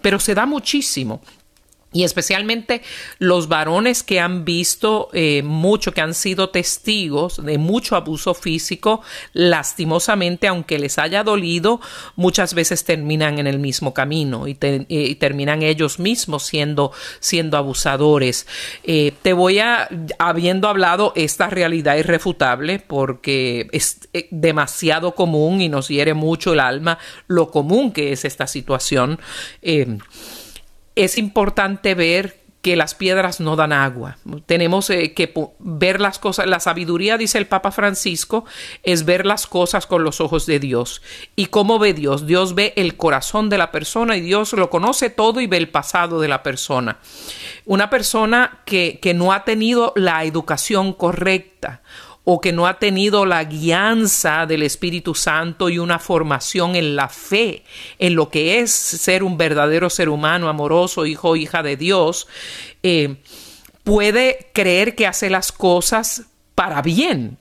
Pero 0.00 0.18
se 0.18 0.34
da 0.34 0.46
muchísimo 0.46 1.20
y 1.92 2.04
especialmente 2.04 2.82
los 3.18 3.48
varones 3.48 4.04
que 4.04 4.20
han 4.20 4.44
visto 4.44 5.08
eh, 5.12 5.42
mucho, 5.42 5.92
que 5.92 6.00
han 6.00 6.14
sido 6.14 6.50
testigos 6.50 7.44
de 7.44 7.58
mucho 7.58 7.96
abuso 7.96 8.34
físico, 8.34 9.02
lastimosamente, 9.32 10.46
aunque 10.46 10.78
les 10.78 10.98
haya 10.98 11.24
dolido, 11.24 11.80
muchas 12.14 12.54
veces 12.54 12.84
terminan 12.84 13.40
en 13.40 13.48
el 13.48 13.58
mismo 13.58 13.92
camino 13.92 14.46
y, 14.46 14.54
terminan 14.54 15.62
ellos 15.62 15.98
mismos 15.98 16.44
siendo, 16.44 16.92
siendo 17.18 17.56
abusadores. 17.56 18.46
Eh, 18.84 19.12
te 19.22 19.32
voy 19.32 19.58
a, 19.58 19.88
habiendo 20.18 20.68
hablado 20.68 21.12
esta 21.16 21.48
realidad 21.50 21.96
irrefutable, 21.96 22.78
porque 22.78 23.68
es 23.72 24.08
eh, 24.12 24.28
demasiado 24.30 25.16
común 25.16 25.60
y 25.60 25.68
nos 25.68 25.88
hiere 25.88 26.14
mucho 26.14 26.52
el 26.52 26.60
alma 26.60 26.98
lo 27.26 27.50
común 27.50 27.92
que 27.92 28.12
es 28.12 28.24
esta 28.24 28.46
situación 28.46 29.18
es 31.04 31.18
importante 31.18 31.94
ver 31.94 32.40
que 32.62 32.76
las 32.76 32.94
piedras 32.94 33.40
no 33.40 33.56
dan 33.56 33.72
agua. 33.72 34.18
Tenemos 34.44 34.90
eh, 34.90 35.14
que 35.14 35.32
ver 35.58 36.00
las 36.00 36.18
cosas. 36.18 36.46
La 36.46 36.60
sabiduría, 36.60 37.16
dice 37.16 37.38
el 37.38 37.46
Papa 37.46 37.70
Francisco, 37.70 38.44
es 38.82 39.06
ver 39.06 39.24
las 39.24 39.46
cosas 39.46 39.86
con 39.86 40.04
los 40.04 40.20
ojos 40.20 40.44
de 40.44 40.58
Dios. 40.58 41.00
¿Y 41.36 41.46
cómo 41.46 41.78
ve 41.78 41.94
Dios? 41.94 42.26
Dios 42.26 42.54
ve 42.54 42.74
el 42.76 42.96
corazón 42.96 43.48
de 43.48 43.56
la 43.56 43.72
persona 43.72 44.16
y 44.16 44.20
Dios 44.20 44.52
lo 44.52 44.68
conoce 44.68 45.08
todo 45.08 45.40
y 45.40 45.46
ve 45.46 45.56
el 45.56 45.70
pasado 45.70 46.20
de 46.20 46.28
la 46.28 46.42
persona. 46.42 46.98
Una 47.64 47.88
persona 47.88 48.60
que, 48.66 48.98
que 49.00 49.14
no 49.14 49.32
ha 49.32 49.44
tenido 49.44 49.94
la 49.96 50.24
educación 50.24 50.92
correcta 50.92 51.80
o 52.32 52.40
que 52.40 52.52
no 52.52 52.68
ha 52.68 52.78
tenido 52.78 53.26
la 53.26 53.42
guianza 53.42 54.46
del 54.46 54.62
Espíritu 54.62 55.16
Santo 55.16 55.68
y 55.68 55.80
una 55.80 55.98
formación 55.98 56.76
en 56.76 56.94
la 56.94 57.08
fe, 57.08 57.64
en 57.98 58.14
lo 58.14 58.28
que 58.28 58.60
es 58.60 58.70
ser 58.70 59.24
un 59.24 59.36
verdadero 59.36 59.90
ser 59.90 60.08
humano, 60.08 60.48
amoroso, 60.48 61.06
hijo 61.06 61.30
o 61.30 61.36
hija 61.36 61.64
de 61.64 61.76
Dios, 61.76 62.28
eh, 62.84 63.16
puede 63.82 64.48
creer 64.54 64.94
que 64.94 65.08
hace 65.08 65.28
las 65.28 65.50
cosas 65.50 66.26
para 66.54 66.82
bien. 66.82 67.36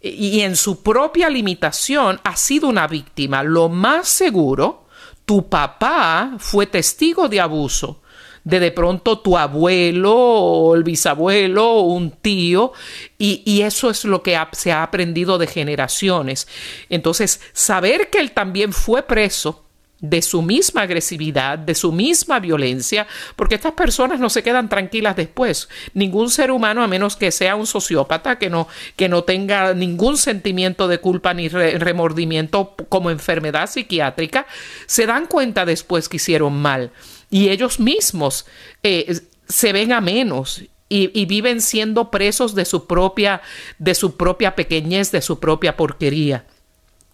Y 0.00 0.40
en 0.40 0.56
su 0.56 0.82
propia 0.82 1.28
limitación 1.28 2.18
ha 2.24 2.36
sido 2.36 2.68
una 2.68 2.86
víctima. 2.86 3.42
Lo 3.42 3.68
más 3.68 4.08
seguro, 4.08 4.86
tu 5.26 5.50
papá 5.50 6.36
fue 6.38 6.64
testigo 6.64 7.28
de 7.28 7.42
abuso 7.42 8.00
de 8.44 8.60
de 8.60 8.70
pronto 8.70 9.18
tu 9.18 9.36
abuelo 9.36 10.14
o 10.14 10.74
el 10.74 10.84
bisabuelo 10.84 11.70
o 11.70 11.80
un 11.80 12.10
tío 12.10 12.72
y, 13.18 13.42
y 13.44 13.62
eso 13.62 13.90
es 13.90 14.04
lo 14.04 14.22
que 14.22 14.38
se 14.52 14.72
ha 14.72 14.82
aprendido 14.82 15.38
de 15.38 15.46
generaciones. 15.46 16.46
Entonces, 16.90 17.40
saber 17.52 18.10
que 18.10 18.18
él 18.18 18.32
también 18.32 18.72
fue 18.72 19.02
preso 19.02 19.64
de 20.00 20.20
su 20.20 20.42
misma 20.42 20.82
agresividad, 20.82 21.58
de 21.58 21.74
su 21.74 21.90
misma 21.90 22.38
violencia, 22.38 23.06
porque 23.36 23.54
estas 23.54 23.72
personas 23.72 24.20
no 24.20 24.28
se 24.28 24.42
quedan 24.42 24.68
tranquilas 24.68 25.16
después. 25.16 25.70
Ningún 25.94 26.30
ser 26.30 26.50
humano, 26.50 26.82
a 26.82 26.88
menos 26.88 27.16
que 27.16 27.30
sea 27.30 27.56
un 27.56 27.66
sociópata, 27.66 28.38
que 28.38 28.50
no, 28.50 28.68
que 28.96 29.08
no 29.08 29.24
tenga 29.24 29.72
ningún 29.72 30.18
sentimiento 30.18 30.88
de 30.88 30.98
culpa 30.98 31.32
ni 31.32 31.48
remordimiento 31.48 32.74
como 32.90 33.10
enfermedad 33.10 33.70
psiquiátrica, 33.70 34.46
se 34.84 35.06
dan 35.06 35.26
cuenta 35.26 35.64
después 35.64 36.10
que 36.10 36.16
hicieron 36.16 36.52
mal 36.60 36.90
y 37.30 37.48
ellos 37.48 37.80
mismos 37.80 38.46
eh, 38.82 39.20
se 39.48 39.72
ven 39.72 39.92
a 39.92 40.00
menos 40.00 40.62
y, 40.88 41.10
y, 41.18 41.26
viven 41.26 41.60
siendo 41.60 42.10
presos 42.10 42.54
de 42.54 42.64
su 42.64 42.86
propia, 42.86 43.42
de 43.78 43.94
su 43.94 44.16
propia 44.16 44.54
pequeñez, 44.54 45.10
de 45.10 45.22
su 45.22 45.40
propia 45.40 45.76
porquería. 45.76 46.44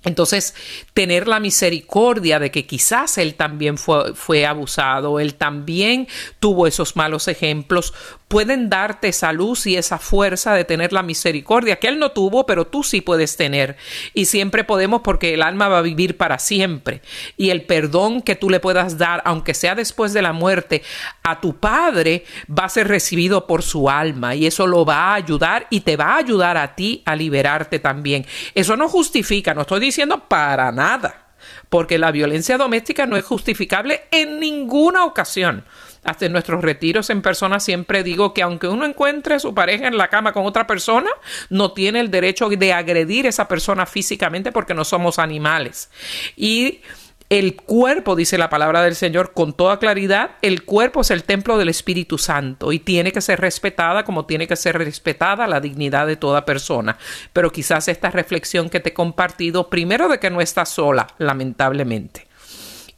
Entonces, 0.02 0.54
tener 0.94 1.28
la 1.28 1.40
misericordia 1.40 2.38
de 2.38 2.50
que 2.50 2.66
quizás 2.66 3.18
él 3.18 3.34
también 3.34 3.76
fue, 3.76 4.14
fue, 4.14 4.46
abusado, 4.46 5.20
él 5.20 5.34
también 5.34 6.08
tuvo 6.38 6.66
esos 6.66 6.96
malos 6.96 7.28
ejemplos, 7.28 7.92
pueden 8.30 8.70
darte 8.70 9.08
esa 9.08 9.32
luz 9.32 9.66
y 9.66 9.76
esa 9.76 9.98
fuerza 9.98 10.54
de 10.54 10.64
tener 10.64 10.92
la 10.92 11.02
misericordia 11.02 11.80
que 11.80 11.88
él 11.88 11.98
no 11.98 12.12
tuvo, 12.12 12.46
pero 12.46 12.64
tú 12.64 12.84
sí 12.84 13.00
puedes 13.00 13.36
tener. 13.36 13.76
Y 14.14 14.26
siempre 14.26 14.62
podemos 14.62 15.00
porque 15.00 15.34
el 15.34 15.42
alma 15.42 15.66
va 15.66 15.78
a 15.78 15.82
vivir 15.82 16.16
para 16.16 16.38
siempre. 16.38 17.02
Y 17.36 17.50
el 17.50 17.62
perdón 17.62 18.22
que 18.22 18.36
tú 18.36 18.48
le 18.48 18.60
puedas 18.60 18.98
dar, 18.98 19.20
aunque 19.24 19.52
sea 19.52 19.74
después 19.74 20.12
de 20.12 20.22
la 20.22 20.32
muerte, 20.32 20.84
a 21.24 21.40
tu 21.40 21.56
padre 21.56 22.24
va 22.48 22.66
a 22.66 22.68
ser 22.68 22.86
recibido 22.86 23.48
por 23.48 23.64
su 23.64 23.90
alma 23.90 24.36
y 24.36 24.46
eso 24.46 24.64
lo 24.68 24.84
va 24.84 25.10
a 25.10 25.14
ayudar 25.14 25.66
y 25.68 25.80
te 25.80 25.96
va 25.96 26.14
a 26.14 26.18
ayudar 26.18 26.56
a 26.56 26.76
ti 26.76 27.02
a 27.06 27.16
liberarte 27.16 27.80
también. 27.80 28.24
Eso 28.54 28.76
no 28.76 28.88
justifica, 28.88 29.54
no 29.54 29.62
estoy 29.62 29.80
diciendo 29.80 30.28
para 30.28 30.70
nada 30.70 31.26
porque 31.68 31.98
la 31.98 32.12
violencia 32.12 32.58
doméstica 32.58 33.06
no 33.06 33.16
es 33.16 33.24
justificable 33.24 34.02
en 34.12 34.38
ninguna 34.38 35.04
ocasión 35.04 35.64
hasta 36.04 36.26
en 36.26 36.32
nuestros 36.32 36.62
retiros 36.62 37.10
en 37.10 37.22
persona 37.22 37.60
siempre 37.60 38.02
digo 38.02 38.32
que 38.32 38.42
aunque 38.42 38.68
uno 38.68 38.84
encuentre 38.86 39.34
a 39.34 39.38
su 39.38 39.54
pareja 39.54 39.86
en 39.86 39.98
la 39.98 40.08
cama 40.08 40.32
con 40.32 40.46
otra 40.46 40.66
persona, 40.66 41.10
no 41.48 41.72
tiene 41.72 42.00
el 42.00 42.10
derecho 42.10 42.48
de 42.48 42.72
agredir 42.72 43.26
a 43.26 43.28
esa 43.28 43.48
persona 43.48 43.86
físicamente 43.86 44.52
porque 44.52 44.74
no 44.74 44.84
somos 44.84 45.18
animales. 45.18 45.90
Y 46.36 46.80
el 47.28 47.54
cuerpo, 47.54 48.16
dice 48.16 48.38
la 48.38 48.50
palabra 48.50 48.82
del 48.82 48.96
Señor 48.96 49.32
con 49.34 49.52
toda 49.52 49.78
claridad, 49.78 50.32
el 50.42 50.64
cuerpo 50.64 51.02
es 51.02 51.12
el 51.12 51.22
templo 51.22 51.58
del 51.58 51.68
Espíritu 51.68 52.18
Santo 52.18 52.72
y 52.72 52.80
tiene 52.80 53.12
que 53.12 53.20
ser 53.20 53.40
respetada 53.40 54.04
como 54.04 54.26
tiene 54.26 54.48
que 54.48 54.56
ser 54.56 54.76
respetada 54.76 55.46
la 55.46 55.60
dignidad 55.60 56.08
de 56.08 56.16
toda 56.16 56.44
persona. 56.44 56.98
Pero 57.32 57.52
quizás 57.52 57.86
esta 57.86 58.10
reflexión 58.10 58.68
que 58.68 58.80
te 58.80 58.88
he 58.88 58.94
compartido, 58.94 59.70
primero 59.70 60.08
de 60.08 60.18
que 60.18 60.30
no 60.30 60.40
estás 60.40 60.70
sola, 60.70 61.06
lamentablemente 61.18 62.29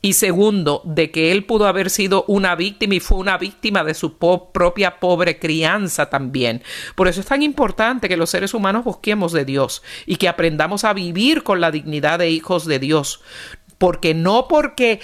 y 0.05 0.15
segundo, 0.15 0.83
de 0.85 1.13
que 1.13 1.31
él 1.31 1.45
pudo 1.45 1.69
haber 1.69 1.89
sido 1.89 2.25
una 2.27 2.57
víctima 2.57 2.97
y 2.97 3.01
fue 3.01 3.19
una 3.19 3.39
víctima 3.39 3.85
de 3.85 3.95
su 3.95 4.19
propia 4.19 4.99
pobre 4.99 5.39
crianza 5.39 6.11
también. 6.11 6.65
Por 6.97 7.07
eso 7.07 7.21
es 7.21 7.27
tan 7.27 7.41
importante 7.43 8.09
que 8.09 8.17
los 8.17 8.31
seres 8.31 8.53
humanos 8.53 8.85
busquemos 8.85 9.33
de 9.33 9.45
Dios 9.45 9.85
y 10.05 10.17
que 10.17 10.29
aprendamos 10.29 10.83
a 10.83 10.93
vivir 10.93 11.45
con 11.45 11.61
la 11.61 11.71
dignidad 11.71 12.19
de 12.19 12.31
hijos 12.31 12.67
de 12.67 12.81
Dios 12.81 13.21
porque 13.79 14.15
no 14.15 14.47
porque 14.49 15.01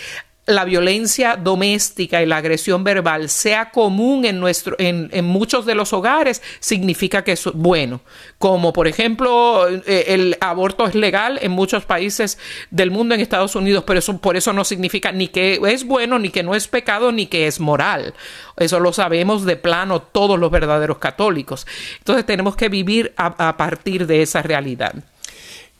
la 0.48 0.64
violencia 0.64 1.36
doméstica 1.36 2.22
y 2.22 2.26
la 2.26 2.38
agresión 2.38 2.82
verbal 2.82 3.28
sea 3.28 3.70
común 3.70 4.24
en, 4.24 4.40
nuestro, 4.40 4.76
en, 4.78 5.24
muchos 5.26 5.66
de 5.66 5.74
los 5.74 5.92
hogares, 5.92 6.42
significa 6.58 7.22
que 7.22 7.32
es 7.32 7.44
bueno. 7.52 8.00
Como 8.38 8.72
por 8.72 8.88
ejemplo, 8.88 9.68
eh, 9.68 10.04
el 10.08 10.38
aborto 10.40 10.86
es 10.86 10.94
legal 10.94 11.38
en 11.42 11.52
muchos 11.52 11.84
países 11.84 12.38
del 12.70 12.90
mundo, 12.90 13.14
en 13.14 13.20
Estados 13.20 13.56
Unidos, 13.56 13.84
pero 13.86 13.98
eso, 13.98 14.16
por 14.18 14.38
eso 14.38 14.54
no 14.54 14.64
significa 14.64 15.12
ni 15.12 15.28
que 15.28 15.60
es 15.68 15.84
bueno, 15.84 16.18
ni 16.18 16.30
que 16.30 16.42
no 16.42 16.54
es 16.54 16.66
pecado, 16.66 17.12
ni 17.12 17.26
que 17.26 17.46
es 17.46 17.60
moral. 17.60 18.14
Eso 18.56 18.80
lo 18.80 18.94
sabemos 18.94 19.44
de 19.44 19.56
plano 19.56 20.00
todos 20.00 20.38
los 20.38 20.50
verdaderos 20.50 20.96
católicos. 20.96 21.66
Entonces 21.98 22.24
tenemos 22.24 22.56
que 22.56 22.70
vivir 22.70 23.12
a 23.16 23.56
partir 23.58 24.06
de 24.06 24.22
esa 24.22 24.40
realidad. 24.40 24.94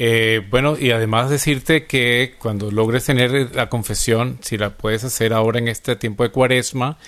Eh, 0.00 0.46
bueno, 0.48 0.76
y 0.78 0.92
además 0.92 1.28
decirte 1.28 1.86
que 1.86 2.36
cuando 2.38 2.70
logres 2.70 3.04
tener 3.04 3.54
la 3.54 3.68
confesión, 3.68 4.38
si 4.42 4.56
la 4.56 4.70
puedes 4.70 5.02
hacer 5.02 5.32
ahora 5.32 5.58
en 5.58 5.66
este 5.66 5.96
tiempo 5.96 6.22
de 6.22 6.30
cuaresma, 6.30 6.98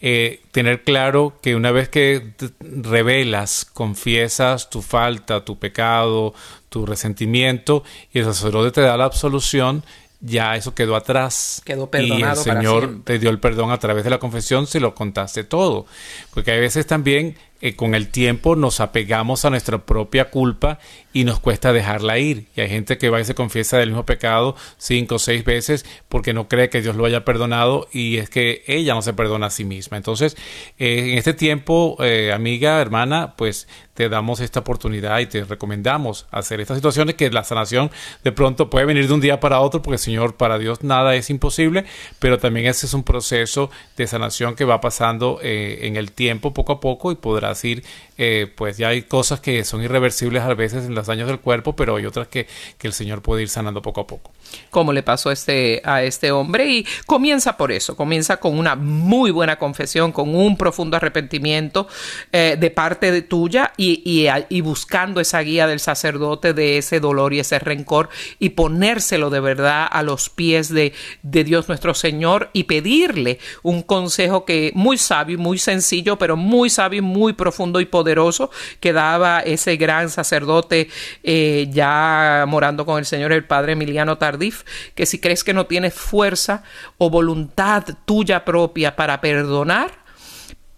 eh, 0.00 0.40
tener 0.50 0.82
claro 0.82 1.38
que 1.40 1.54
una 1.54 1.70
vez 1.70 1.88
que 1.88 2.32
revelas, 2.60 3.64
confiesas 3.64 4.70
tu 4.70 4.82
falta, 4.82 5.44
tu 5.44 5.58
pecado, 5.58 6.34
tu 6.68 6.84
resentimiento, 6.84 7.84
y 8.12 8.18
el 8.18 8.24
sacerdote 8.24 8.72
te 8.72 8.80
da 8.80 8.96
la 8.96 9.04
absolución, 9.04 9.84
ya 10.20 10.56
eso 10.56 10.74
quedó 10.74 10.96
atrás. 10.96 11.62
Quedó 11.64 11.90
perdonado. 11.90 12.42
Y 12.44 12.48
el 12.48 12.56
Señor 12.56 13.00
te 13.04 13.18
dio 13.18 13.30
el 13.30 13.38
perdón 13.38 13.70
a 13.70 13.78
través 13.78 14.04
de 14.04 14.10
la 14.10 14.18
confesión 14.18 14.66
si 14.66 14.80
lo 14.80 14.94
contaste 14.94 15.44
todo. 15.44 15.86
Porque 16.32 16.52
hay 16.52 16.60
veces 16.60 16.86
también 16.86 17.36
eh, 17.64 17.76
con 17.76 17.94
el 17.94 18.08
tiempo 18.08 18.56
nos 18.56 18.80
apegamos 18.80 19.44
a 19.44 19.50
nuestra 19.50 19.78
propia 19.78 20.30
culpa 20.30 20.80
y 21.12 21.22
nos 21.22 21.38
cuesta 21.38 21.72
dejarla 21.72 22.18
ir. 22.18 22.46
Y 22.56 22.60
hay 22.60 22.68
gente 22.68 22.98
que 22.98 23.08
va 23.08 23.20
y 23.20 23.24
se 23.24 23.36
confiesa 23.36 23.78
del 23.78 23.90
mismo 23.90 24.04
pecado 24.04 24.56
cinco 24.78 25.14
o 25.14 25.18
seis 25.20 25.44
veces 25.44 25.86
porque 26.08 26.34
no 26.34 26.48
cree 26.48 26.70
que 26.70 26.82
Dios 26.82 26.96
lo 26.96 27.04
haya 27.04 27.24
perdonado 27.24 27.86
y 27.92 28.16
es 28.16 28.30
que 28.30 28.64
ella 28.66 28.94
no 28.94 29.02
se 29.02 29.12
perdona 29.12 29.46
a 29.46 29.50
sí 29.50 29.64
misma. 29.64 29.96
Entonces, 29.96 30.36
eh, 30.80 31.10
en 31.12 31.18
este 31.18 31.34
tiempo, 31.34 31.96
eh, 32.00 32.32
amiga, 32.32 32.80
hermana, 32.80 33.34
pues 33.36 33.68
te 33.94 34.08
damos 34.08 34.40
esta 34.40 34.60
oportunidad 34.60 35.20
y 35.20 35.26
te 35.26 35.44
recomendamos 35.44 36.26
hacer 36.32 36.60
estas 36.60 36.78
situaciones 36.78 37.14
que 37.14 37.30
la 37.30 37.44
sanación 37.44 37.92
de 38.24 38.32
pronto 38.32 38.70
puede 38.70 38.86
venir 38.86 39.06
de 39.06 39.14
un 39.14 39.20
día 39.20 39.38
para 39.38 39.60
otro 39.60 39.82
porque 39.82 39.98
Señor, 39.98 40.34
para 40.34 40.58
Dios 40.58 40.82
nada 40.82 41.14
es 41.14 41.30
imposible, 41.30 41.84
pero 42.18 42.38
también 42.38 42.66
ese 42.66 42.86
es 42.86 42.94
un 42.94 43.04
proceso 43.04 43.70
de 43.96 44.06
sanación 44.08 44.56
que 44.56 44.64
va 44.64 44.80
pasando 44.80 45.38
en 45.42 45.96
el 45.96 46.10
tiempo 46.10 46.54
poco 46.54 46.72
a 46.72 46.80
poco 46.80 47.12
y 47.12 47.16
podrá 47.16 47.51
decir, 47.52 47.84
eh, 48.18 48.52
pues 48.54 48.76
ya 48.76 48.88
hay 48.88 49.02
cosas 49.02 49.40
que 49.40 49.64
son 49.64 49.82
irreversibles 49.82 50.42
a 50.42 50.54
veces 50.54 50.84
en 50.84 50.94
los 50.94 51.06
daños 51.06 51.28
del 51.28 51.40
cuerpo, 51.40 51.74
pero 51.76 51.96
hay 51.96 52.06
otras 52.06 52.28
que, 52.28 52.46
que 52.78 52.86
el 52.86 52.92
Señor 52.92 53.22
puede 53.22 53.42
ir 53.42 53.48
sanando 53.48 53.82
poco 53.82 54.02
a 54.02 54.06
poco. 54.06 54.30
Como 54.70 54.92
le 54.92 55.02
pasó 55.02 55.30
a 55.30 55.32
este, 55.32 55.82
a 55.84 56.02
este 56.02 56.30
hombre. 56.30 56.66
Y 56.66 56.86
comienza 57.06 57.56
por 57.56 57.72
eso, 57.72 57.96
comienza 57.96 58.38
con 58.38 58.58
una 58.58 58.76
muy 58.76 59.30
buena 59.30 59.56
confesión, 59.56 60.12
con 60.12 60.34
un 60.34 60.56
profundo 60.56 60.96
arrepentimiento 60.96 61.88
eh, 62.32 62.56
de 62.58 62.70
parte 62.70 63.10
de 63.12 63.22
tuya 63.22 63.72
y, 63.76 64.60
buscando 64.62 65.20
esa 65.20 65.40
guía 65.40 65.66
del 65.66 65.80
sacerdote 65.80 66.54
de 66.54 66.78
ese 66.78 67.00
dolor 67.00 67.34
y 67.34 67.40
ese 67.40 67.58
rencor 67.58 68.08
y 68.38 68.50
ponérselo 68.50 69.28
de 69.30 69.40
verdad 69.40 69.88
a 69.90 70.02
los 70.02 70.28
pies 70.28 70.68
de, 70.68 70.92
Dios 71.22 71.68
nuestro 71.68 71.94
Señor 71.94 72.50
y 72.52 72.64
pedirle 72.64 73.38
un 73.62 73.82
consejo 73.82 74.44
que 74.44 74.70
muy 74.74 74.96
sabio, 74.98 75.38
muy 75.38 75.58
sencillo, 75.58 76.18
pero 76.18 76.36
muy 76.36 76.70
sabio, 76.70 77.02
muy 77.02 77.32
profundo 77.32 77.80
y 77.80 77.86
poderoso 77.86 78.50
que 78.80 78.92
daba 78.92 79.40
ese 79.40 79.76
gran 79.76 80.08
sacerdote 80.08 80.88
eh, 81.22 81.68
ya 81.72 82.44
morando 82.46 82.86
con 82.86 82.98
el 82.98 83.06
Señor, 83.06 83.32
el 83.32 83.44
Padre 83.44 83.72
Emiliano 83.72 84.18
Tardif, 84.42 84.64
que 84.94 85.06
si 85.06 85.20
crees 85.20 85.44
que 85.44 85.54
no 85.54 85.66
tienes 85.66 85.94
fuerza 85.94 86.64
o 86.98 87.10
voluntad 87.10 87.84
tuya 88.04 88.44
propia 88.44 88.96
para 88.96 89.20
perdonar, 89.20 89.90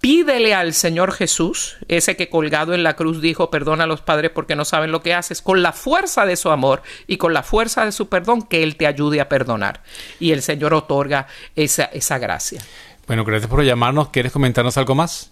pídele 0.00 0.54
al 0.54 0.74
Señor 0.74 1.12
Jesús, 1.12 1.78
ese 1.88 2.16
que 2.16 2.28
colgado 2.28 2.74
en 2.74 2.82
la 2.82 2.94
cruz 2.94 3.22
dijo, 3.22 3.50
perdona 3.50 3.84
a 3.84 3.86
los 3.86 4.02
padres 4.02 4.30
porque 4.32 4.56
no 4.56 4.66
saben 4.66 4.92
lo 4.92 5.00
que 5.00 5.14
haces, 5.14 5.40
con 5.40 5.62
la 5.62 5.72
fuerza 5.72 6.26
de 6.26 6.36
su 6.36 6.50
amor 6.50 6.82
y 7.06 7.16
con 7.16 7.32
la 7.32 7.42
fuerza 7.42 7.84
de 7.84 7.92
su 7.92 8.08
perdón, 8.08 8.42
que 8.42 8.62
Él 8.62 8.76
te 8.76 8.86
ayude 8.86 9.20
a 9.20 9.28
perdonar. 9.28 9.80
Y 10.20 10.32
el 10.32 10.42
Señor 10.42 10.74
otorga 10.74 11.26
esa, 11.56 11.84
esa 11.84 12.18
gracia. 12.18 12.60
Bueno, 13.06 13.24
gracias 13.24 13.50
por 13.50 13.62
llamarnos. 13.62 14.10
¿Quieres 14.10 14.32
comentarnos 14.32 14.76
algo 14.76 14.94
más? 14.94 15.30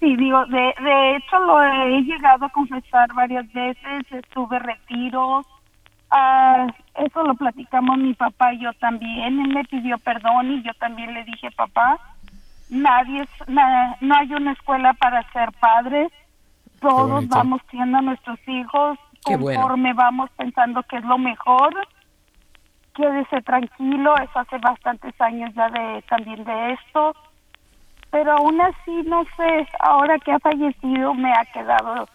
Sí, 0.00 0.16
digo, 0.16 0.44
de, 0.46 0.74
de 0.82 1.16
hecho 1.16 1.38
lo 1.38 1.62
he 1.62 2.02
llegado 2.02 2.46
a 2.46 2.48
confesar 2.50 3.08
varias 3.14 3.50
veces, 3.52 4.04
estuve 4.10 4.58
retiros, 4.58 5.46
uh, 6.12 6.70
eso 7.04 7.22
lo 7.22 7.34
platicamos 7.34 7.98
mi 7.98 8.14
papá 8.14 8.52
y 8.52 8.60
yo 8.60 8.72
también, 8.74 9.40
él 9.40 9.48
me 9.48 9.64
pidió 9.64 9.98
perdón 9.98 10.52
y 10.52 10.62
yo 10.62 10.72
también 10.74 11.14
le 11.14 11.24
dije, 11.24 11.50
papá, 11.52 11.98
nadie, 12.68 13.26
no 13.46 14.14
hay 14.14 14.32
una 14.34 14.52
escuela 14.52 14.92
para 14.94 15.22
ser 15.32 15.50
padres, 15.52 16.12
todos 16.80 17.28
vamos 17.28 17.60
siendo 17.70 18.00
nuestros 18.00 18.38
hijos 18.48 18.98
conforme 19.24 19.92
vamos 19.92 20.30
pensando 20.36 20.82
que 20.82 20.96
es 20.96 21.04
lo 21.04 21.16
mejor, 21.16 21.72
quédese 22.94 23.40
tranquilo, 23.42 24.14
eso 24.16 24.38
hace 24.38 24.58
bastantes 24.58 25.18
años 25.20 25.54
ya 25.54 25.68
de 25.70 26.02
también 26.08 26.44
de 26.44 26.72
esto, 26.72 27.14
pero 28.10 28.32
aún 28.32 28.60
así, 28.60 29.02
no 29.06 29.24
sé, 29.36 29.66
ahora 29.78 30.18
que 30.18 30.32
ha 30.32 30.38
fallecido 30.40 31.14
me 31.14 31.32
ha 31.32 31.44
quedado 31.52 32.08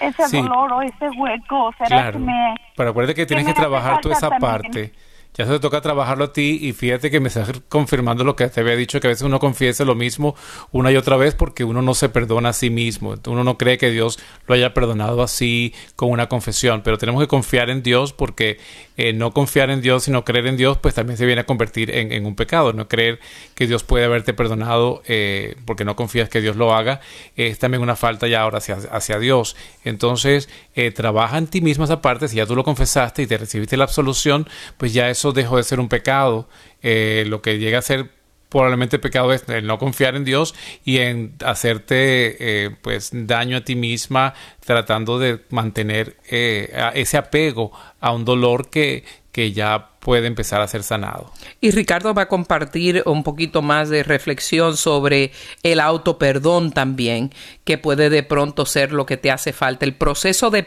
ese 0.00 0.36
dolor 0.36 0.72
o 0.72 0.82
ese 0.82 1.08
hueco. 1.16 1.72
¿Será 1.78 2.12
que 2.12 2.18
me, 2.18 2.54
pero 2.76 2.90
acuérdate 2.90 3.14
que 3.14 3.26
tienes 3.26 3.46
que, 3.46 3.54
trabajar 3.54 4.00
toda 4.00 4.14
esa 4.14 4.30
parte. 4.38 4.92
Ya 5.34 5.46
se 5.46 5.52
te 5.52 5.60
toca 5.60 5.80
trabajarlo 5.80 6.24
a 6.24 6.32
ti 6.32 6.58
y 6.60 6.72
fíjate 6.72 7.08
que 7.08 7.20
me 7.20 7.28
estás 7.28 7.52
confirmando 7.68 8.24
lo 8.24 8.34
que 8.34 8.48
te 8.48 8.60
había 8.60 8.74
dicho, 8.74 8.98
que 9.00 9.06
a 9.06 9.10
veces 9.10 9.22
uno 9.22 9.38
confiesa 9.38 9.84
lo 9.84 9.94
mismo 9.94 10.34
una 10.72 10.90
y 10.90 10.96
otra 10.96 11.16
vez 11.16 11.36
porque 11.36 11.62
uno 11.62 11.82
no 11.82 11.94
se 11.94 12.08
perdona 12.08 12.48
a 12.48 12.52
sí 12.52 12.68
mismo, 12.68 13.14
uno 13.26 13.44
no 13.44 13.56
cree 13.56 13.78
que 13.78 13.90
Dios 13.90 14.18
lo 14.48 14.54
haya 14.54 14.74
perdonado 14.74 15.22
así 15.22 15.72
con 15.94 16.10
una 16.10 16.28
confesión, 16.28 16.82
pero 16.82 16.98
tenemos 16.98 17.22
que 17.22 17.28
confiar 17.28 17.70
en 17.70 17.84
Dios 17.84 18.12
porque 18.12 18.58
eh, 19.02 19.14
no 19.14 19.32
confiar 19.32 19.70
en 19.70 19.80
Dios 19.80 20.04
sino 20.04 20.26
creer 20.26 20.46
en 20.46 20.58
Dios 20.58 20.76
pues 20.76 20.94
también 20.94 21.16
se 21.16 21.24
viene 21.24 21.40
a 21.40 21.46
convertir 21.46 21.90
en, 21.90 22.26
un 22.26 22.36
pecado, 22.36 22.74
no 22.74 22.86
creer 22.86 23.18
que 23.54 23.66
Dios 23.66 23.82
puede 23.82 24.04
haberte 24.04 24.34
perdonado 24.34 25.02
eh, 25.06 25.56
porque 25.64 25.86
no 25.86 25.96
confías 25.96 26.28
que 26.28 26.42
Dios 26.42 26.56
lo 26.56 26.74
haga 26.74 27.00
es 27.34 27.58
también 27.58 27.82
una 27.82 27.96
falta 27.96 28.28
ya 28.28 28.42
ahora 28.42 28.58
hacia, 28.58 29.18
Dios, 29.18 29.56
entonces 29.84 30.50
eh, 30.74 30.90
trabaja 30.90 31.38
en 31.38 31.46
ti 31.46 31.62
mismo 31.62 31.84
esa 31.84 32.02
parte, 32.02 32.28
si 32.28 32.36
ya 32.36 32.44
tú 32.44 32.54
lo 32.54 32.62
confesaste 32.62 33.22
y 33.22 33.26
te 33.26 33.38
recibiste 33.38 33.78
la 33.78 33.84
absolución, 33.84 34.46
pues 34.76 34.92
ya 34.92 35.08
eso 35.08 35.32
dejó 35.32 35.56
de 35.56 35.62
ser 35.62 35.80
un 35.80 35.88
pecado. 35.88 36.46
Lo 36.82 37.42
que 37.42 37.58
llega 37.58 37.78
a 37.78 37.82
ser 37.82 38.10
probablemente 38.50 38.98
pecado 38.98 39.32
es 39.32 39.48
el 39.48 39.66
no 39.66 39.78
confiar 39.78 40.16
en 40.16 40.24
Dios 40.24 40.54
y 40.84 40.98
en 40.98 41.34
hacerte 41.44 42.64
eh, 42.66 42.70
pues 42.82 43.10
daño 43.12 43.56
a 43.56 43.60
ti 43.62 43.76
misma 43.76 44.34
tratando 44.64 45.18
de 45.18 45.40
mantener 45.50 46.16
eh, 46.28 46.70
ese 46.94 47.16
apego 47.16 47.72
a 48.00 48.12
un 48.12 48.24
dolor 48.24 48.68
que, 48.68 49.04
que 49.32 49.52
ya 49.52 49.90
puede 50.00 50.26
empezar 50.26 50.60
a 50.60 50.68
ser 50.68 50.82
sanado. 50.82 51.32
Y 51.60 51.70
Ricardo 51.70 52.12
va 52.12 52.22
a 52.22 52.28
compartir 52.28 53.02
un 53.06 53.22
poquito 53.22 53.62
más 53.62 53.88
de 53.88 54.02
reflexión 54.02 54.76
sobre 54.76 55.30
el 55.62 55.78
auto 55.78 56.18
perdón 56.18 56.72
también, 56.72 57.32
que 57.64 57.78
puede 57.78 58.10
de 58.10 58.22
pronto 58.22 58.66
ser 58.66 58.92
lo 58.92 59.06
que 59.06 59.16
te 59.16 59.30
hace 59.30 59.52
falta. 59.52 59.84
El 59.84 59.94
proceso 59.94 60.50
de 60.50 60.66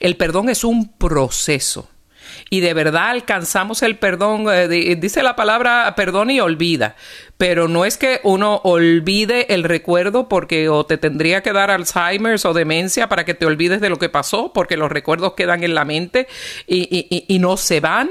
el 0.00 0.16
perdón 0.16 0.48
es 0.48 0.64
un 0.64 0.96
proceso 0.96 1.88
y 2.48 2.60
de 2.60 2.74
verdad 2.74 3.10
alcanzamos 3.10 3.82
el 3.82 3.96
perdón, 3.96 4.46
eh, 4.52 4.96
dice 4.96 5.22
la 5.22 5.36
palabra 5.36 5.94
perdón 5.96 6.30
y 6.30 6.40
olvida, 6.40 6.96
pero 7.40 7.68
no 7.68 7.86
es 7.86 7.96
que 7.96 8.20
uno 8.22 8.60
olvide 8.64 9.54
el 9.54 9.64
recuerdo 9.64 10.28
porque 10.28 10.68
o 10.68 10.84
te 10.84 10.98
tendría 10.98 11.42
que 11.42 11.54
dar 11.54 11.70
Alzheimer's 11.70 12.44
o 12.44 12.52
demencia 12.52 13.08
para 13.08 13.24
que 13.24 13.32
te 13.32 13.46
olvides 13.46 13.80
de 13.80 13.88
lo 13.88 13.96
que 13.96 14.10
pasó, 14.10 14.52
porque 14.52 14.76
los 14.76 14.92
recuerdos 14.92 15.32
quedan 15.32 15.64
en 15.64 15.74
la 15.74 15.86
mente 15.86 16.28
y, 16.66 17.24
y 17.26 17.38
no 17.38 17.56
se 17.56 17.80
van. 17.80 18.10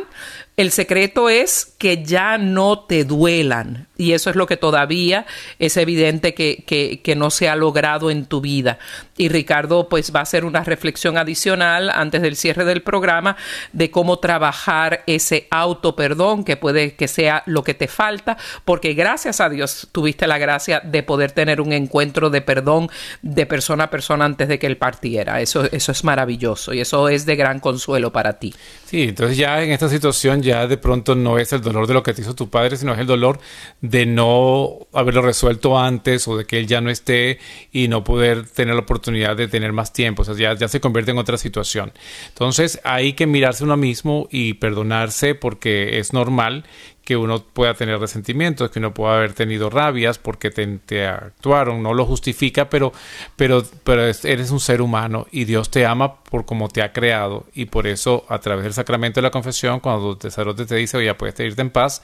El 0.59 0.71
secreto 0.71 1.29
es 1.29 1.73
que 1.77 2.03
ya 2.03 2.37
no 2.37 2.79
te 2.79 3.05
duelan 3.05 3.87
y 3.99 4.13
eso 4.13 4.29
es 4.29 4.35
lo 4.35 4.47
que 4.47 4.57
todavía 4.57 5.25
es 5.59 5.77
evidente 5.77 6.33
que, 6.33 6.63
que, 7.03 7.15
no 7.15 7.29
se 7.29 7.47
ha 7.49 7.55
logrado 7.55 8.11
en 8.11 8.25
tu 8.25 8.41
vida. 8.41 8.77
Y 9.15 9.29
Ricardo 9.29 9.89
pues 9.89 10.13
va 10.15 10.19
a 10.19 10.23
hacer 10.23 10.43
una 10.43 10.63
reflexión 10.63 11.17
adicional 11.17 11.89
antes 11.89 12.21
del 12.21 12.35
cierre 12.35 12.65
del 12.65 12.81
programa 12.81 13.35
de 13.71 13.91
cómo 13.91 14.19
trabajar 14.19 15.03
ese 15.05 15.47
auto 15.49 15.95
perdón 15.95 16.43
que 16.43 16.57
puede 16.57 16.95
que 16.95 17.07
sea 17.07 17.43
lo 17.45 17.63
que 17.63 17.73
te 17.73 17.87
falta 17.87 18.37
porque 18.63 18.93
gracias 18.93 19.18
gracias 19.19 19.41
a 19.41 19.49
Dios 19.49 19.89
tuviste 19.91 20.27
la 20.27 20.37
gracia 20.37 20.79
de 20.79 21.03
poder 21.03 21.33
tener 21.33 21.59
un 21.59 21.73
encuentro 21.73 22.29
de 22.29 22.39
perdón 22.39 22.89
de 23.21 23.45
persona 23.45 23.83
a 23.83 23.89
persona 23.89 24.23
antes 24.23 24.47
de 24.47 24.57
que 24.59 24.65
él 24.65 24.77
partiera. 24.77 25.41
Eso, 25.41 25.65
eso 25.73 25.91
es 25.91 26.05
maravilloso 26.05 26.73
y 26.73 26.79
eso 26.79 27.09
es 27.09 27.25
de 27.25 27.35
gran 27.35 27.59
consuelo 27.59 28.13
para 28.13 28.39
ti. 28.39 28.53
Sí, 28.85 29.03
entonces 29.03 29.35
ya 29.35 29.61
en 29.61 29.71
esta 29.71 29.89
situación 29.89 30.41
ya 30.41 30.67
de 30.67 30.77
pronto 30.77 31.15
no 31.15 31.37
es 31.37 31.51
el 31.51 31.59
dolor 31.59 31.85
de 31.85 31.95
lo 31.95 32.01
que 32.01 32.13
te 32.13 32.21
hizo 32.21 32.33
tu 32.33 32.49
padre, 32.49 32.77
sino 32.77 32.93
es 32.93 32.99
el 32.99 33.07
dolor 33.07 33.41
de 33.81 34.05
no 34.05 34.87
haberlo 34.93 35.21
resuelto 35.21 35.77
antes 35.77 36.25
o 36.29 36.37
de 36.37 36.45
que 36.45 36.57
él 36.57 36.65
ya 36.65 36.79
no 36.79 36.89
esté 36.89 37.39
y 37.73 37.89
no 37.89 38.05
poder 38.05 38.47
tener 38.47 38.73
la 38.73 38.81
oportunidad 38.81 39.35
de 39.35 39.49
tener 39.49 39.73
más 39.73 39.91
tiempo. 39.91 40.21
O 40.21 40.25
sea, 40.25 40.33
ya, 40.33 40.55
ya 40.55 40.69
se 40.69 40.79
convierte 40.79 41.11
en 41.11 41.17
otra 41.17 41.37
situación. 41.37 41.91
Entonces 42.29 42.79
hay 42.85 43.13
que 43.13 43.27
mirarse 43.27 43.65
uno 43.65 43.75
mismo 43.75 44.29
y 44.31 44.53
perdonarse 44.53 45.35
porque 45.35 45.99
es 45.99 46.13
normal 46.13 46.63
que 47.09 47.17
uno 47.17 47.43
pueda 47.43 47.73
tener 47.73 47.99
resentimientos, 47.99 48.69
que 48.69 48.77
uno 48.77 48.93
pueda 48.93 49.17
haber 49.17 49.33
tenido 49.33 49.71
rabias 49.71 50.19
porque 50.19 50.51
te, 50.51 51.07
actuaron, 51.07 51.81
no 51.81 51.95
lo 51.95 52.05
justifica, 52.05 52.69
pero, 52.69 52.93
pero, 53.35 53.63
pero 53.83 54.03
eres 54.03 54.51
un 54.51 54.59
ser 54.59 54.79
humano 54.79 55.25
y 55.31 55.45
Dios 55.45 55.71
te 55.71 55.87
ama 55.87 56.23
por 56.23 56.45
como 56.45 56.69
te 56.69 56.83
ha 56.83 56.93
creado 56.93 57.47
y 57.55 57.65
por 57.65 57.87
eso 57.87 58.27
a 58.29 58.37
través 58.37 58.63
del 58.63 58.73
sacramento 58.73 59.21
de 59.21 59.23
la 59.23 59.31
confesión, 59.31 59.79
cuando 59.79 60.11
el 60.11 60.21
sacerdote 60.21 60.67
te 60.67 60.75
dice, 60.75 60.97
oye, 60.97 61.11
puedes 61.15 61.39
irte 61.39 61.63
en 61.63 61.71
paz, 61.71 62.03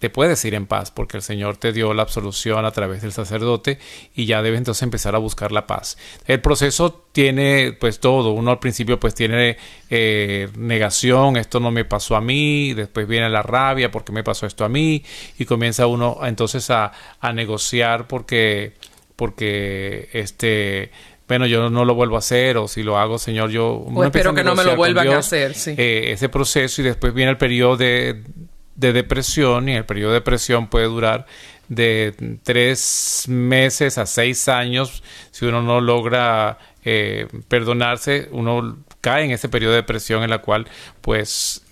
te 0.00 0.08
puedes 0.08 0.42
ir 0.46 0.54
en 0.54 0.66
paz 0.66 0.90
porque 0.90 1.18
el 1.18 1.22
Señor 1.22 1.58
te 1.58 1.72
dio 1.72 1.92
la 1.92 2.02
absolución 2.02 2.64
a 2.64 2.70
través 2.72 3.02
del 3.02 3.12
sacerdote 3.12 3.78
y 4.14 4.24
ya 4.24 4.42
debes 4.42 4.58
entonces 4.58 4.82
empezar 4.82 5.14
a 5.14 5.18
buscar 5.18 5.52
la 5.52 5.66
paz. 5.66 5.98
El 6.26 6.40
proceso 6.40 7.06
tiene 7.12 7.76
pues 7.78 8.00
todo, 8.00 8.30
uno 8.32 8.50
al 8.50 8.58
principio 8.58 8.98
pues 8.98 9.14
tiene 9.14 9.58
eh, 9.90 10.48
negación, 10.56 11.36
esto 11.36 11.60
no 11.60 11.70
me 11.70 11.84
pasó 11.84 12.16
a 12.16 12.22
mí, 12.22 12.72
después 12.72 13.06
viene 13.06 13.28
la 13.28 13.42
rabia 13.42 13.90
porque 13.90 14.10
me 14.10 14.24
pasó 14.24 14.46
esto 14.46 14.64
a 14.64 14.70
mí 14.70 15.04
y 15.38 15.44
comienza 15.44 15.86
uno 15.86 16.18
entonces 16.22 16.70
a, 16.70 16.92
negociar 17.34 18.08
porque 18.08 18.72
porque 19.16 20.08
este 20.12 20.90
bueno, 21.28 21.46
yo 21.46 21.70
no 21.70 21.84
lo 21.84 21.94
vuelvo 21.94 22.16
a 22.16 22.18
hacer, 22.18 22.56
o 22.56 22.66
si 22.66 22.82
lo 22.82 22.98
hago, 22.98 23.16
Señor, 23.16 23.50
yo... 23.50 23.86
espero 24.04 24.34
que 24.34 24.42
no 24.42 24.56
me 24.56 24.64
lo 24.64 24.74
vuelvan 24.74 25.06
a 25.06 25.18
hacer, 25.18 25.54
sí. 25.54 25.76
Eh, 25.76 26.10
ese 26.10 26.28
proceso 26.28 26.80
y 26.80 26.84
después 26.84 27.14
viene 27.14 27.30
el 27.30 27.36
periodo 27.38 27.76
de, 27.76 28.24
de 28.74 28.92
depresión 28.92 29.68
y 29.68 29.74
el 29.74 29.84
periodo 29.84 30.12
de 30.12 30.20
depresión 30.20 30.68
puede 30.68 30.86
durar 30.86 31.26
de 31.68 32.38
tres 32.42 33.24
meses 33.28 33.98
a 33.98 34.06
seis 34.06 34.48
años. 34.48 35.02
Si 35.30 35.46
uno 35.46 35.62
no 35.62 35.80
logra 35.80 36.58
eh, 36.84 37.28
perdonarse, 37.48 38.28
uno 38.32 38.78
cae 39.00 39.24
en 39.24 39.30
ese 39.30 39.48
periodo 39.48 39.72
de 39.72 39.78
depresión 39.78 40.22
en 40.22 40.30
la 40.30 40.38
cual 40.38 40.66
pues 41.00 41.62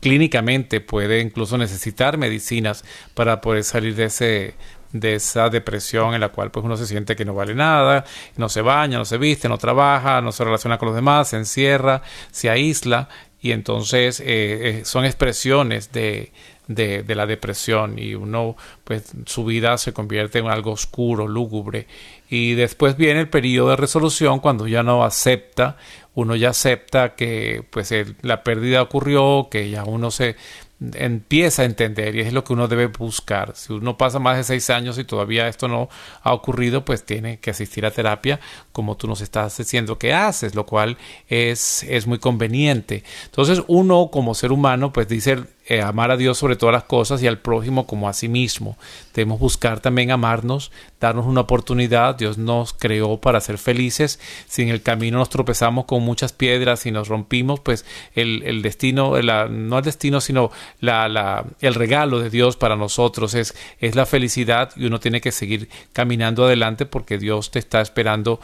clínicamente 0.00 0.80
puede 0.80 1.20
incluso 1.20 1.58
necesitar 1.58 2.18
medicinas 2.18 2.84
para 3.14 3.40
poder 3.40 3.64
salir 3.64 3.94
de 3.94 4.04
ese 4.04 4.54
de 4.92 5.16
esa 5.16 5.50
depresión 5.50 6.14
en 6.14 6.20
la 6.20 6.30
cual 6.30 6.50
pues 6.50 6.64
uno 6.64 6.76
se 6.76 6.86
siente 6.86 7.14
que 7.14 7.24
no 7.24 7.34
vale 7.34 7.54
nada, 7.54 8.04
no 8.36 8.48
se 8.48 8.62
baña, 8.62 8.96
no 8.96 9.04
se 9.04 9.18
viste, 9.18 9.48
no 9.48 9.58
trabaja, 9.58 10.20
no 10.22 10.32
se 10.32 10.44
relaciona 10.44 10.78
con 10.78 10.86
los 10.86 10.94
demás, 10.94 11.28
se 11.28 11.36
encierra, 11.36 12.02
se 12.30 12.48
aísla 12.48 13.08
y 13.40 13.52
entonces 13.52 14.20
eh, 14.20 14.26
eh, 14.26 14.82
son 14.84 15.04
expresiones 15.04 15.92
de, 15.92 16.32
de, 16.66 17.14
la 17.14 17.26
depresión 17.26 17.98
y 17.98 18.14
uno 18.14 18.56
pues 18.84 19.12
su 19.26 19.44
vida 19.44 19.78
se 19.78 19.92
convierte 19.92 20.38
en 20.38 20.48
algo 20.48 20.72
oscuro, 20.72 21.28
lúgubre 21.28 21.86
y 22.28 22.54
después 22.54 22.96
viene 22.96 23.20
el 23.20 23.28
periodo 23.28 23.70
de 23.70 23.76
resolución 23.76 24.40
cuando 24.40 24.66
ya 24.66 24.82
no 24.82 25.04
acepta, 25.04 25.76
uno 26.14 26.36
ya 26.36 26.50
acepta 26.50 27.14
que 27.14 27.64
pues 27.70 27.92
la 28.22 28.42
pérdida 28.42 28.82
ocurrió, 28.82 29.48
que 29.50 29.70
ya 29.70 29.84
uno 29.84 30.10
se 30.10 30.36
empieza 30.80 31.62
a 31.62 31.64
entender 31.64 32.14
y 32.14 32.20
es 32.20 32.32
lo 32.32 32.44
que 32.44 32.52
uno 32.52 32.68
debe 32.68 32.86
buscar. 32.86 33.56
Si 33.56 33.72
uno 33.72 33.96
pasa 33.96 34.18
más 34.18 34.36
de 34.36 34.44
seis 34.44 34.70
años 34.70 34.98
y 34.98 35.04
todavía 35.04 35.48
esto 35.48 35.66
no 35.68 35.88
ha 36.22 36.32
ocurrido, 36.32 36.84
pues 36.84 37.04
tiene 37.04 37.40
que 37.40 37.50
asistir 37.50 37.84
a 37.84 37.90
terapia 37.90 38.38
como 38.78 38.96
tú 38.96 39.08
nos 39.08 39.22
estás 39.22 39.56
diciendo 39.56 39.98
que 39.98 40.12
haces, 40.12 40.54
lo 40.54 40.64
cual 40.64 40.98
es, 41.28 41.82
es 41.82 42.06
muy 42.06 42.20
conveniente. 42.20 43.02
Entonces 43.24 43.60
uno 43.66 44.08
como 44.12 44.36
ser 44.36 44.52
humano 44.52 44.92
pues 44.92 45.08
dice 45.08 45.42
eh, 45.70 45.82
amar 45.82 46.10
a 46.10 46.16
Dios 46.16 46.38
sobre 46.38 46.56
todas 46.56 46.72
las 46.72 46.84
cosas 46.84 47.22
y 47.22 47.26
al 47.26 47.40
prójimo 47.40 47.86
como 47.86 48.08
a 48.08 48.14
sí 48.14 48.26
mismo. 48.26 48.78
Debemos 49.12 49.38
buscar 49.38 49.80
también 49.80 50.10
amarnos, 50.10 50.72
darnos 50.98 51.26
una 51.26 51.42
oportunidad. 51.42 52.14
Dios 52.14 52.38
nos 52.38 52.72
creó 52.72 53.20
para 53.20 53.38
ser 53.42 53.58
felices. 53.58 54.18
Si 54.46 54.62
en 54.62 54.70
el 54.70 54.80
camino 54.80 55.18
nos 55.18 55.28
tropezamos 55.28 55.84
con 55.84 56.02
muchas 56.02 56.32
piedras 56.32 56.86
y 56.86 56.90
nos 56.90 57.08
rompimos, 57.08 57.60
pues 57.60 57.84
el, 58.14 58.44
el 58.44 58.62
destino, 58.62 59.20
no 59.20 59.78
el 59.78 59.84
destino, 59.84 60.22
sino 60.22 60.50
la, 60.80 61.06
la, 61.06 61.44
el 61.60 61.74
regalo 61.74 62.18
de 62.20 62.30
Dios 62.30 62.56
para 62.56 62.76
nosotros 62.76 63.34
es, 63.34 63.54
es 63.78 63.94
la 63.94 64.06
felicidad 64.06 64.70
y 64.74 64.86
uno 64.86 65.00
tiene 65.00 65.20
que 65.20 65.32
seguir 65.32 65.68
caminando 65.92 66.46
adelante 66.46 66.86
porque 66.86 67.18
Dios 67.18 67.50
te 67.50 67.58
está 67.58 67.82
esperando 67.82 68.40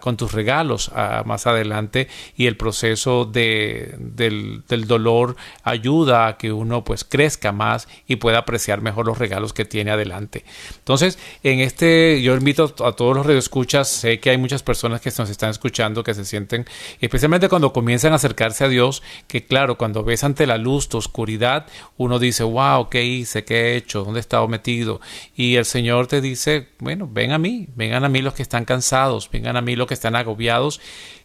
con 0.00 0.16
tus 0.16 0.32
regalos 0.32 0.90
más 1.24 1.46
adelante 1.46 2.08
y 2.36 2.46
el 2.46 2.56
proceso 2.56 3.24
de, 3.24 3.94
del, 3.98 4.62
del 4.68 4.86
dolor 4.86 5.36
ayuda 5.64 6.26
a 6.26 6.36
que 6.38 6.52
uno 6.52 6.62
uno 6.62 6.84
pues 6.84 7.04
crezca 7.04 7.52
más 7.52 7.86
y 8.06 8.16
pueda 8.16 8.38
apreciar 8.38 8.80
mejor 8.80 9.06
los 9.06 9.18
regalos 9.18 9.52
que 9.52 9.64
tiene 9.64 9.90
adelante. 9.90 10.44
Entonces, 10.78 11.18
en 11.42 11.60
este, 11.60 12.22
yo 12.22 12.34
invito 12.34 12.74
a 12.84 12.92
todos 12.92 13.14
los 13.14 13.26
radioescuchas, 13.26 13.88
sé 13.88 14.20
que 14.20 14.30
hay 14.30 14.38
muchas 14.38 14.62
personas 14.62 15.00
que 15.00 15.12
nos 15.18 15.28
están 15.28 15.50
escuchando 15.50 16.02
que 16.02 16.14
se 16.14 16.24
sienten, 16.24 16.64
especialmente 17.00 17.48
cuando 17.48 17.72
comienzan 17.72 18.12
a 18.12 18.16
acercarse 18.16 18.64
a 18.64 18.68
Dios, 18.68 19.02
que 19.26 19.44
claro, 19.44 19.76
cuando 19.76 20.02
ves 20.02 20.24
ante 20.24 20.46
la 20.46 20.56
luz 20.56 20.88
tu 20.88 20.96
oscuridad, 20.96 21.66
uno 21.98 22.18
dice, 22.18 22.44
wow, 22.44 22.88
¿qué 22.88 23.04
hice? 23.04 23.44
¿Qué 23.44 23.72
he 23.72 23.76
hecho? 23.76 24.04
¿Dónde 24.04 24.20
he 24.20 24.22
estado 24.22 24.48
metido? 24.48 25.00
Y 25.36 25.56
el 25.56 25.64
Señor 25.64 26.06
te 26.06 26.20
dice, 26.20 26.68
bueno, 26.78 27.08
ven 27.10 27.32
a 27.32 27.38
mí, 27.38 27.68
vengan 27.74 28.04
a 28.04 28.08
mí 28.08 28.22
los 28.22 28.34
que 28.34 28.42
están 28.42 28.64
cansados, 28.64 29.28
vengan 29.30 29.56
a 29.56 29.60
mí 29.62 29.76
los 29.76 29.86
que 29.86 29.94
están 29.94 30.16
agobiados 30.16 30.80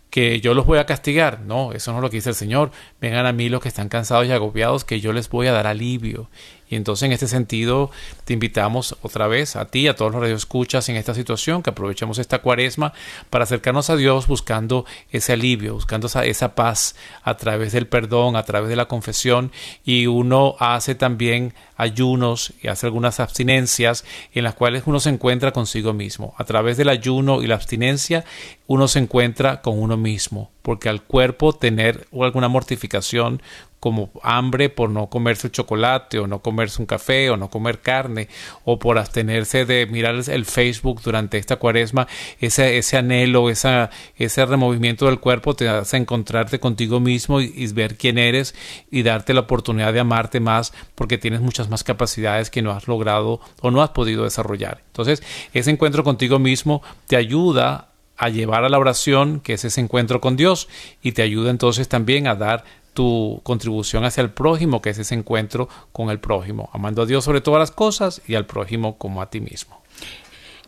que 0.09 0.39
yo 0.39 0.53
los 0.53 0.65
voy 0.65 0.79
a 0.79 0.85
castigar. 0.85 1.41
No, 1.41 1.73
eso 1.73 1.91
no 1.91 1.99
es 1.99 2.01
lo 2.01 2.09
que 2.09 2.17
dice 2.17 2.29
el 2.29 2.35
Señor. 2.35 2.71
Vengan 3.01 3.25
a 3.25 3.33
mí 3.33 3.49
los 3.49 3.61
que 3.61 3.67
están 3.67 3.89
cansados 3.89 4.25
y 4.27 4.31
agobiados, 4.31 4.85
que 4.85 4.99
yo 4.99 5.13
les 5.13 5.29
voy 5.29 5.47
a 5.47 5.51
dar 5.51 5.67
alivio. 5.67 6.29
Y 6.69 6.75
entonces 6.75 7.05
en 7.05 7.11
este 7.11 7.27
sentido 7.27 7.91
te 8.25 8.33
invitamos 8.33 8.97
otra 9.01 9.27
vez 9.27 9.55
a 9.55 9.65
ti, 9.65 9.87
a 9.87 9.95
todos 9.95 10.11
los 10.11 10.21
radioescuchas 10.21 10.89
en 10.89 10.95
esta 10.95 11.13
situación, 11.13 11.63
que 11.63 11.69
aprovechemos 11.69 12.17
esta 12.19 12.39
cuaresma 12.39 12.93
para 13.29 13.43
acercarnos 13.45 13.89
a 13.89 13.95
Dios 13.95 14.27
buscando 14.27 14.85
ese 15.11 15.33
alivio, 15.33 15.73
buscando 15.73 16.07
esa, 16.07 16.25
esa 16.25 16.55
paz 16.55 16.95
a 17.23 17.37
través 17.37 17.71
del 17.71 17.87
perdón, 17.87 18.35
a 18.35 18.43
través 18.43 18.69
de 18.69 18.75
la 18.75 18.85
confesión. 18.85 19.51
Y 19.85 20.07
uno 20.07 20.55
hace 20.59 20.95
también 20.95 21.53
ayunos 21.77 22.53
y 22.61 22.67
hace 22.67 22.87
algunas 22.87 23.19
abstinencias 23.19 24.03
en 24.33 24.43
las 24.43 24.55
cuales 24.55 24.83
uno 24.85 24.99
se 24.99 25.09
encuentra 25.09 25.51
consigo 25.51 25.93
mismo. 25.93 26.33
A 26.37 26.43
través 26.43 26.77
del 26.77 26.89
ayuno 26.89 27.41
y 27.41 27.47
la 27.47 27.55
abstinencia 27.55 28.25
uno 28.67 28.87
se 28.87 28.99
encuentra 28.99 29.61
con 29.61 29.79
uno 29.79 29.97
mismo, 29.97 30.51
porque 30.61 30.89
al 30.89 31.01
cuerpo 31.01 31.53
tener 31.53 32.07
alguna 32.11 32.49
mortificación 32.49 33.41
como 33.79 34.09
hambre 34.23 34.69
por 34.69 34.89
no 34.89 35.07
comerse 35.07 35.47
el 35.47 35.53
chocolate 35.53 36.19
o 36.19 36.27
no 36.27 36.39
comerse 36.39 36.81
un 36.81 36.87
café 36.87 37.29
o 37.29 37.37
no 37.37 37.49
comer 37.49 37.79
carne 37.79 38.27
o 38.65 38.79
por 38.79 38.97
abstenerse 38.97 39.65
de 39.65 39.85
mirar 39.85 40.15
el 40.27 40.45
Facebook 40.45 41.01
durante 41.01 41.37
esta 41.37 41.57
cuaresma, 41.57 42.07
ese, 42.39 42.77
ese 42.77 42.97
anhelo, 42.97 43.49
esa, 43.49 43.91
ese 44.17 44.45
removimiento 44.45 45.05
del 45.05 45.19
cuerpo 45.19 45.55
te 45.55 45.69
hace 45.69 45.97
encontrarte 45.97 46.59
contigo 46.59 46.99
mismo 46.99 47.39
y, 47.39 47.53
y, 47.55 47.67
ver 47.67 47.97
quién 47.97 48.17
eres 48.17 48.55
y 48.89 49.03
darte 49.03 49.33
la 49.33 49.41
oportunidad 49.41 49.93
de 49.93 49.99
amarte 49.99 50.39
más 50.39 50.73
porque 50.95 51.17
tienes 51.17 51.41
muchas 51.41 51.69
más 51.69 51.83
capacidades 51.83 52.49
que 52.49 52.63
no 52.63 52.71
has 52.71 52.87
logrado 52.87 53.39
o 53.61 53.71
no 53.71 53.83
has 53.83 53.91
podido 53.91 54.23
desarrollar. 54.23 54.81
Entonces, 54.87 55.21
ese 55.53 55.69
encuentro 55.69 56.03
contigo 56.03 56.39
mismo 56.39 56.81
te 57.05 57.15
ayuda 57.15 57.89
a 58.17 58.29
llevar 58.29 58.63
a 58.63 58.69
la 58.69 58.79
oración, 58.79 59.39
que 59.39 59.53
es 59.53 59.65
ese 59.65 59.81
encuentro 59.81 60.19
con 60.19 60.35
Dios, 60.35 60.67
y 61.01 61.11
te 61.11 61.21
ayuda 61.21 61.51
entonces 61.51 61.87
también 61.87 62.27
a 62.27 62.35
dar 62.35 62.63
tu 62.93 63.41
contribución 63.43 64.05
hacia 64.05 64.21
el 64.21 64.31
prójimo, 64.31 64.81
que 64.81 64.89
es 64.89 64.97
ese 64.97 65.13
encuentro 65.13 65.69
con 65.91 66.09
el 66.09 66.19
prójimo, 66.19 66.69
amando 66.73 67.03
a 67.03 67.05
Dios 67.05 67.23
sobre 67.23 67.41
todas 67.41 67.59
las 67.59 67.71
cosas 67.71 68.21
y 68.27 68.33
al 68.33 68.47
prójimo 68.47 68.97
como 68.97 69.21
a 69.21 69.29
ti 69.29 69.39
mismo. 69.39 69.79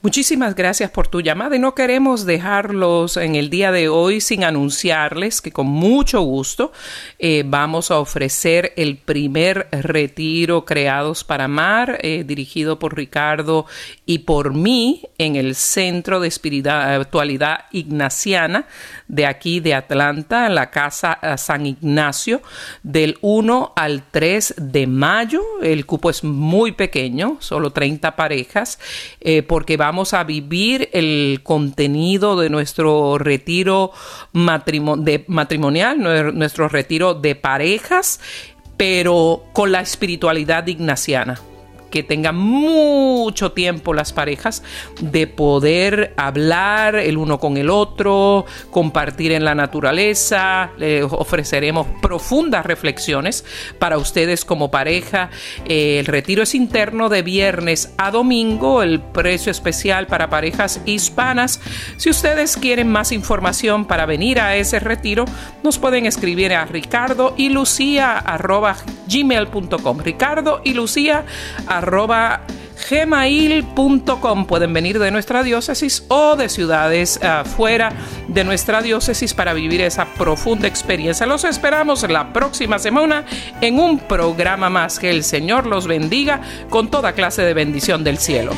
Muchísimas 0.02 0.56
gracias 0.56 0.92
por 0.92 1.10
tu 1.10 1.20
llamada 1.20 1.58
y 1.58 1.60
no 1.60 1.76
queremos 1.76 2.26
dejarlos 2.26 3.18
en 3.18 3.36
el 3.36 3.50
día 3.50 3.74
de 3.74 3.90
hoy 3.90 4.22
sin 4.22 4.46
anunciarles 4.46 5.42
que 5.42 5.52
con 5.52 5.68
mucho 5.68 6.22
gusto 6.22 6.72
eh, 7.18 7.44
vamos 7.46 7.92
a 7.92 8.00
ofrecer 8.00 8.72
el 8.78 8.96
primer 8.96 9.68
retiro 9.74 10.64
Creados 10.64 11.26
para 11.26 11.44
Amar, 11.44 12.00
eh, 12.02 12.24
dirigido 12.26 12.80
por 12.80 12.96
Ricardo 12.96 13.66
y 14.06 14.20
por 14.20 14.54
mí 14.54 15.02
en 15.18 15.36
el 15.36 15.54
Centro 15.54 16.22
de 16.22 16.30
Espiritualidad 16.30 17.66
Ignaciana 17.74 18.68
de 19.10 19.26
aquí 19.26 19.60
de 19.60 19.74
Atlanta, 19.74 20.46
en 20.46 20.56
la 20.56 20.72
Casa 20.72 21.20
eh, 21.22 21.38
San 21.38 21.66
Ignacio, 21.66 22.42
del 22.84 23.18
1 23.20 23.74
al 23.76 24.04
3 24.10 24.54
de 24.60 24.88
mayo. 24.88 25.44
El 25.62 25.86
cupo 25.86 26.10
es 26.10 26.24
muy 26.24 26.72
pequeño, 26.72 27.36
solo 27.42 27.72
30 27.72 28.16
parejas, 28.16 28.80
porque 29.46 29.76
va 29.76 29.89
vamos 29.90 30.14
a 30.14 30.24
vivir 30.24 30.88
el 30.94 31.40
contenido 31.42 32.40
de 32.40 32.52
nuestro 32.52 33.18
retiro 33.18 33.92
matrimonial, 34.34 36.00
nuestro 36.38 36.70
retiro 36.70 37.16
de 37.16 37.34
parejas, 37.34 38.20
pero 38.78 39.46
con 39.52 39.72
la 39.72 39.82
espiritualidad 39.82 40.68
ignaciana 40.68 41.42
que 41.90 42.04
tengan 42.04 42.36
mucho 42.36 43.52
tiempo 43.52 43.94
las 43.94 44.14
parejas 44.14 44.64
de 45.02 45.28
poder 45.28 46.14
hablar 46.18 46.96
el 46.96 47.18
uno 47.18 47.40
con 47.40 47.58
el 47.58 47.70
otro, 47.70 48.46
compartir 48.72 49.32
en 49.32 49.44
la 49.46 49.56
naturaleza, 49.56 50.72
les 50.78 51.04
ofreceremos 51.04 51.88
profundas 52.02 52.66
reflexiones 52.66 53.46
para 53.78 53.98
ustedes 53.98 54.46
como 54.46 54.72
pareja. 54.72 55.30
el 55.66 56.06
retiro 56.06 56.44
es 56.44 56.56
interno 56.56 57.10
de 57.10 57.22
viernes 57.22 57.94
a 57.98 58.12
domingo, 58.12 58.84
el 58.84 59.00
precio 59.00 59.52
especial 59.52 60.08
para 60.08 60.30
parejas 60.30 60.82
hispanas. 60.86 61.60
Si 61.98 62.10
ustedes 62.10 62.58
quieren 62.58 62.90
más 62.90 63.12
información 63.12 63.86
para 63.86 64.06
venir 64.06 64.40
a 64.40 64.56
ese 64.56 64.80
retiro, 64.80 65.26
nos 65.64 65.78
pueden 65.80 66.06
escribir 66.06 66.54
a 66.54 66.66
ricardo 66.66 67.34
y 67.38 67.50
lucía 67.50 68.24
gmail.com. 69.08 70.00
Ricardo 70.00 70.62
y 70.64 70.74
lucía 70.74 71.26
arroba 71.68 71.79
gmail.com. 72.90 74.46
Pueden 74.46 74.74
venir 74.74 75.00
de 75.00 75.12
nuestra 75.12 75.44
diócesis 75.44 76.06
o 76.08 76.36
de 76.36 76.50
ciudades 76.50 77.22
afuera 77.24 77.92
de 78.28 78.44
nuestra 78.44 78.82
diócesis 78.82 79.34
para 79.34 79.54
vivir 79.54 79.82
esa 79.82 80.06
profunda 80.06 80.68
experiencia. 80.68 81.26
Los 81.26 81.44
esperamos 81.44 82.08
la 82.10 82.34
próxima 82.34 82.80
semana 82.80 83.26
en 83.62 83.80
un 83.80 84.00
programa 84.00 84.70
más. 84.70 85.00
Que 85.00 85.10
el 85.10 85.24
Señor 85.24 85.66
los 85.66 85.88
bendiga 85.88 86.42
con 86.70 86.90
toda 86.90 87.14
clase 87.14 87.44
de 87.44 87.54
bendición 87.54 88.04
del 88.04 88.18
cielo. 88.18 88.54